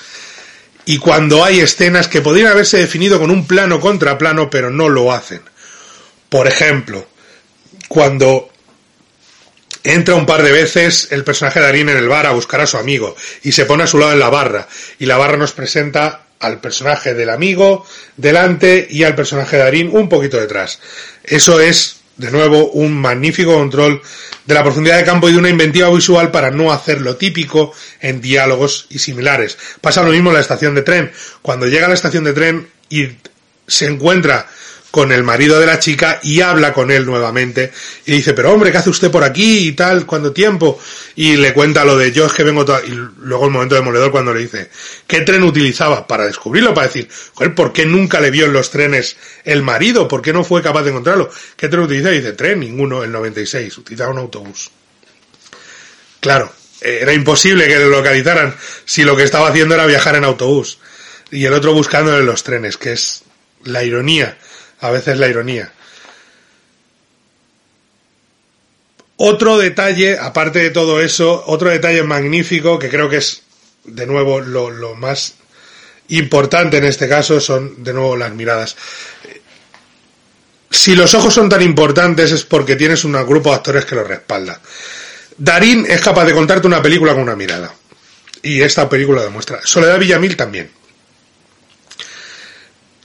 y 0.86 0.96
cuando 0.96 1.44
hay 1.44 1.60
escenas 1.60 2.08
que 2.08 2.22
podrían 2.22 2.52
haberse 2.52 2.78
definido 2.78 3.20
con 3.20 3.30
un 3.30 3.46
plano 3.46 3.80
contra 3.80 4.16
plano 4.16 4.48
pero 4.48 4.70
no 4.70 4.88
lo 4.88 5.12
hacen. 5.12 5.42
Por 6.30 6.46
ejemplo, 6.46 7.06
cuando 7.86 8.50
Entra 9.82 10.14
un 10.14 10.26
par 10.26 10.42
de 10.42 10.52
veces 10.52 11.08
el 11.10 11.24
personaje 11.24 11.60
de 11.60 11.66
Darín 11.66 11.88
en 11.88 11.96
el 11.96 12.08
bar 12.08 12.26
a 12.26 12.32
buscar 12.32 12.60
a 12.60 12.66
su 12.66 12.76
amigo 12.76 13.16
y 13.42 13.52
se 13.52 13.64
pone 13.64 13.84
a 13.84 13.86
su 13.86 13.98
lado 13.98 14.12
en 14.12 14.20
la 14.20 14.28
barra 14.28 14.68
y 14.98 15.06
la 15.06 15.16
barra 15.16 15.38
nos 15.38 15.52
presenta 15.52 16.26
al 16.38 16.60
personaje 16.60 17.14
del 17.14 17.30
amigo 17.30 17.86
delante 18.16 18.86
y 18.90 19.04
al 19.04 19.14
personaje 19.14 19.56
de 19.56 19.62
Darín 19.62 19.90
un 19.92 20.08
poquito 20.08 20.38
detrás. 20.38 20.80
Eso 21.24 21.60
es 21.60 22.00
de 22.20 22.30
nuevo, 22.30 22.70
un 22.72 23.00
magnífico 23.00 23.54
control 23.54 24.02
de 24.44 24.54
la 24.54 24.62
profundidad 24.62 24.98
de 24.98 25.04
campo 25.04 25.28
y 25.28 25.32
de 25.32 25.38
una 25.38 25.48
inventiva 25.48 25.88
visual 25.88 26.30
para 26.30 26.50
no 26.50 26.70
hacer 26.70 27.00
lo 27.00 27.16
típico 27.16 27.72
en 28.00 28.20
diálogos 28.20 28.86
y 28.90 28.98
similares. 28.98 29.56
Pasa 29.80 30.02
lo 30.02 30.10
mismo 30.10 30.28
en 30.28 30.34
la 30.34 30.40
estación 30.40 30.74
de 30.74 30.82
tren. 30.82 31.10
Cuando 31.40 31.66
llega 31.66 31.86
a 31.86 31.88
la 31.88 31.94
estación 31.94 32.24
de 32.24 32.34
tren 32.34 32.68
y 32.90 33.08
se 33.66 33.86
encuentra 33.86 34.46
con 34.90 35.12
el 35.12 35.22
marido 35.22 35.60
de 35.60 35.66
la 35.66 35.78
chica 35.78 36.18
y 36.22 36.40
habla 36.40 36.72
con 36.72 36.90
él 36.90 37.06
nuevamente 37.06 37.72
y 38.06 38.12
dice, 38.12 38.34
pero 38.34 38.52
hombre, 38.52 38.72
¿qué 38.72 38.78
hace 38.78 38.90
usted 38.90 39.10
por 39.10 39.22
aquí 39.22 39.68
y 39.68 39.72
tal? 39.72 40.04
¿Cuánto 40.04 40.32
tiempo? 40.32 40.80
Y 41.16 41.36
le 41.36 41.52
cuenta 41.52 41.84
lo 41.84 41.96
de 41.96 42.12
yo 42.12 42.26
es 42.26 42.32
que 42.32 42.42
vengo 42.42 42.64
y 42.86 42.90
luego 42.90 43.44
el 43.44 43.50
momento 43.50 43.74
demoledor 43.74 44.10
cuando 44.10 44.34
le 44.34 44.40
dice, 44.40 44.70
¿qué 45.06 45.20
tren 45.20 45.44
utilizaba? 45.44 46.06
Para 46.06 46.26
descubrirlo, 46.26 46.74
para 46.74 46.88
decir, 46.88 47.08
joder, 47.34 47.54
¿por 47.54 47.72
qué 47.72 47.86
nunca 47.86 48.20
le 48.20 48.30
vio 48.30 48.46
en 48.46 48.52
los 48.52 48.70
trenes 48.70 49.16
el 49.44 49.62
marido? 49.62 50.08
¿Por 50.08 50.22
qué 50.22 50.32
no 50.32 50.42
fue 50.42 50.62
capaz 50.62 50.82
de 50.82 50.90
encontrarlo? 50.90 51.30
¿Qué 51.56 51.68
tren 51.68 51.82
utilizaba? 51.82 52.14
Y 52.14 52.18
dice, 52.18 52.32
tren, 52.32 52.60
ninguno, 52.60 53.04
el 53.04 53.12
96, 53.12 53.78
utilizaba 53.78 54.10
un 54.10 54.18
autobús. 54.18 54.70
Claro, 56.18 56.52
era 56.80 57.12
imposible 57.12 57.68
que 57.68 57.78
lo 57.78 57.88
localizaran 57.88 58.54
si 58.84 59.04
lo 59.04 59.16
que 59.16 59.22
estaba 59.22 59.48
haciendo 59.48 59.74
era 59.74 59.86
viajar 59.86 60.16
en 60.16 60.24
autobús. 60.24 60.78
Y 61.30 61.44
el 61.44 61.52
otro 61.52 61.72
buscando 61.72 62.18
en 62.18 62.26
los 62.26 62.42
trenes, 62.42 62.76
que 62.76 62.92
es 62.92 63.22
la 63.64 63.84
ironía 63.84 64.36
a 64.80 64.90
veces 64.90 65.18
la 65.18 65.28
ironía. 65.28 65.72
Otro 69.16 69.58
detalle, 69.58 70.18
aparte 70.18 70.60
de 70.60 70.70
todo 70.70 71.00
eso, 71.02 71.44
otro 71.46 71.68
detalle 71.68 72.02
magnífico 72.02 72.78
que 72.78 72.88
creo 72.88 73.10
que 73.10 73.18
es, 73.18 73.42
de 73.84 74.06
nuevo, 74.06 74.40
lo, 74.40 74.94
más 74.94 75.34
importante 76.08 76.78
en 76.78 76.86
este 76.86 77.06
caso 77.06 77.38
son, 77.38 77.84
de 77.84 77.92
nuevo, 77.92 78.16
las 78.16 78.32
miradas. 78.32 78.76
Si 80.70 80.96
los 80.96 81.12
ojos 81.12 81.34
son 81.34 81.50
tan 81.50 81.60
importantes 81.60 82.32
es 82.32 82.44
porque 82.44 82.76
tienes 82.76 83.04
un 83.04 83.12
grupo 83.26 83.50
de 83.50 83.56
actores 83.56 83.84
que 83.84 83.94
los 83.94 84.08
respalda. 84.08 84.58
Darín 85.36 85.84
es 85.86 86.00
capaz 86.00 86.24
de 86.24 86.32
contarte 86.32 86.66
una 86.66 86.80
película 86.80 87.12
con 87.12 87.24
una 87.24 87.36
mirada. 87.36 87.74
Y 88.42 88.62
esta 88.62 88.88
película 88.88 89.22
demuestra. 89.22 89.60
Soledad 89.62 89.98
Villamil 89.98 90.34
también. 90.34 90.70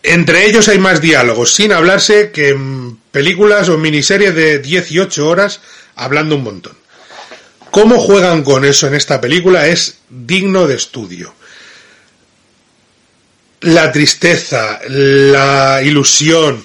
Entre 0.07 0.45
ellos 0.45 0.67
hay 0.67 0.77
más 0.77 1.01
diálogos, 1.01 1.53
sin 1.53 1.73
hablarse, 1.73 2.31
que 2.31 2.49
en 2.49 2.97
películas 3.11 3.69
o 3.69 3.77
miniseries 3.77 4.35
de 4.35 4.59
18 4.59 5.27
horas 5.27 5.61
hablando 5.95 6.35
un 6.35 6.43
montón. 6.43 6.77
Cómo 7.71 7.99
juegan 7.99 8.43
con 8.43 8.65
eso 8.65 8.87
en 8.87 8.93
esta 8.93 9.19
película 9.19 9.67
es 9.67 9.97
digno 10.09 10.67
de 10.67 10.75
estudio. 10.75 11.33
La 13.61 13.91
tristeza, 13.91 14.79
la 14.87 15.81
ilusión. 15.83 16.63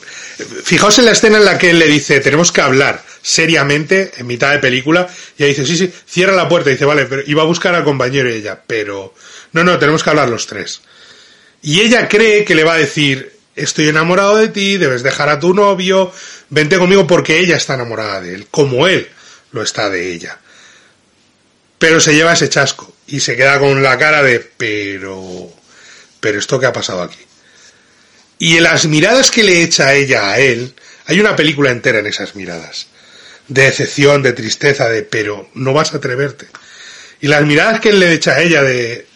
Fijaos 0.65 0.99
en 0.99 1.07
la 1.07 1.13
escena 1.13 1.39
en 1.39 1.47
la 1.47 1.57
que 1.57 1.71
él 1.71 1.79
le 1.79 1.87
dice, 1.87 2.21
tenemos 2.21 2.53
que 2.53 2.61
hablar 2.61 3.03
seriamente 3.23 4.13
en 4.19 4.27
mitad 4.27 4.53
de 4.53 4.59
película, 4.59 5.09
y 5.39 5.45
ella 5.45 5.49
dice, 5.49 5.67
sí, 5.67 5.79
sí, 5.79 5.93
cierra 6.07 6.35
la 6.35 6.49
puerta, 6.49 6.71
y 6.71 6.75
dice, 6.75 6.85
vale, 6.85 7.07
pero 7.07 7.23
iba 7.27 7.43
a 7.43 7.47
buscar 7.47 7.75
al 7.75 7.85
compañero 7.85 8.29
y 8.29 8.35
ella, 8.35 8.61
pero 8.67 9.15
no, 9.53 9.65
no, 9.65 9.79
tenemos 9.79 10.05
que 10.05 10.11
hablar 10.11 10.29
los 10.29 10.47
tres. 10.47 10.83
Y 11.63 11.81
ella 11.81 12.09
cree 12.09 12.45
que 12.45 12.55
le 12.55 12.65
va 12.65 12.75
a 12.75 12.79
decir, 12.79 13.33
estoy 13.55 13.89
enamorado 13.89 14.37
de 14.37 14.49
ti, 14.49 14.77
debes 14.77 15.03
dejar 15.03 15.29
a 15.29 15.39
tu 15.39 15.55
novio, 15.55 16.13
vente 16.49 16.79
conmigo 16.79 17.07
porque 17.07 17.39
ella 17.39 17.57
está 17.57 17.75
enamorada 17.75 18.21
de 18.21 18.35
él, 18.35 18.47
como 18.51 18.87
él 18.87 19.09
lo 19.53 19.63
está 19.63 19.91
de 19.91 20.13
ella. 20.13 20.39
Pero 21.79 22.01
se 22.01 22.15
lleva 22.15 22.33
ese 22.33 22.49
chasco 22.49 22.95
y 23.07 23.21
se 23.21 23.37
queda 23.37 23.59
con 23.59 23.83
la 23.83 23.99
cara 23.99 24.23
de, 24.23 24.41
pero, 24.41 25.51
pero 26.21 26.39
esto 26.39 26.59
qué 26.59 26.67
ha 26.67 26.73
pasado 26.73 27.03
aquí. 27.03 27.19
Y 28.39 28.57
en 28.57 28.63
las 28.63 28.87
miradas 28.87 29.31
que 29.31 29.43
le 29.43 29.63
echa 29.63 29.95
ella 29.95 30.31
a 30.31 30.39
él, 30.39 30.75
hay 31.07 31.21
una 31.21 31.37
película 31.37 31.71
entera 31.71 31.99
en 31.99 32.07
esas 32.07 32.37
miradas. 32.37 32.87
De 33.49 33.63
decepción, 33.63 34.23
de 34.23 34.33
tristeza, 34.33 34.89
de, 34.89 35.03
pero 35.03 35.51
no 35.55 35.75
vas 35.75 35.93
a 35.93 35.99
atreverte. 35.99 36.47
Y 37.21 37.29
las 37.29 37.45
miradas 37.45 37.81
que 37.81 37.91
él 37.91 38.01
le 38.01 38.13
echa 38.13 38.33
a 38.33 38.41
ella 38.41 38.63
de, 38.63 39.07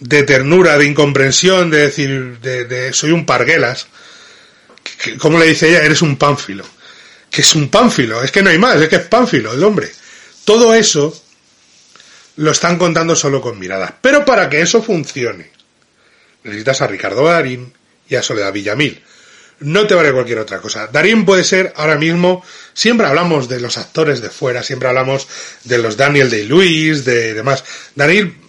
de 0.00 0.22
ternura, 0.22 0.78
de 0.78 0.86
incomprensión, 0.86 1.70
de 1.70 1.78
decir, 1.78 2.38
de, 2.40 2.92
soy 2.92 3.10
un 3.10 3.26
parguelas. 3.26 3.88
como 5.18 5.38
le 5.38 5.46
dice 5.46 5.70
ella? 5.70 5.82
Eres 5.82 6.02
un 6.02 6.16
pánfilo. 6.16 6.64
Que 7.30 7.42
es 7.42 7.54
un 7.54 7.68
pánfilo, 7.68 8.22
es 8.22 8.30
que 8.30 8.42
no 8.42 8.50
hay 8.50 8.58
más, 8.58 8.80
es 8.80 8.88
que 8.88 8.96
es 8.96 9.06
pánfilo 9.06 9.52
el 9.52 9.62
hombre. 9.62 9.90
Todo 10.44 10.74
eso 10.74 11.22
lo 12.36 12.50
están 12.52 12.78
contando 12.78 13.14
solo 13.14 13.40
con 13.40 13.58
miradas. 13.58 13.92
Pero 14.00 14.24
para 14.24 14.48
que 14.48 14.62
eso 14.62 14.82
funcione, 14.82 15.50
necesitas 16.44 16.80
a 16.80 16.86
Ricardo 16.86 17.24
Darín 17.24 17.72
y 18.08 18.14
a 18.14 18.22
Soledad 18.22 18.52
Villamil. 18.52 19.02
No 19.60 19.86
te 19.88 19.94
vale 19.94 20.12
cualquier 20.12 20.38
otra 20.38 20.60
cosa. 20.60 20.86
Darín 20.86 21.24
puede 21.24 21.42
ser 21.42 21.72
ahora 21.76 21.96
mismo, 21.96 22.44
siempre 22.72 23.06
hablamos 23.06 23.48
de 23.48 23.60
los 23.60 23.76
actores 23.76 24.22
de 24.22 24.30
fuera, 24.30 24.62
siempre 24.62 24.88
hablamos 24.88 25.26
de 25.64 25.78
los 25.78 25.96
Daniel 25.96 26.30
Day-Lewis, 26.30 27.04
de 27.04 27.34
demás. 27.34 27.64
Darín 27.96 28.47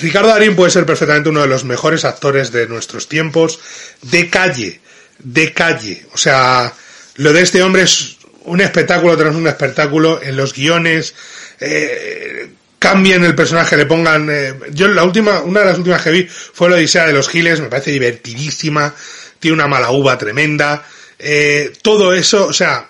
Ricardo 0.00 0.28
Darín 0.28 0.56
puede 0.56 0.70
ser 0.70 0.86
perfectamente 0.86 1.28
uno 1.28 1.42
de 1.42 1.46
los 1.46 1.64
mejores 1.64 2.04
actores 2.04 2.52
de 2.52 2.66
nuestros 2.66 3.08
tiempos, 3.08 3.60
de 4.02 4.30
calle, 4.30 4.80
de 5.18 5.52
calle. 5.52 6.06
O 6.12 6.18
sea, 6.18 6.72
lo 7.16 7.32
de 7.32 7.42
este 7.42 7.62
hombre 7.62 7.82
es 7.82 8.16
un 8.44 8.60
espectáculo 8.60 9.16
tras 9.16 9.34
un 9.34 9.46
espectáculo 9.46 10.20
en 10.22 10.36
los 10.36 10.54
guiones, 10.54 11.14
eh, 11.60 12.48
cambien 12.78 13.24
el 13.24 13.34
personaje, 13.34 13.76
le 13.76 13.86
pongan... 13.86 14.28
Eh, 14.30 14.54
yo 14.72 14.88
la 14.88 15.04
última, 15.04 15.40
una 15.40 15.60
de 15.60 15.66
las 15.66 15.78
últimas 15.78 16.02
que 16.02 16.10
vi 16.10 16.26
fue 16.26 16.70
la 16.70 16.76
Odisea 16.76 17.06
de 17.06 17.12
los 17.12 17.28
Giles, 17.28 17.60
me 17.60 17.68
parece 17.68 17.90
divertidísima, 17.90 18.94
tiene 19.38 19.54
una 19.54 19.68
mala 19.68 19.90
uva 19.90 20.16
tremenda, 20.16 20.82
eh, 21.18 21.72
todo 21.82 22.14
eso, 22.14 22.46
o 22.46 22.52
sea, 22.52 22.88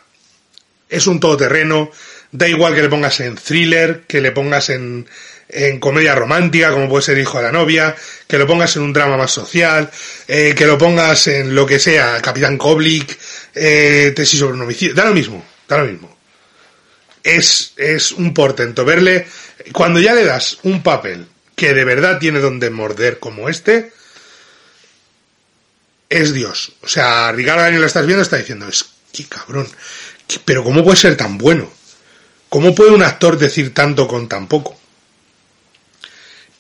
es 0.89 1.07
un 1.09 1.19
todoterreno, 1.19 1.91
da 2.31 2.49
igual 2.49 2.75
que 2.75 2.83
le 2.83 2.89
pongas 2.89 3.19
en 3.19 3.35
thriller, 3.35 4.03
que 4.07 4.21
le 4.21 4.31
pongas 4.31 4.71
en, 4.71 5.09
en 5.53 5.79
comedia 5.79 6.15
romántica, 6.15 6.71
como 6.71 6.89
puede 6.89 7.03
ser 7.03 7.19
Hijo 7.19 7.39
de 7.39 7.45
la 7.45 7.53
novia, 7.53 7.95
que 8.27 8.39
lo 8.39 8.47
pongas 8.47 8.77
en 8.77 8.83
un 8.83 8.93
drama 8.93 9.17
más 9.17 9.31
social, 9.31 9.91
eh, 10.29 10.55
que 10.57 10.67
lo 10.67 10.79
pongas 10.79 11.27
en 11.27 11.55
lo 11.55 11.67
que 11.67 11.79
sea, 11.79 12.21
Capitán 12.23 12.57
Koblik, 12.57 13.19
eh, 13.55 14.13
tesis 14.15 14.39
sobre 14.39 14.55
un 14.55 14.63
homicidio, 14.63 14.95
da 14.95 15.05
lo 15.05 15.15
mismo, 15.15 15.45
da 15.69 15.79
lo 15.79 15.85
mismo. 15.85 16.17
Es, 17.23 17.75
es 17.77 18.13
un 18.13 18.33
portento 18.33 18.85
verle, 18.85 19.27
cuando 19.73 20.01
ya 20.01 20.15
le 20.15 20.25
das 20.25 20.59
un 20.63 20.83
papel 20.83 21.27
que 21.55 21.75
de 21.75 21.85
verdad 21.85 22.19
tiene 22.19 22.39
donde 22.39 22.71
morder 22.71 23.19
como 23.19 23.49
este, 23.49 23.93
es 26.09 26.33
Dios. 26.33 26.73
O 26.83 26.89
sea, 26.89 27.31
Ricardo 27.33 27.63
Daniel 27.63 27.83
lo 27.83 27.87
estás 27.87 28.07
viendo, 28.07 28.23
está 28.23 28.39
diciendo, 28.39 28.67
es 28.67 28.87
que 29.13 29.25
cabrón, 29.25 29.69
pero 30.45 30.65
¿cómo 30.65 30.83
puede 30.83 30.97
ser 30.97 31.17
tan 31.17 31.37
bueno? 31.37 31.71
¿Cómo 32.49 32.75
puede 32.75 32.91
un 32.91 33.03
actor 33.03 33.39
decir 33.39 33.75
tanto 33.75 34.09
con 34.09 34.29
tan 34.29 34.49
poco? 34.49 34.80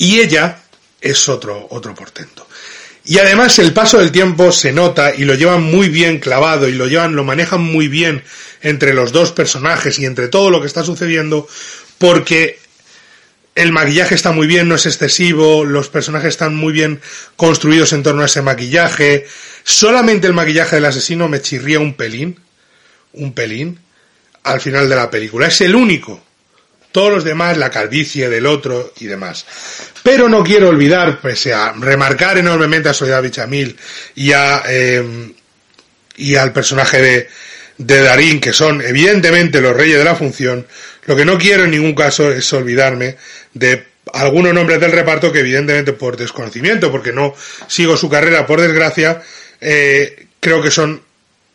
Y 0.01 0.21
ella 0.21 0.57
es 0.99 1.29
otro, 1.29 1.67
otro 1.69 1.95
portento. 1.95 2.49
Y 3.05 3.19
además 3.19 3.59
el 3.59 3.75
paso 3.75 3.99
del 3.99 4.11
tiempo 4.11 4.51
se 4.51 4.73
nota 4.73 5.15
y 5.15 5.25
lo 5.25 5.35
llevan 5.35 5.63
muy 5.63 5.91
bien 5.91 6.21
clavado 6.21 6.71
y 6.71 6.73
lo 6.73 6.87
llevan, 6.87 7.15
lo 7.15 7.23
manejan 7.23 7.61
muy 7.61 7.87
bien 7.87 8.25
entre 8.63 8.95
los 8.95 9.13
dos 9.13 9.33
personajes 9.33 9.99
y 9.99 10.07
entre 10.07 10.29
todo 10.29 10.49
lo 10.49 10.63
que 10.63 10.69
está 10.69 10.85
sucediendo 10.85 11.47
porque 11.99 12.59
el 13.55 13.73
maquillaje 13.73 14.15
está 14.15 14.33
muy 14.33 14.47
bien, 14.47 14.69
no 14.69 14.77
es 14.77 14.87
excesivo, 14.87 15.67
los 15.67 15.91
personajes 15.91 16.31
están 16.31 16.57
muy 16.57 16.73
bien 16.73 17.03
construidos 17.37 17.93
en 17.93 18.03
torno 18.03 18.23
a 18.23 18.27
ese 18.27 18.41
maquillaje. 18.41 19.27
Solamente 19.65 20.27
el 20.27 20.33
maquillaje 20.33 20.77
del 20.77 20.87
asesino 20.87 21.29
me 21.29 21.43
chirría 21.43 21.79
un 21.79 21.93
pelín, 21.93 22.41
un 23.13 23.35
pelín, 23.35 23.79
al 24.45 24.63
final 24.63 24.89
de 24.89 24.97
la 24.97 25.11
película. 25.11 25.49
Es 25.49 25.61
el 25.61 25.75
único 25.75 26.23
todos 26.93 27.13
los 27.13 27.25
demás, 27.25 27.57
la 27.57 27.71
calvicie 27.71 28.29
del 28.29 28.47
otro 28.47 28.93
y 28.99 29.07
demás. 29.07 29.47
Pero 30.03 30.29
no 30.29 30.43
quiero 30.43 30.69
olvidar, 30.69 31.21
pese 31.21 31.53
a 31.53 31.73
remarcar 31.73 32.39
enormemente 32.39 32.89
a 32.89 32.95
Soledad 32.95 33.23
Bichamil 33.23 33.77
y 34.15 34.33
a, 34.33 34.63
em, 34.67 35.33
y 36.17 36.35
al 36.37 36.53
personaje 36.53 37.01
de, 37.01 37.29
de 37.79 38.03
Darín, 38.03 38.41
que 38.41 38.53
son 38.53 38.83
evidentemente 38.83 39.61
los 39.61 39.77
reyes 39.77 39.99
de 39.99 40.05
la 40.05 40.15
función, 40.15 40.67
lo 41.07 41.17
que 41.17 41.25
no 41.25 41.39
quiero 41.39 41.65
en 41.65 41.71
ningún 41.71 41.95
caso 41.95 42.31
es 42.33 42.53
olvidarme 42.53 43.17
de 43.55 43.87
algunos 44.13 44.53
nombres 44.53 44.81
del 44.81 44.93
reparto 44.93 45.33
que 45.33 45.41
evidentemente 45.41 45.93
por 45.93 46.17
desconocimiento, 46.17 46.91
porque 46.91 47.13
no 47.13 47.35
sigo 47.67 47.97
su 47.97 48.09
carrera 48.09 48.47
por 48.47 48.61
desgracia, 48.61 49.23
eh, 49.61 50.27
creo 50.41 50.63
que 50.63 50.71
son 50.71 51.03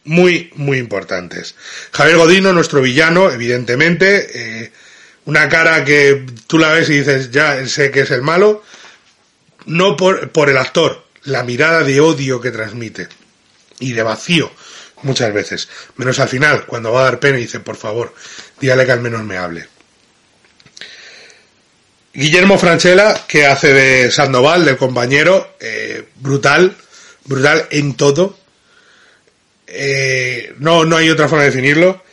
muy, 0.06 0.52
muy 0.56 0.78
importantes. 0.78 1.56
Javier 1.92 2.18
Godino, 2.18 2.54
nuestro 2.54 2.82
villano, 2.82 3.32
evidentemente, 3.32 4.28
eh, 4.34 4.72
una 5.26 5.50
cara 5.50 5.84
que 5.84 6.26
tú 6.48 6.58
la 6.58 6.72
ves 6.72 6.90
y 6.90 7.00
dices, 7.00 7.32
ya 7.32 7.66
sé 7.68 7.92
que 7.92 8.02
es 8.02 8.12
el 8.12 8.22
malo, 8.22 8.64
no 9.66 9.98
por, 9.98 10.32
por 10.32 10.50
el 10.50 10.58
actor, 10.58 11.06
la 11.24 11.44
mirada 11.44 11.84
de 11.84 12.00
odio 12.00 12.40
que 12.40 12.52
transmite 12.52 13.08
y 13.80 13.94
de 13.94 14.04
vacío 14.04 14.52
muchas 15.06 15.34
veces, 15.34 15.70
menos 15.98 16.20
al 16.20 16.28
final, 16.28 16.66
cuando 16.66 16.92
va 16.92 17.02
a 17.02 17.04
dar 17.06 17.20
pena 17.20 17.38
y 17.38 17.42
dice, 17.44 17.60
por 17.60 17.78
favor, 17.78 18.14
dígale 18.60 18.86
que 18.86 18.92
al 18.92 19.02
menos 19.02 19.24
me 19.24 19.38
hable. 19.38 19.68
Guillermo 22.14 22.58
Franchella, 22.58 23.26
que 23.28 23.46
hace 23.46 23.74
de 23.74 24.12
Sandoval, 24.12 24.66
del 24.66 24.78
compañero, 24.78 25.56
eh, 25.60 26.08
brutal, 26.16 26.76
brutal 27.26 27.68
en 27.72 27.96
todo. 27.96 28.38
Eh, 29.68 30.54
no, 30.60 30.86
no 30.86 30.96
hay 30.96 31.10
otra 31.10 31.28
forma 31.28 31.44
de 31.44 31.52
definirlo. 31.52 32.04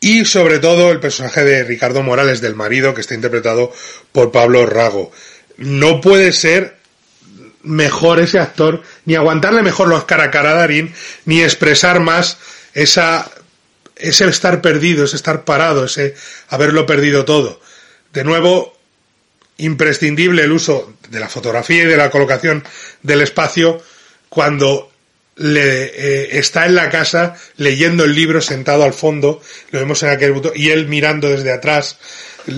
Y 0.00 0.24
sobre 0.24 0.58
todo 0.58 0.90
el 0.90 1.00
personaje 1.00 1.44
de 1.44 1.64
Ricardo 1.64 2.02
Morales 2.02 2.40
del 2.40 2.54
marido 2.54 2.94
que 2.94 3.00
está 3.00 3.14
interpretado 3.14 3.72
por 4.12 4.30
Pablo 4.30 4.64
Rago. 4.66 5.10
No 5.56 6.00
puede 6.00 6.32
ser 6.32 6.76
mejor 7.62 8.20
ese 8.20 8.38
actor, 8.38 8.82
ni 9.04 9.16
aguantarle 9.16 9.62
mejor 9.62 9.88
los 9.88 10.04
cara 10.04 10.24
a 10.24 10.30
cara 10.30 10.52
a 10.52 10.54
Darín, 10.54 10.94
ni 11.24 11.42
expresar 11.42 12.00
más 12.00 12.38
esa, 12.74 13.30
ese 13.96 14.28
estar 14.28 14.60
perdido, 14.60 15.04
ese 15.04 15.16
estar 15.16 15.44
parado, 15.44 15.84
ese 15.84 16.14
haberlo 16.48 16.86
perdido 16.86 17.24
todo. 17.24 17.60
De 18.12 18.24
nuevo, 18.24 18.78
imprescindible 19.58 20.42
el 20.44 20.52
uso 20.52 20.94
de 21.10 21.20
la 21.20 21.28
fotografía 21.28 21.82
y 21.82 21.86
de 21.86 21.96
la 21.96 22.10
colocación 22.10 22.64
del 23.02 23.20
espacio 23.22 23.82
cuando 24.28 24.87
le 25.38 25.84
eh, 25.84 26.38
está 26.38 26.66
en 26.66 26.74
la 26.74 26.90
casa 26.90 27.34
leyendo 27.56 28.04
el 28.04 28.14
libro 28.14 28.40
sentado 28.40 28.84
al 28.84 28.92
fondo, 28.92 29.40
lo 29.70 29.80
vemos 29.80 30.02
en 30.02 30.10
aquel 30.10 30.32
botón, 30.32 30.52
y 30.54 30.70
él 30.70 30.88
mirando 30.88 31.28
desde 31.28 31.52
atrás 31.52 31.98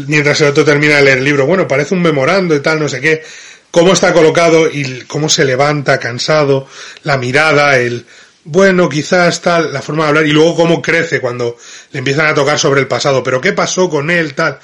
mientras 0.06 0.40
el 0.40 0.48
otro 0.48 0.64
termina 0.64 0.96
de 0.96 1.02
leer 1.02 1.18
el 1.18 1.24
libro. 1.24 1.46
Bueno, 1.46 1.66
parece 1.66 1.94
un 1.94 2.02
memorando 2.02 2.54
y 2.54 2.60
tal, 2.60 2.80
no 2.80 2.88
sé 2.88 3.00
qué. 3.00 3.22
Cómo 3.70 3.92
está 3.92 4.12
colocado 4.12 4.68
y 4.68 5.02
cómo 5.02 5.28
se 5.28 5.44
levanta 5.44 5.98
cansado, 5.98 6.68
la 7.04 7.18
mirada, 7.18 7.78
el 7.78 8.04
bueno, 8.42 8.88
quizás 8.88 9.42
tal, 9.42 9.72
la 9.72 9.82
forma 9.82 10.04
de 10.04 10.08
hablar, 10.08 10.26
y 10.26 10.32
luego 10.32 10.56
cómo 10.56 10.80
crece 10.80 11.20
cuando 11.20 11.56
le 11.92 11.98
empiezan 11.98 12.26
a 12.26 12.34
tocar 12.34 12.58
sobre 12.58 12.80
el 12.80 12.88
pasado. 12.88 13.22
Pero 13.22 13.40
qué 13.40 13.52
pasó 13.52 13.88
con 13.88 14.10
él, 14.10 14.34
tal. 14.34 14.58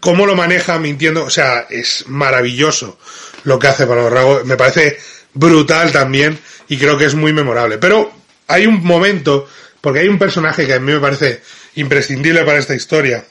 Cómo 0.00 0.26
lo 0.26 0.34
maneja 0.34 0.78
mintiendo, 0.78 1.24
o 1.24 1.30
sea, 1.30 1.66
es 1.70 2.04
maravilloso 2.08 2.98
lo 3.44 3.58
que 3.58 3.68
hace 3.68 3.86
para 3.86 4.08
Rago. 4.08 4.42
Me 4.44 4.56
parece 4.56 4.98
brutal 5.36 5.92
también 5.92 6.38
y 6.68 6.78
creo 6.78 6.98
que 6.98 7.04
es 7.04 7.14
muy 7.14 7.32
memorable. 7.32 7.78
Pero 7.78 8.12
hay 8.48 8.66
un 8.66 8.82
momento, 8.82 9.48
porque 9.80 10.00
hay 10.00 10.08
un 10.08 10.18
personaje 10.18 10.66
que 10.66 10.74
a 10.74 10.80
mí 10.80 10.92
me 10.92 11.00
parece 11.00 11.42
imprescindible 11.76 12.44
para 12.44 12.58
esta 12.58 12.74
historia, 12.74 13.24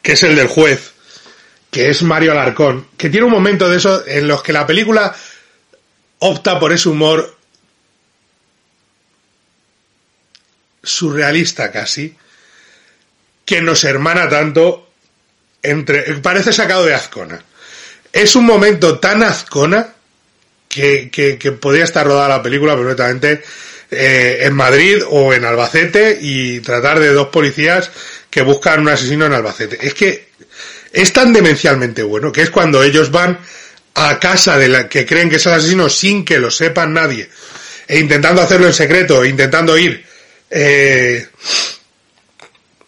que 0.00 0.12
es 0.12 0.22
el 0.22 0.36
del 0.36 0.46
juez, 0.46 0.92
que 1.70 1.90
es 1.90 2.02
Mario 2.02 2.32
Alarcón, 2.32 2.88
que 2.96 3.10
tiene 3.10 3.26
un 3.26 3.32
momento 3.32 3.68
de 3.68 3.76
eso 3.76 4.06
en 4.06 4.28
los 4.28 4.42
que 4.42 4.52
la 4.52 4.66
película 4.66 5.14
opta 6.20 6.58
por 6.58 6.72
ese 6.72 6.88
humor 6.88 7.36
surrealista 10.82 11.70
casi, 11.70 12.16
que 13.44 13.60
nos 13.60 13.84
hermana 13.84 14.28
tanto 14.28 14.90
entre... 15.62 16.14
parece 16.20 16.52
sacado 16.52 16.84
de 16.84 16.94
Azcona. 16.94 17.42
Es 18.12 18.36
un 18.36 18.44
momento 18.44 18.98
tan 18.98 19.22
Azcona 19.22 19.94
que, 20.72 21.10
que, 21.38 21.52
podría 21.52 21.84
estar 21.84 22.06
rodada 22.06 22.36
la 22.36 22.42
película 22.42 22.74
perfectamente 22.74 23.42
eh, 23.90 24.38
en 24.40 24.54
Madrid 24.54 25.02
o 25.10 25.34
en 25.34 25.44
Albacete 25.44 26.18
y 26.20 26.60
tratar 26.60 26.98
de 26.98 27.12
dos 27.12 27.28
policías 27.28 27.90
que 28.30 28.40
buscan 28.40 28.80
un 28.80 28.88
asesino 28.88 29.26
en 29.26 29.34
Albacete. 29.34 29.86
Es 29.86 29.92
que 29.92 30.28
es 30.92 31.12
tan 31.12 31.32
demencialmente 31.32 32.02
bueno 32.02 32.32
que 32.32 32.42
es 32.42 32.50
cuando 32.50 32.82
ellos 32.82 33.10
van 33.10 33.38
a 33.94 34.18
casa 34.18 34.56
de 34.56 34.68
la 34.68 34.88
que 34.88 35.04
creen 35.04 35.28
que 35.28 35.36
es 35.36 35.44
el 35.44 35.52
asesino 35.52 35.90
sin 35.90 36.24
que 36.24 36.38
lo 36.38 36.50
sepan 36.50 36.94
nadie 36.94 37.28
e 37.86 37.98
intentando 37.98 38.40
hacerlo 38.40 38.66
en 38.66 38.72
secreto, 38.72 39.22
e 39.22 39.28
intentando 39.28 39.76
ir 39.76 40.02
eh, 40.48 41.26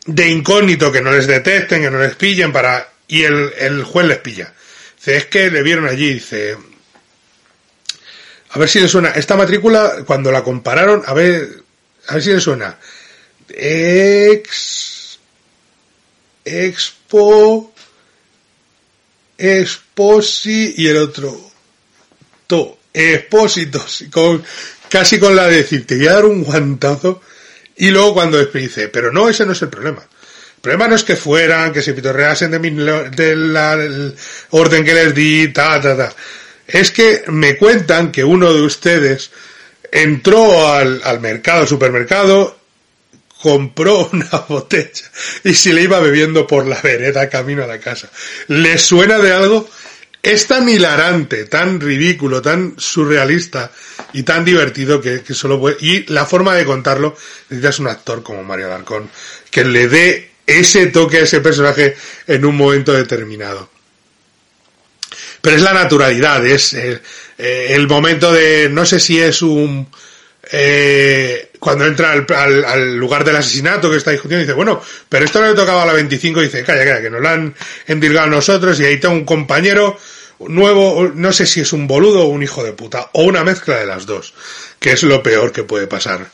de 0.07 0.29
incógnito 0.29 0.91
que 0.91 1.03
no 1.03 1.13
les 1.13 1.27
detecten, 1.27 1.83
que 1.83 1.91
no 1.91 1.99
les 1.99 2.15
pillen 2.15 2.51
para 2.51 2.89
y 3.07 3.25
el, 3.25 3.53
el 3.59 3.85
juez 3.85 4.07
les 4.07 4.19
pilla. 4.19 4.55
Dice, 4.97 5.17
es 5.19 5.27
que 5.27 5.51
le 5.51 5.63
vieron 5.63 5.87
allí, 5.87 6.15
dice, 6.15 6.57
a 8.55 8.59
ver 8.59 8.69
si 8.69 8.79
le 8.79 8.87
suena. 8.89 9.11
Esta 9.11 9.37
matrícula, 9.37 10.05
cuando 10.07 10.31
la 10.31 10.45
compararon, 10.45 11.03
a 11.05 11.13
ver, 11.13 11.65
a 12.07 12.15
ver 12.15 12.23
si 12.23 12.33
le 12.33 12.41
suena. 12.41 12.79
Ex. 13.49 15.19
Expo. 16.45 17.75
Exposi 19.37 20.75
y 20.77 20.87
el 20.87 20.99
otro. 20.99 21.37
To. 22.47 22.79
Expósitos. 22.93 24.05
Con, 24.13 24.45
casi 24.89 25.19
con 25.19 25.35
la 25.35 25.49
de 25.49 25.57
decir, 25.57 25.85
te 25.85 25.97
voy 25.97 26.07
a 26.07 26.13
dar 26.13 26.25
un 26.25 26.45
guantazo. 26.45 27.23
Y 27.77 27.91
luego 27.91 28.15
cuando 28.15 28.45
dice, 28.45 28.87
pero 28.87 29.11
no, 29.11 29.29
ese 29.29 29.45
no 29.45 29.51
es 29.51 29.63
el 29.63 29.69
problema. 29.69 30.01
El 30.01 30.61
problema 30.61 30.87
no 30.87 30.95
es 30.95 31.03
que 31.03 31.17
fueran, 31.17 31.73
que 31.73 31.83
se 31.83 31.93
pitorreasen 31.93 32.53
de 32.53 32.61
del 33.11 34.15
orden 34.51 34.85
que 34.85 34.95
les 34.95 35.13
di, 35.13 35.49
ta, 35.49 35.81
ta, 35.81 35.97
ta 35.97 36.15
es 36.67 36.91
que 36.91 37.25
me 37.29 37.57
cuentan 37.57 38.13
que 38.13 38.25
uno 38.25 38.53
de 38.53 38.63
ustedes 38.63 39.31
entró 39.91 40.73
al, 40.73 41.01
al 41.05 41.21
mercado, 41.21 41.63
al 41.63 41.69
supermercado, 41.69 42.59
compró 43.45 44.09
una 44.13 44.31
botella 44.49 45.05
y 45.45 45.55
se 45.55 45.75
le 45.75 45.83
iba 45.83 46.01
bebiendo 46.01 46.47
por 46.47 46.67
la 46.67 46.81
vereda 46.81 47.29
camino 47.29 47.63
a 47.63 47.67
la 47.67 47.79
casa. 47.79 48.09
¿Le 48.49 48.79
suena 48.79 49.19
de 49.19 49.33
algo? 49.33 49.69
Es 50.23 50.47
tan 50.47 50.67
hilarante, 50.67 51.45
tan 51.45 51.79
ridículo, 51.79 52.41
tan 52.41 52.77
surrealista 52.79 53.71
y 54.15 54.23
tan 54.23 54.43
divertido 54.43 54.99
que, 55.03 55.23
solo 55.35 55.61
puede... 55.61 55.77
Y 55.81 56.07
la 56.11 56.25
forma 56.25 56.55
de 56.55 56.65
contarlo, 56.65 57.15
necesitas 57.51 57.79
un 57.81 57.89
actor 57.89 58.23
como 58.23 58.43
Mario 58.43 58.67
Alarcón 58.67 59.11
que 59.51 59.67
le 59.67 59.87
dé 59.89 60.31
ese 60.47 60.87
toque 60.87 61.19
a 61.19 61.25
ese 61.25 61.43
personaje 61.43 61.95
en 62.27 62.47
un 62.47 62.57
momento 62.57 62.95
determinado 62.95 63.74
pero 65.45 65.57
es 65.57 65.63
la 65.63 65.75
naturalidad, 65.75 66.47
es 66.47 66.73
eh, 66.73 66.99
eh, 67.37 67.67
el, 67.73 67.87
momento 67.87 68.33
de, 68.33 68.71
no 68.71 68.87
sé 68.87 68.99
si 68.99 69.21
es 69.21 69.43
un, 69.43 69.87
eh, 70.51 71.51
cuando 71.59 71.85
entra 71.85 72.13
al, 72.13 72.97
lugar 72.97 73.25
del 73.25 73.37
asesinato 73.37 73.91
que 73.91 73.99
está 73.99 74.11
discutiendo, 74.11 74.41
dice, 74.41 74.55
bueno, 74.55 74.81
pero 75.07 75.27
esto 75.27 75.43
no 75.43 75.49
le 75.49 75.55
tocaba 75.55 75.83
a 75.83 75.87
la 75.87 75.93
25, 75.93 76.41
dice, 76.41 76.65
calla, 76.65 76.87
calla, 76.87 77.03
que 77.03 77.11
nos 77.11 77.21
lo 77.21 77.29
han 77.29 77.55
endilgado 77.87 78.27
a 78.27 78.31
nosotros 78.31 78.81
y 78.81 78.87
ahí 78.87 78.95
está 78.95 79.11
un 79.11 79.27
compañero 79.27 79.99
nuevo, 80.49 81.13
no 81.15 81.31
sé 81.31 81.45
si 81.45 81.61
es 81.61 81.75
un 81.75 81.87
boludo 81.87 82.23
o 82.23 82.29
un 82.29 82.43
hijo 82.43 82.65
de 82.65 82.73
puta, 82.73 83.11
o 83.13 83.25
una 83.25 83.45
mezcla 83.45 83.77
de 83.77 83.85
las 83.85 84.07
dos, 84.07 84.33
que 84.79 84.93
es 84.93 85.03
lo 85.03 85.23
peor 85.23 85.53
que 85.53 85.65
puede 85.65 85.87
pasar. 85.87 86.27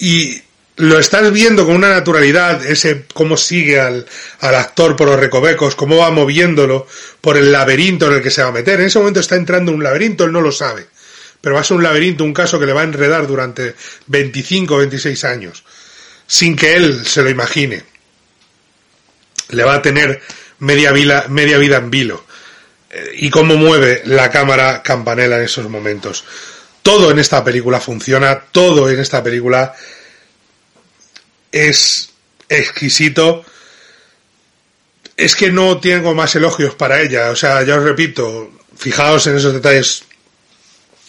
Y 0.00 0.42
lo 0.76 0.98
estás 0.98 1.32
viendo 1.32 1.64
con 1.64 1.76
una 1.76 1.90
naturalidad, 1.90 2.64
ese 2.66 3.04
cómo 3.14 3.36
sigue 3.36 3.80
al, 3.80 4.06
al, 4.40 4.54
actor 4.56 4.96
por 4.96 5.08
los 5.08 5.20
recovecos, 5.20 5.76
cómo 5.76 5.98
va 5.98 6.10
moviéndolo 6.10 6.86
por 7.20 7.36
el 7.36 7.52
laberinto 7.52 8.06
en 8.06 8.14
el 8.14 8.22
que 8.22 8.30
se 8.30 8.42
va 8.42 8.48
a 8.48 8.52
meter. 8.52 8.80
En 8.80 8.86
ese 8.86 8.98
momento 8.98 9.20
está 9.20 9.36
entrando 9.36 9.70
en 9.70 9.78
un 9.78 9.84
laberinto, 9.84 10.24
él 10.24 10.32
no 10.32 10.40
lo 10.40 10.50
sabe. 10.50 10.86
Pero 11.40 11.54
va 11.54 11.60
a 11.60 11.64
ser 11.64 11.76
un 11.76 11.82
laberinto, 11.82 12.24
un 12.24 12.34
caso 12.34 12.58
que 12.58 12.66
le 12.66 12.72
va 12.72 12.80
a 12.80 12.84
enredar 12.84 13.26
durante 13.26 13.74
25 14.06 14.74
o 14.74 14.78
26 14.78 15.24
años, 15.24 15.64
sin 16.26 16.56
que 16.56 16.74
él 16.74 17.06
se 17.06 17.22
lo 17.22 17.30
imagine. 17.30 17.84
Le 19.50 19.62
va 19.62 19.74
a 19.74 19.82
tener 19.82 20.22
media 20.58 20.90
vida, 20.90 21.26
media 21.28 21.58
vida 21.58 21.76
en 21.76 21.90
vilo. 21.90 22.24
Eh, 22.90 23.12
y 23.18 23.30
cómo 23.30 23.56
mueve 23.56 24.02
la 24.06 24.30
cámara 24.30 24.82
campanela 24.82 25.36
en 25.36 25.44
esos 25.44 25.68
momentos. 25.68 26.24
Todo 26.82 27.10
en 27.10 27.18
esta 27.18 27.44
película 27.44 27.78
funciona, 27.78 28.40
todo 28.50 28.90
en 28.90 28.98
esta 28.98 29.22
película 29.22 29.74
es 31.54 32.10
exquisito. 32.48 33.44
Es 35.16 35.36
que 35.36 35.52
no 35.52 35.78
tengo 35.78 36.12
más 36.14 36.34
elogios 36.34 36.74
para 36.74 37.00
ella. 37.00 37.30
O 37.30 37.36
sea, 37.36 37.62
ya 37.62 37.76
os 37.76 37.84
repito, 37.84 38.50
fijaos 38.76 39.28
en 39.28 39.36
esos 39.36 39.54
detalles, 39.54 40.02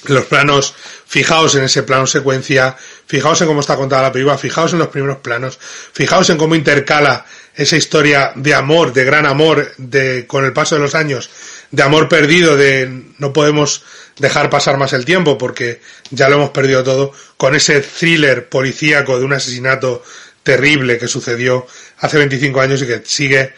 los 0.05 0.25
planos, 0.25 0.75
fijaos 1.07 1.55
en 1.55 1.63
ese 1.63 1.81
plano 1.81 2.05
secuencia, 2.05 2.77
fijaos 3.07 3.41
en 3.41 3.47
cómo 3.47 3.61
está 3.61 3.75
contada 3.75 4.03
la 4.03 4.11
película, 4.11 4.37
fijaos 4.37 4.73
en 4.73 4.79
los 4.79 4.89
primeros 4.89 5.17
planos, 5.17 5.57
fijaos 5.59 6.29
en 6.29 6.37
cómo 6.37 6.53
intercala 6.53 7.25
esa 7.55 7.77
historia 7.77 8.33
de 8.35 8.53
amor, 8.53 8.93
de 8.93 9.03
gran 9.03 9.25
amor, 9.25 9.73
de, 9.77 10.27
con 10.27 10.45
el 10.45 10.53
paso 10.53 10.75
de 10.75 10.81
los 10.81 10.93
años, 10.93 11.31
de 11.71 11.81
amor 11.81 12.07
perdido, 12.07 12.55
de 12.55 13.03
no 13.17 13.33
podemos 13.33 13.83
dejar 14.17 14.49
pasar 14.49 14.77
más 14.77 14.93
el 14.93 15.05
tiempo 15.05 15.37
porque 15.37 15.81
ya 16.11 16.29
lo 16.29 16.35
hemos 16.35 16.49
perdido 16.51 16.83
todo, 16.83 17.13
con 17.37 17.55
ese 17.55 17.81
thriller 17.81 18.47
policíaco 18.49 19.17
de 19.17 19.25
un 19.25 19.33
asesinato 19.33 20.03
terrible 20.45 20.97
que 20.97 21.09
sucedió 21.09 21.67
hace 21.97 22.17
25 22.17 22.61
años 22.61 22.81
y 22.81 22.87
que 22.87 23.01
sigue, 23.03 23.53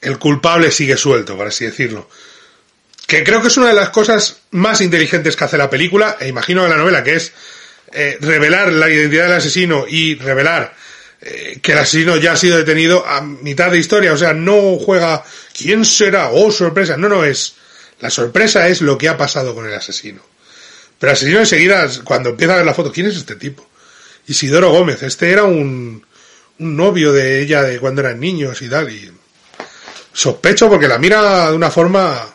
el 0.00 0.18
culpable 0.18 0.70
sigue 0.70 0.96
suelto, 0.96 1.36
por 1.36 1.48
así 1.48 1.66
decirlo. 1.66 2.08
Que 3.06 3.22
creo 3.22 3.42
que 3.42 3.48
es 3.48 3.56
una 3.56 3.68
de 3.68 3.74
las 3.74 3.90
cosas 3.90 4.38
más 4.52 4.80
inteligentes 4.80 5.36
que 5.36 5.44
hace 5.44 5.58
la 5.58 5.68
película, 5.68 6.16
e 6.18 6.28
imagino 6.28 6.62
de 6.62 6.70
la 6.70 6.76
novela, 6.76 7.02
que 7.04 7.16
es 7.16 7.32
eh, 7.92 8.16
revelar 8.20 8.72
la 8.72 8.88
identidad 8.88 9.24
del 9.24 9.36
asesino 9.36 9.84
y 9.88 10.14
revelar 10.14 10.74
eh, 11.20 11.58
que 11.60 11.72
el 11.72 11.78
asesino 11.78 12.16
ya 12.16 12.32
ha 12.32 12.36
sido 12.36 12.56
detenido 12.56 13.06
a 13.06 13.20
mitad 13.20 13.70
de 13.70 13.78
historia. 13.78 14.12
O 14.12 14.16
sea, 14.16 14.32
no 14.32 14.78
juega 14.78 15.24
quién 15.56 15.84
será, 15.84 16.30
oh 16.30 16.50
sorpresa. 16.52 16.96
No, 16.96 17.08
no 17.08 17.24
es. 17.24 17.54
La 18.00 18.10
sorpresa 18.10 18.68
es 18.68 18.80
lo 18.80 18.96
que 18.96 19.08
ha 19.08 19.16
pasado 19.16 19.54
con 19.54 19.66
el 19.66 19.74
asesino. 19.74 20.22
Pero 20.98 21.10
el 21.10 21.16
asesino 21.16 21.40
enseguida, 21.40 21.88
cuando 22.04 22.30
empieza 22.30 22.54
a 22.54 22.56
ver 22.58 22.66
la 22.66 22.74
foto, 22.74 22.92
¿quién 22.92 23.06
es 23.06 23.16
este 23.16 23.34
tipo? 23.36 23.68
Isidoro 24.26 24.70
Gómez. 24.70 25.02
Este 25.02 25.30
era 25.30 25.44
un, 25.44 26.04
un 26.58 26.76
novio 26.76 27.12
de 27.12 27.40
ella 27.40 27.62
de 27.62 27.78
cuando 27.78 28.00
eran 28.00 28.20
niños 28.20 28.60
y 28.62 28.68
tal. 28.68 28.90
Y 28.90 29.10
sospecho 30.12 30.68
porque 30.68 30.88
la 30.88 30.98
mira 30.98 31.50
de 31.50 31.56
una 31.56 31.70
forma. 31.70 32.34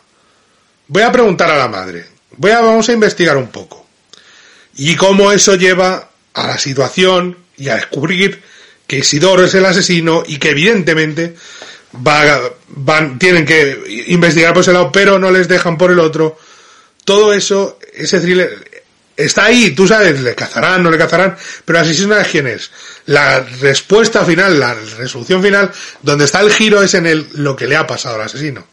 Voy 0.88 1.02
a 1.02 1.12
preguntar 1.12 1.50
a 1.50 1.56
la 1.56 1.68
madre. 1.68 2.06
Voy 2.36 2.50
a, 2.50 2.60
vamos 2.60 2.88
a 2.88 2.92
investigar 2.92 3.36
un 3.36 3.48
poco. 3.48 3.86
Y 4.76 4.96
cómo 4.96 5.32
eso 5.32 5.54
lleva 5.54 6.10
a 6.34 6.46
la 6.46 6.58
situación 6.58 7.36
y 7.56 7.68
a 7.68 7.76
descubrir 7.76 8.42
que 8.86 8.98
Isidoro 8.98 9.44
es 9.44 9.54
el 9.54 9.64
asesino 9.64 10.22
y 10.26 10.38
que 10.38 10.50
evidentemente 10.50 11.34
van, 11.92 13.18
tienen 13.18 13.44
que 13.44 14.04
investigar 14.08 14.52
por 14.52 14.62
ese 14.62 14.72
lado, 14.72 14.90
pero 14.92 15.18
no 15.18 15.30
les 15.30 15.48
dejan 15.48 15.76
por 15.76 15.90
el 15.90 15.98
otro. 15.98 16.38
Todo 17.04 17.32
eso, 17.32 17.78
ese 17.92 18.20
thriller, 18.20 18.70
está 19.16 19.46
ahí, 19.46 19.70
tú 19.70 19.86
sabes, 19.86 20.20
le 20.20 20.34
cazarán, 20.34 20.82
no 20.82 20.90
le 20.90 20.98
cazarán, 20.98 21.36
pero 21.64 21.78
asesino 21.78 22.16
es 22.16 22.28
quién 22.28 22.46
es. 22.46 22.70
La 23.06 23.40
respuesta 23.40 24.24
final, 24.24 24.58
la 24.58 24.74
resolución 24.74 25.42
final, 25.42 25.70
donde 26.02 26.24
está 26.24 26.40
el 26.40 26.52
giro 26.52 26.82
es 26.82 26.94
en 26.94 27.06
el, 27.06 27.28
lo 27.34 27.56
que 27.56 27.66
le 27.66 27.76
ha 27.76 27.86
pasado 27.86 28.16
al 28.16 28.22
asesino. 28.22 28.66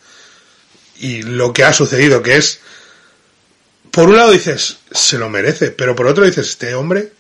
Y 1.00 1.24
lo 1.24 1.54
que 1.54 1.64
ha 1.64 1.74
sucedido, 1.74 2.22
que 2.22 2.38
es, 2.38 2.60
por 3.92 4.10
un 4.10 4.18
lado 4.18 4.32
dices, 4.32 4.78
se 4.92 5.18
lo 5.18 5.30
merece, 5.30 5.72
pero 5.72 5.96
por 5.96 6.08
otro 6.08 6.26
dices, 6.26 6.50
este 6.50 6.76
hombre 6.76 7.12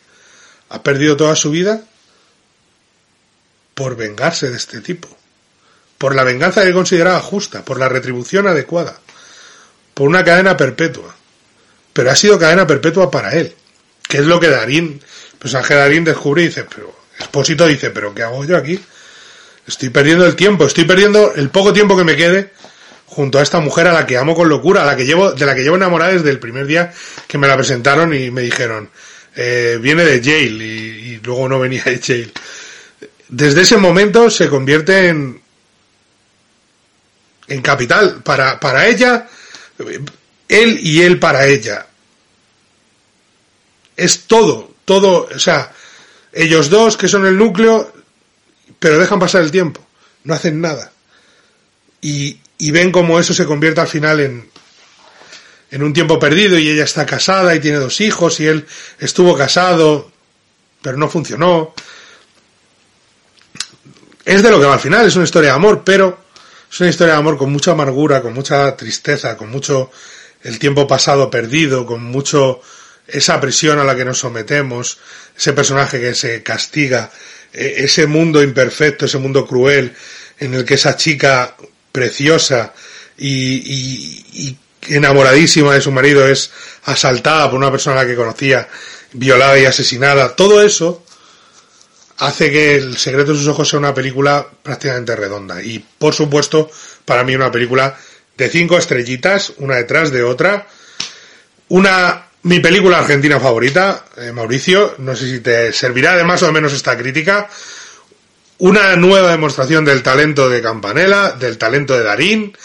ha 0.69 0.83
perdido 0.83 1.17
toda 1.17 1.35
su 1.35 1.51
vida 1.51 1.81
por 3.73 3.95
vengarse 3.95 4.49
de 4.49 4.57
este 4.57 4.81
tipo. 4.81 5.07
Por 5.97 6.15
la 6.15 6.23
venganza 6.23 6.63
que 6.63 6.73
consideraba 6.73 7.19
justa, 7.19 7.65
por 7.65 7.79
la 7.79 7.89
retribución 7.89 8.47
adecuada, 8.47 8.99
por 9.93 10.07
una 10.07 10.23
cadena 10.23 10.55
perpetua 10.55 11.18
pero 11.99 12.11
ha 12.11 12.15
sido 12.15 12.39
cadena 12.39 12.65
perpetua 12.65 13.11
para 13.11 13.33
él. 13.33 13.53
Que 14.07 14.19
es 14.19 14.25
lo 14.25 14.39
que 14.39 14.47
Darín, 14.47 15.01
pues 15.37 15.53
Ángel 15.53 15.79
Darín 15.79 16.05
descubre 16.05 16.43
y 16.43 16.45
dice, 16.45 16.63
pero, 16.63 16.97
Expósito 17.19 17.67
dice, 17.67 17.89
pero 17.89 18.15
¿qué 18.15 18.23
hago 18.23 18.45
yo 18.45 18.55
aquí? 18.55 18.79
Estoy 19.67 19.89
perdiendo 19.89 20.25
el 20.25 20.37
tiempo, 20.37 20.65
estoy 20.65 20.85
perdiendo 20.85 21.33
el 21.35 21.49
poco 21.49 21.73
tiempo 21.73 21.97
que 21.97 22.05
me 22.05 22.15
quede 22.15 22.53
junto 23.05 23.37
a 23.37 23.41
esta 23.41 23.59
mujer 23.59 23.87
a 23.87 23.91
la 23.91 24.05
que 24.05 24.15
amo 24.15 24.33
con 24.33 24.47
locura, 24.47 24.83
a 24.83 24.85
la 24.85 24.95
que 24.95 25.05
llevo, 25.05 25.33
de 25.33 25.45
la 25.45 25.53
que 25.53 25.61
llevo 25.61 25.75
enamorada 25.75 26.13
desde 26.13 26.29
el 26.29 26.39
primer 26.39 26.67
día 26.67 26.93
que 27.27 27.37
me 27.37 27.49
la 27.49 27.57
presentaron 27.57 28.13
y 28.13 28.31
me 28.31 28.43
dijeron, 28.43 28.89
eh, 29.35 29.77
viene 29.81 30.05
de 30.05 30.21
Yale 30.21 30.63
y, 30.63 31.15
y, 31.15 31.19
luego 31.21 31.49
no 31.49 31.59
venía 31.59 31.83
de 31.83 31.99
Yale. 31.99 32.31
Desde 33.27 33.63
ese 33.63 33.75
momento 33.75 34.29
se 34.29 34.47
convierte 34.47 35.09
en, 35.09 35.41
en 37.49 37.61
capital 37.61 38.21
para, 38.23 38.57
para 38.57 38.87
ella, 38.87 39.27
él 40.47 40.79
y 40.81 41.01
él 41.01 41.19
para 41.19 41.45
ella 41.45 41.87
es 43.99 44.21
todo, 44.21 44.71
todo, 44.85 45.29
o 45.33 45.39
sea, 45.39 45.73
ellos 46.31 46.69
dos 46.69 46.97
que 46.97 47.07
son 47.07 47.25
el 47.25 47.37
núcleo, 47.37 47.91
pero 48.79 48.97
dejan 48.97 49.19
pasar 49.19 49.41
el 49.41 49.51
tiempo, 49.51 49.85
no 50.23 50.33
hacen 50.33 50.61
nada. 50.61 50.91
Y, 52.01 52.39
y 52.57 52.71
ven 52.71 52.91
como 52.91 53.19
eso 53.19 53.33
se 53.33 53.45
convierte 53.45 53.81
al 53.81 53.87
final 53.87 54.19
en, 54.19 54.49
en 55.71 55.83
un 55.83 55.93
tiempo 55.93 56.17
perdido 56.17 56.57
y 56.57 56.69
ella 56.69 56.83
está 56.83 57.05
casada 57.05 57.53
y 57.55 57.59
tiene 57.59 57.77
dos 57.77 58.01
hijos 58.01 58.39
y 58.39 58.47
él 58.47 58.65
estuvo 58.99 59.37
casado, 59.37 60.11
pero 60.81 60.97
no 60.97 61.09
funcionó. 61.09 61.73
Es 64.25 64.43
de 64.43 64.51
lo 64.51 64.59
que 64.59 64.65
va 64.65 64.75
al 64.75 64.79
final, 64.79 65.05
es 65.05 65.15
una 65.15 65.25
historia 65.25 65.49
de 65.49 65.55
amor, 65.55 65.83
pero 65.83 66.19
es 66.71 66.79
una 66.79 66.89
historia 66.89 67.13
de 67.13 67.19
amor 67.19 67.37
con 67.37 67.51
mucha 67.51 67.71
amargura, 67.71 68.21
con 68.21 68.33
mucha 68.33 68.75
tristeza, 68.75 69.35
con 69.35 69.49
mucho 69.49 69.91
el 70.43 70.57
tiempo 70.57 70.87
pasado 70.87 71.29
perdido, 71.29 71.85
con 71.85 72.03
mucho 72.03 72.61
esa 73.11 73.39
presión 73.39 73.79
a 73.79 73.83
la 73.83 73.95
que 73.95 74.05
nos 74.05 74.19
sometemos, 74.19 74.99
ese 75.37 75.53
personaje 75.53 75.99
que 75.99 76.13
se 76.13 76.43
castiga, 76.43 77.11
e, 77.53 77.83
ese 77.83 78.07
mundo 78.07 78.41
imperfecto, 78.43 79.05
ese 79.05 79.17
mundo 79.17 79.45
cruel, 79.45 79.93
en 80.39 80.53
el 80.53 80.65
que 80.65 80.75
esa 80.75 80.95
chica 80.95 81.55
preciosa 81.91 82.73
y, 83.17 84.55
enamoradísima 84.87 85.73
de 85.73 85.81
su 85.81 85.91
marido 85.91 86.27
es 86.27 86.51
asaltada 86.85 87.49
por 87.49 87.59
una 87.59 87.69
persona 87.69 87.99
a 87.99 88.03
la 88.03 88.09
que 88.09 88.15
conocía, 88.15 88.67
violada 89.11 89.59
y 89.59 89.65
asesinada, 89.65 90.35
todo 90.35 90.61
eso 90.61 91.03
hace 92.19 92.51
que 92.51 92.75
El 92.75 92.97
secreto 92.97 93.31
de 93.31 93.39
sus 93.39 93.47
ojos 93.47 93.69
sea 93.69 93.79
una 93.79 93.93
película 93.93 94.45
prácticamente 94.61 95.15
redonda. 95.15 95.63
Y 95.63 95.79
por 95.79 96.13
supuesto, 96.13 96.69
para 97.05 97.23
mí 97.23 97.35
una 97.35 97.51
película 97.51 97.97
de 98.37 98.49
cinco 98.49 98.77
estrellitas, 98.77 99.53
una 99.57 99.75
detrás 99.75 100.11
de 100.11 100.23
otra. 100.23 100.67
Una 101.69 102.28
mi 102.43 102.59
película 102.59 102.99
argentina 102.99 103.39
favorita, 103.39 104.05
eh, 104.17 104.31
Mauricio, 104.31 104.95
no 104.99 105.15
sé 105.15 105.29
si 105.29 105.39
te 105.41 105.73
servirá 105.73 106.15
de 106.15 106.23
más 106.23 106.41
o 106.43 106.51
menos 106.51 106.71
esta 106.73 106.97
crítica. 106.97 107.49
Una 108.59 108.95
nueva 108.95 109.31
demostración 109.31 109.83
del 109.85 110.03
talento 110.03 110.49
de 110.49 110.61
Campanella, 110.61 111.31
del 111.31 111.57
talento 111.57 111.97
de 111.97 112.03
Darín, 112.03 112.57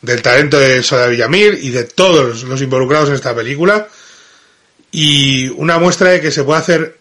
del 0.00 0.22
talento 0.22 0.58
de 0.58 0.82
Soda 0.82 1.08
Villamir 1.08 1.58
y 1.60 1.70
de 1.70 1.84
todos 1.84 2.44
los 2.44 2.62
involucrados 2.62 3.08
en 3.10 3.16
esta 3.16 3.34
película. 3.34 3.88
Y 4.90 5.48
una 5.48 5.78
muestra 5.78 6.10
de 6.10 6.20
que 6.20 6.30
se 6.30 6.44
puede 6.44 6.60
hacer, 6.60 6.98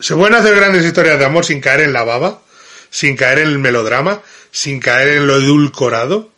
se 0.00 0.14
pueden 0.14 0.34
hacer 0.34 0.54
grandes 0.54 0.84
historias 0.84 1.18
de 1.18 1.24
amor 1.24 1.44
sin 1.44 1.60
caer 1.60 1.80
en 1.80 1.92
la 1.94 2.04
baba, 2.04 2.42
sin 2.90 3.16
caer 3.16 3.38
en 3.38 3.48
el 3.48 3.58
melodrama, 3.58 4.20
sin 4.50 4.80
caer 4.80 5.16
en 5.16 5.26
lo 5.26 5.36
edulcorado, 5.36 6.30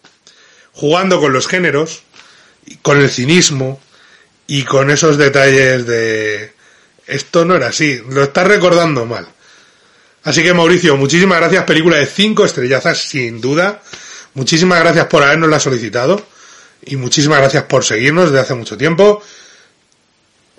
jugando 0.72 1.20
con 1.20 1.32
los 1.32 1.48
géneros, 1.48 2.02
con 2.82 3.00
el 3.00 3.10
cinismo, 3.10 3.80
y 4.46 4.62
con 4.64 4.90
esos 4.90 5.16
detalles 5.18 5.86
de 5.86 6.52
esto 7.06 7.44
no 7.44 7.56
era 7.56 7.68
así, 7.68 8.02
lo 8.08 8.24
estás 8.24 8.46
recordando 8.46 9.06
mal. 9.06 9.26
Así 10.24 10.42
que 10.42 10.54
Mauricio, 10.54 10.96
muchísimas 10.96 11.38
gracias, 11.38 11.64
película 11.64 11.96
de 11.98 12.06
cinco 12.06 12.44
estrellazas 12.44 12.98
sin 12.98 13.40
duda. 13.40 13.82
Muchísimas 14.34 14.80
gracias 14.80 15.06
por 15.06 15.22
habernos 15.22 15.62
solicitado 15.62 16.26
y 16.82 16.96
muchísimas 16.96 17.40
gracias 17.40 17.64
por 17.64 17.84
seguirnos 17.84 18.30
desde 18.30 18.40
hace 18.40 18.54
mucho 18.54 18.76
tiempo. 18.76 19.22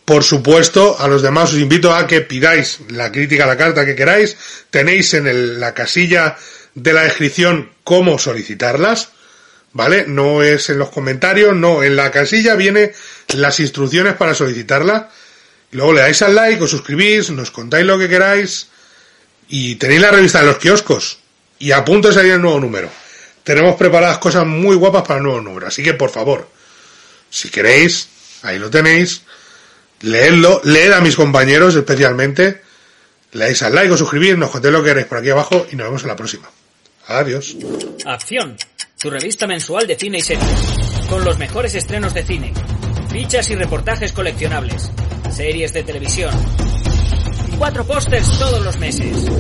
Por 0.05 0.23
supuesto, 0.23 0.95
a 0.99 1.07
los 1.07 1.23
demás 1.23 1.51
os 1.51 1.59
invito 1.59 1.93
a 1.93 2.05
que 2.05 2.21
pidáis 2.21 2.79
la 2.89 3.11
crítica, 3.11 3.47
la 3.47 3.57
carta 3.57 3.86
que 3.86 3.95
queráis. 3.95 4.38
Tenéis 4.69 5.15
en 5.15 5.59
la 5.59 5.73
casilla 5.73 6.38
de 6.75 6.93
la 6.93 7.01
descripción 7.01 7.71
cómo 7.83 8.19
solicitarlas. 8.19 9.09
¿vale? 9.75 10.05
No 10.07 10.41
es 10.41 10.69
en 10.69 10.79
los 10.79 10.89
comentarios, 10.89 11.53
no, 11.53 11.83
en 11.83 11.97
la 11.97 12.09
casilla 12.09 12.55
viene 12.55 12.93
las 13.34 13.59
instrucciones 13.59 14.15
para 14.15 14.34
solicitarla. 14.34 15.09
Luego 15.71 15.93
le 15.93 16.01
dais 16.01 16.21
al 16.21 16.36
like, 16.36 16.63
os 16.63 16.69
suscribís, 16.69 17.30
nos 17.32 17.51
contáis 17.51 17.86
lo 17.86 17.97
que 17.97 18.07
queráis 18.07 18.67
y 19.49 19.76
tenéis 19.76 20.01
la 20.01 20.11
revista 20.11 20.39
de 20.39 20.47
los 20.47 20.57
kioscos 20.57 21.19
y 21.59 21.71
a 21.71 21.84
punto 21.84 22.07
de 22.07 22.13
salir 22.13 22.34
el 22.34 22.41
nuevo 22.41 22.59
número. 22.59 22.89
Tenemos 23.43 23.76
preparadas 23.76 24.17
cosas 24.17 24.45
muy 24.45 24.76
guapas 24.76 25.03
para 25.03 25.17
el 25.17 25.23
nuevo 25.23 25.41
número, 25.41 25.67
así 25.67 25.84
que 25.84 25.93
por 25.93 26.09
favor, 26.09 26.49
si 27.30 27.49
queréis, 27.49 28.07
ahí 28.41 28.57
lo 28.57 28.69
tenéis, 28.69 29.21
leedlo, 30.01 30.61
leed 30.63 30.91
a 30.91 31.01
mis 31.01 31.15
compañeros 31.15 31.76
especialmente, 31.76 32.61
le 33.34 33.45
dais 33.45 33.61
al 33.63 33.76
like 33.76 33.91
o 33.91 33.97
suscribís, 33.97 34.38
nos 34.38 34.49
contéis 34.49 34.71
lo 34.71 34.82
que 34.82 34.89
queréis 34.89 35.07
por 35.07 35.17
aquí 35.17 35.30
abajo 35.30 35.67
y 35.71 35.76
nos 35.76 35.88
vemos 35.88 36.01
en 36.03 36.07
la 36.07 36.15
próxima. 36.15 36.49
Adiós. 37.07 37.55
Acción 38.05 38.57
tu 39.05 39.11
revista 39.11 39.45
mensual 39.45 39.86
de 39.86 39.95
cine 39.95 40.17
y 40.17 40.21
series, 40.21 40.49
con 41.07 41.23
los 41.23 41.38
mejores 41.38 41.76
estrenos 41.76 42.13
de 42.15 42.23
cine, 42.23 42.53
fichas 43.16 43.49
y 43.49 43.55
reportajes 43.55 44.11
coleccionables, 44.11 44.91
series 45.32 45.72
de 45.72 45.84
televisión, 45.84 46.32
cuatro 47.57 47.86
pósters 47.86 48.30
todos 48.38 48.61
los 48.61 48.78
meses. 48.78 49.32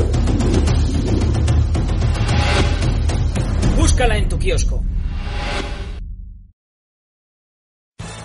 Búscala 3.75 4.17
en 4.17 4.29
tu 4.29 4.39
kiosco. 4.39 4.81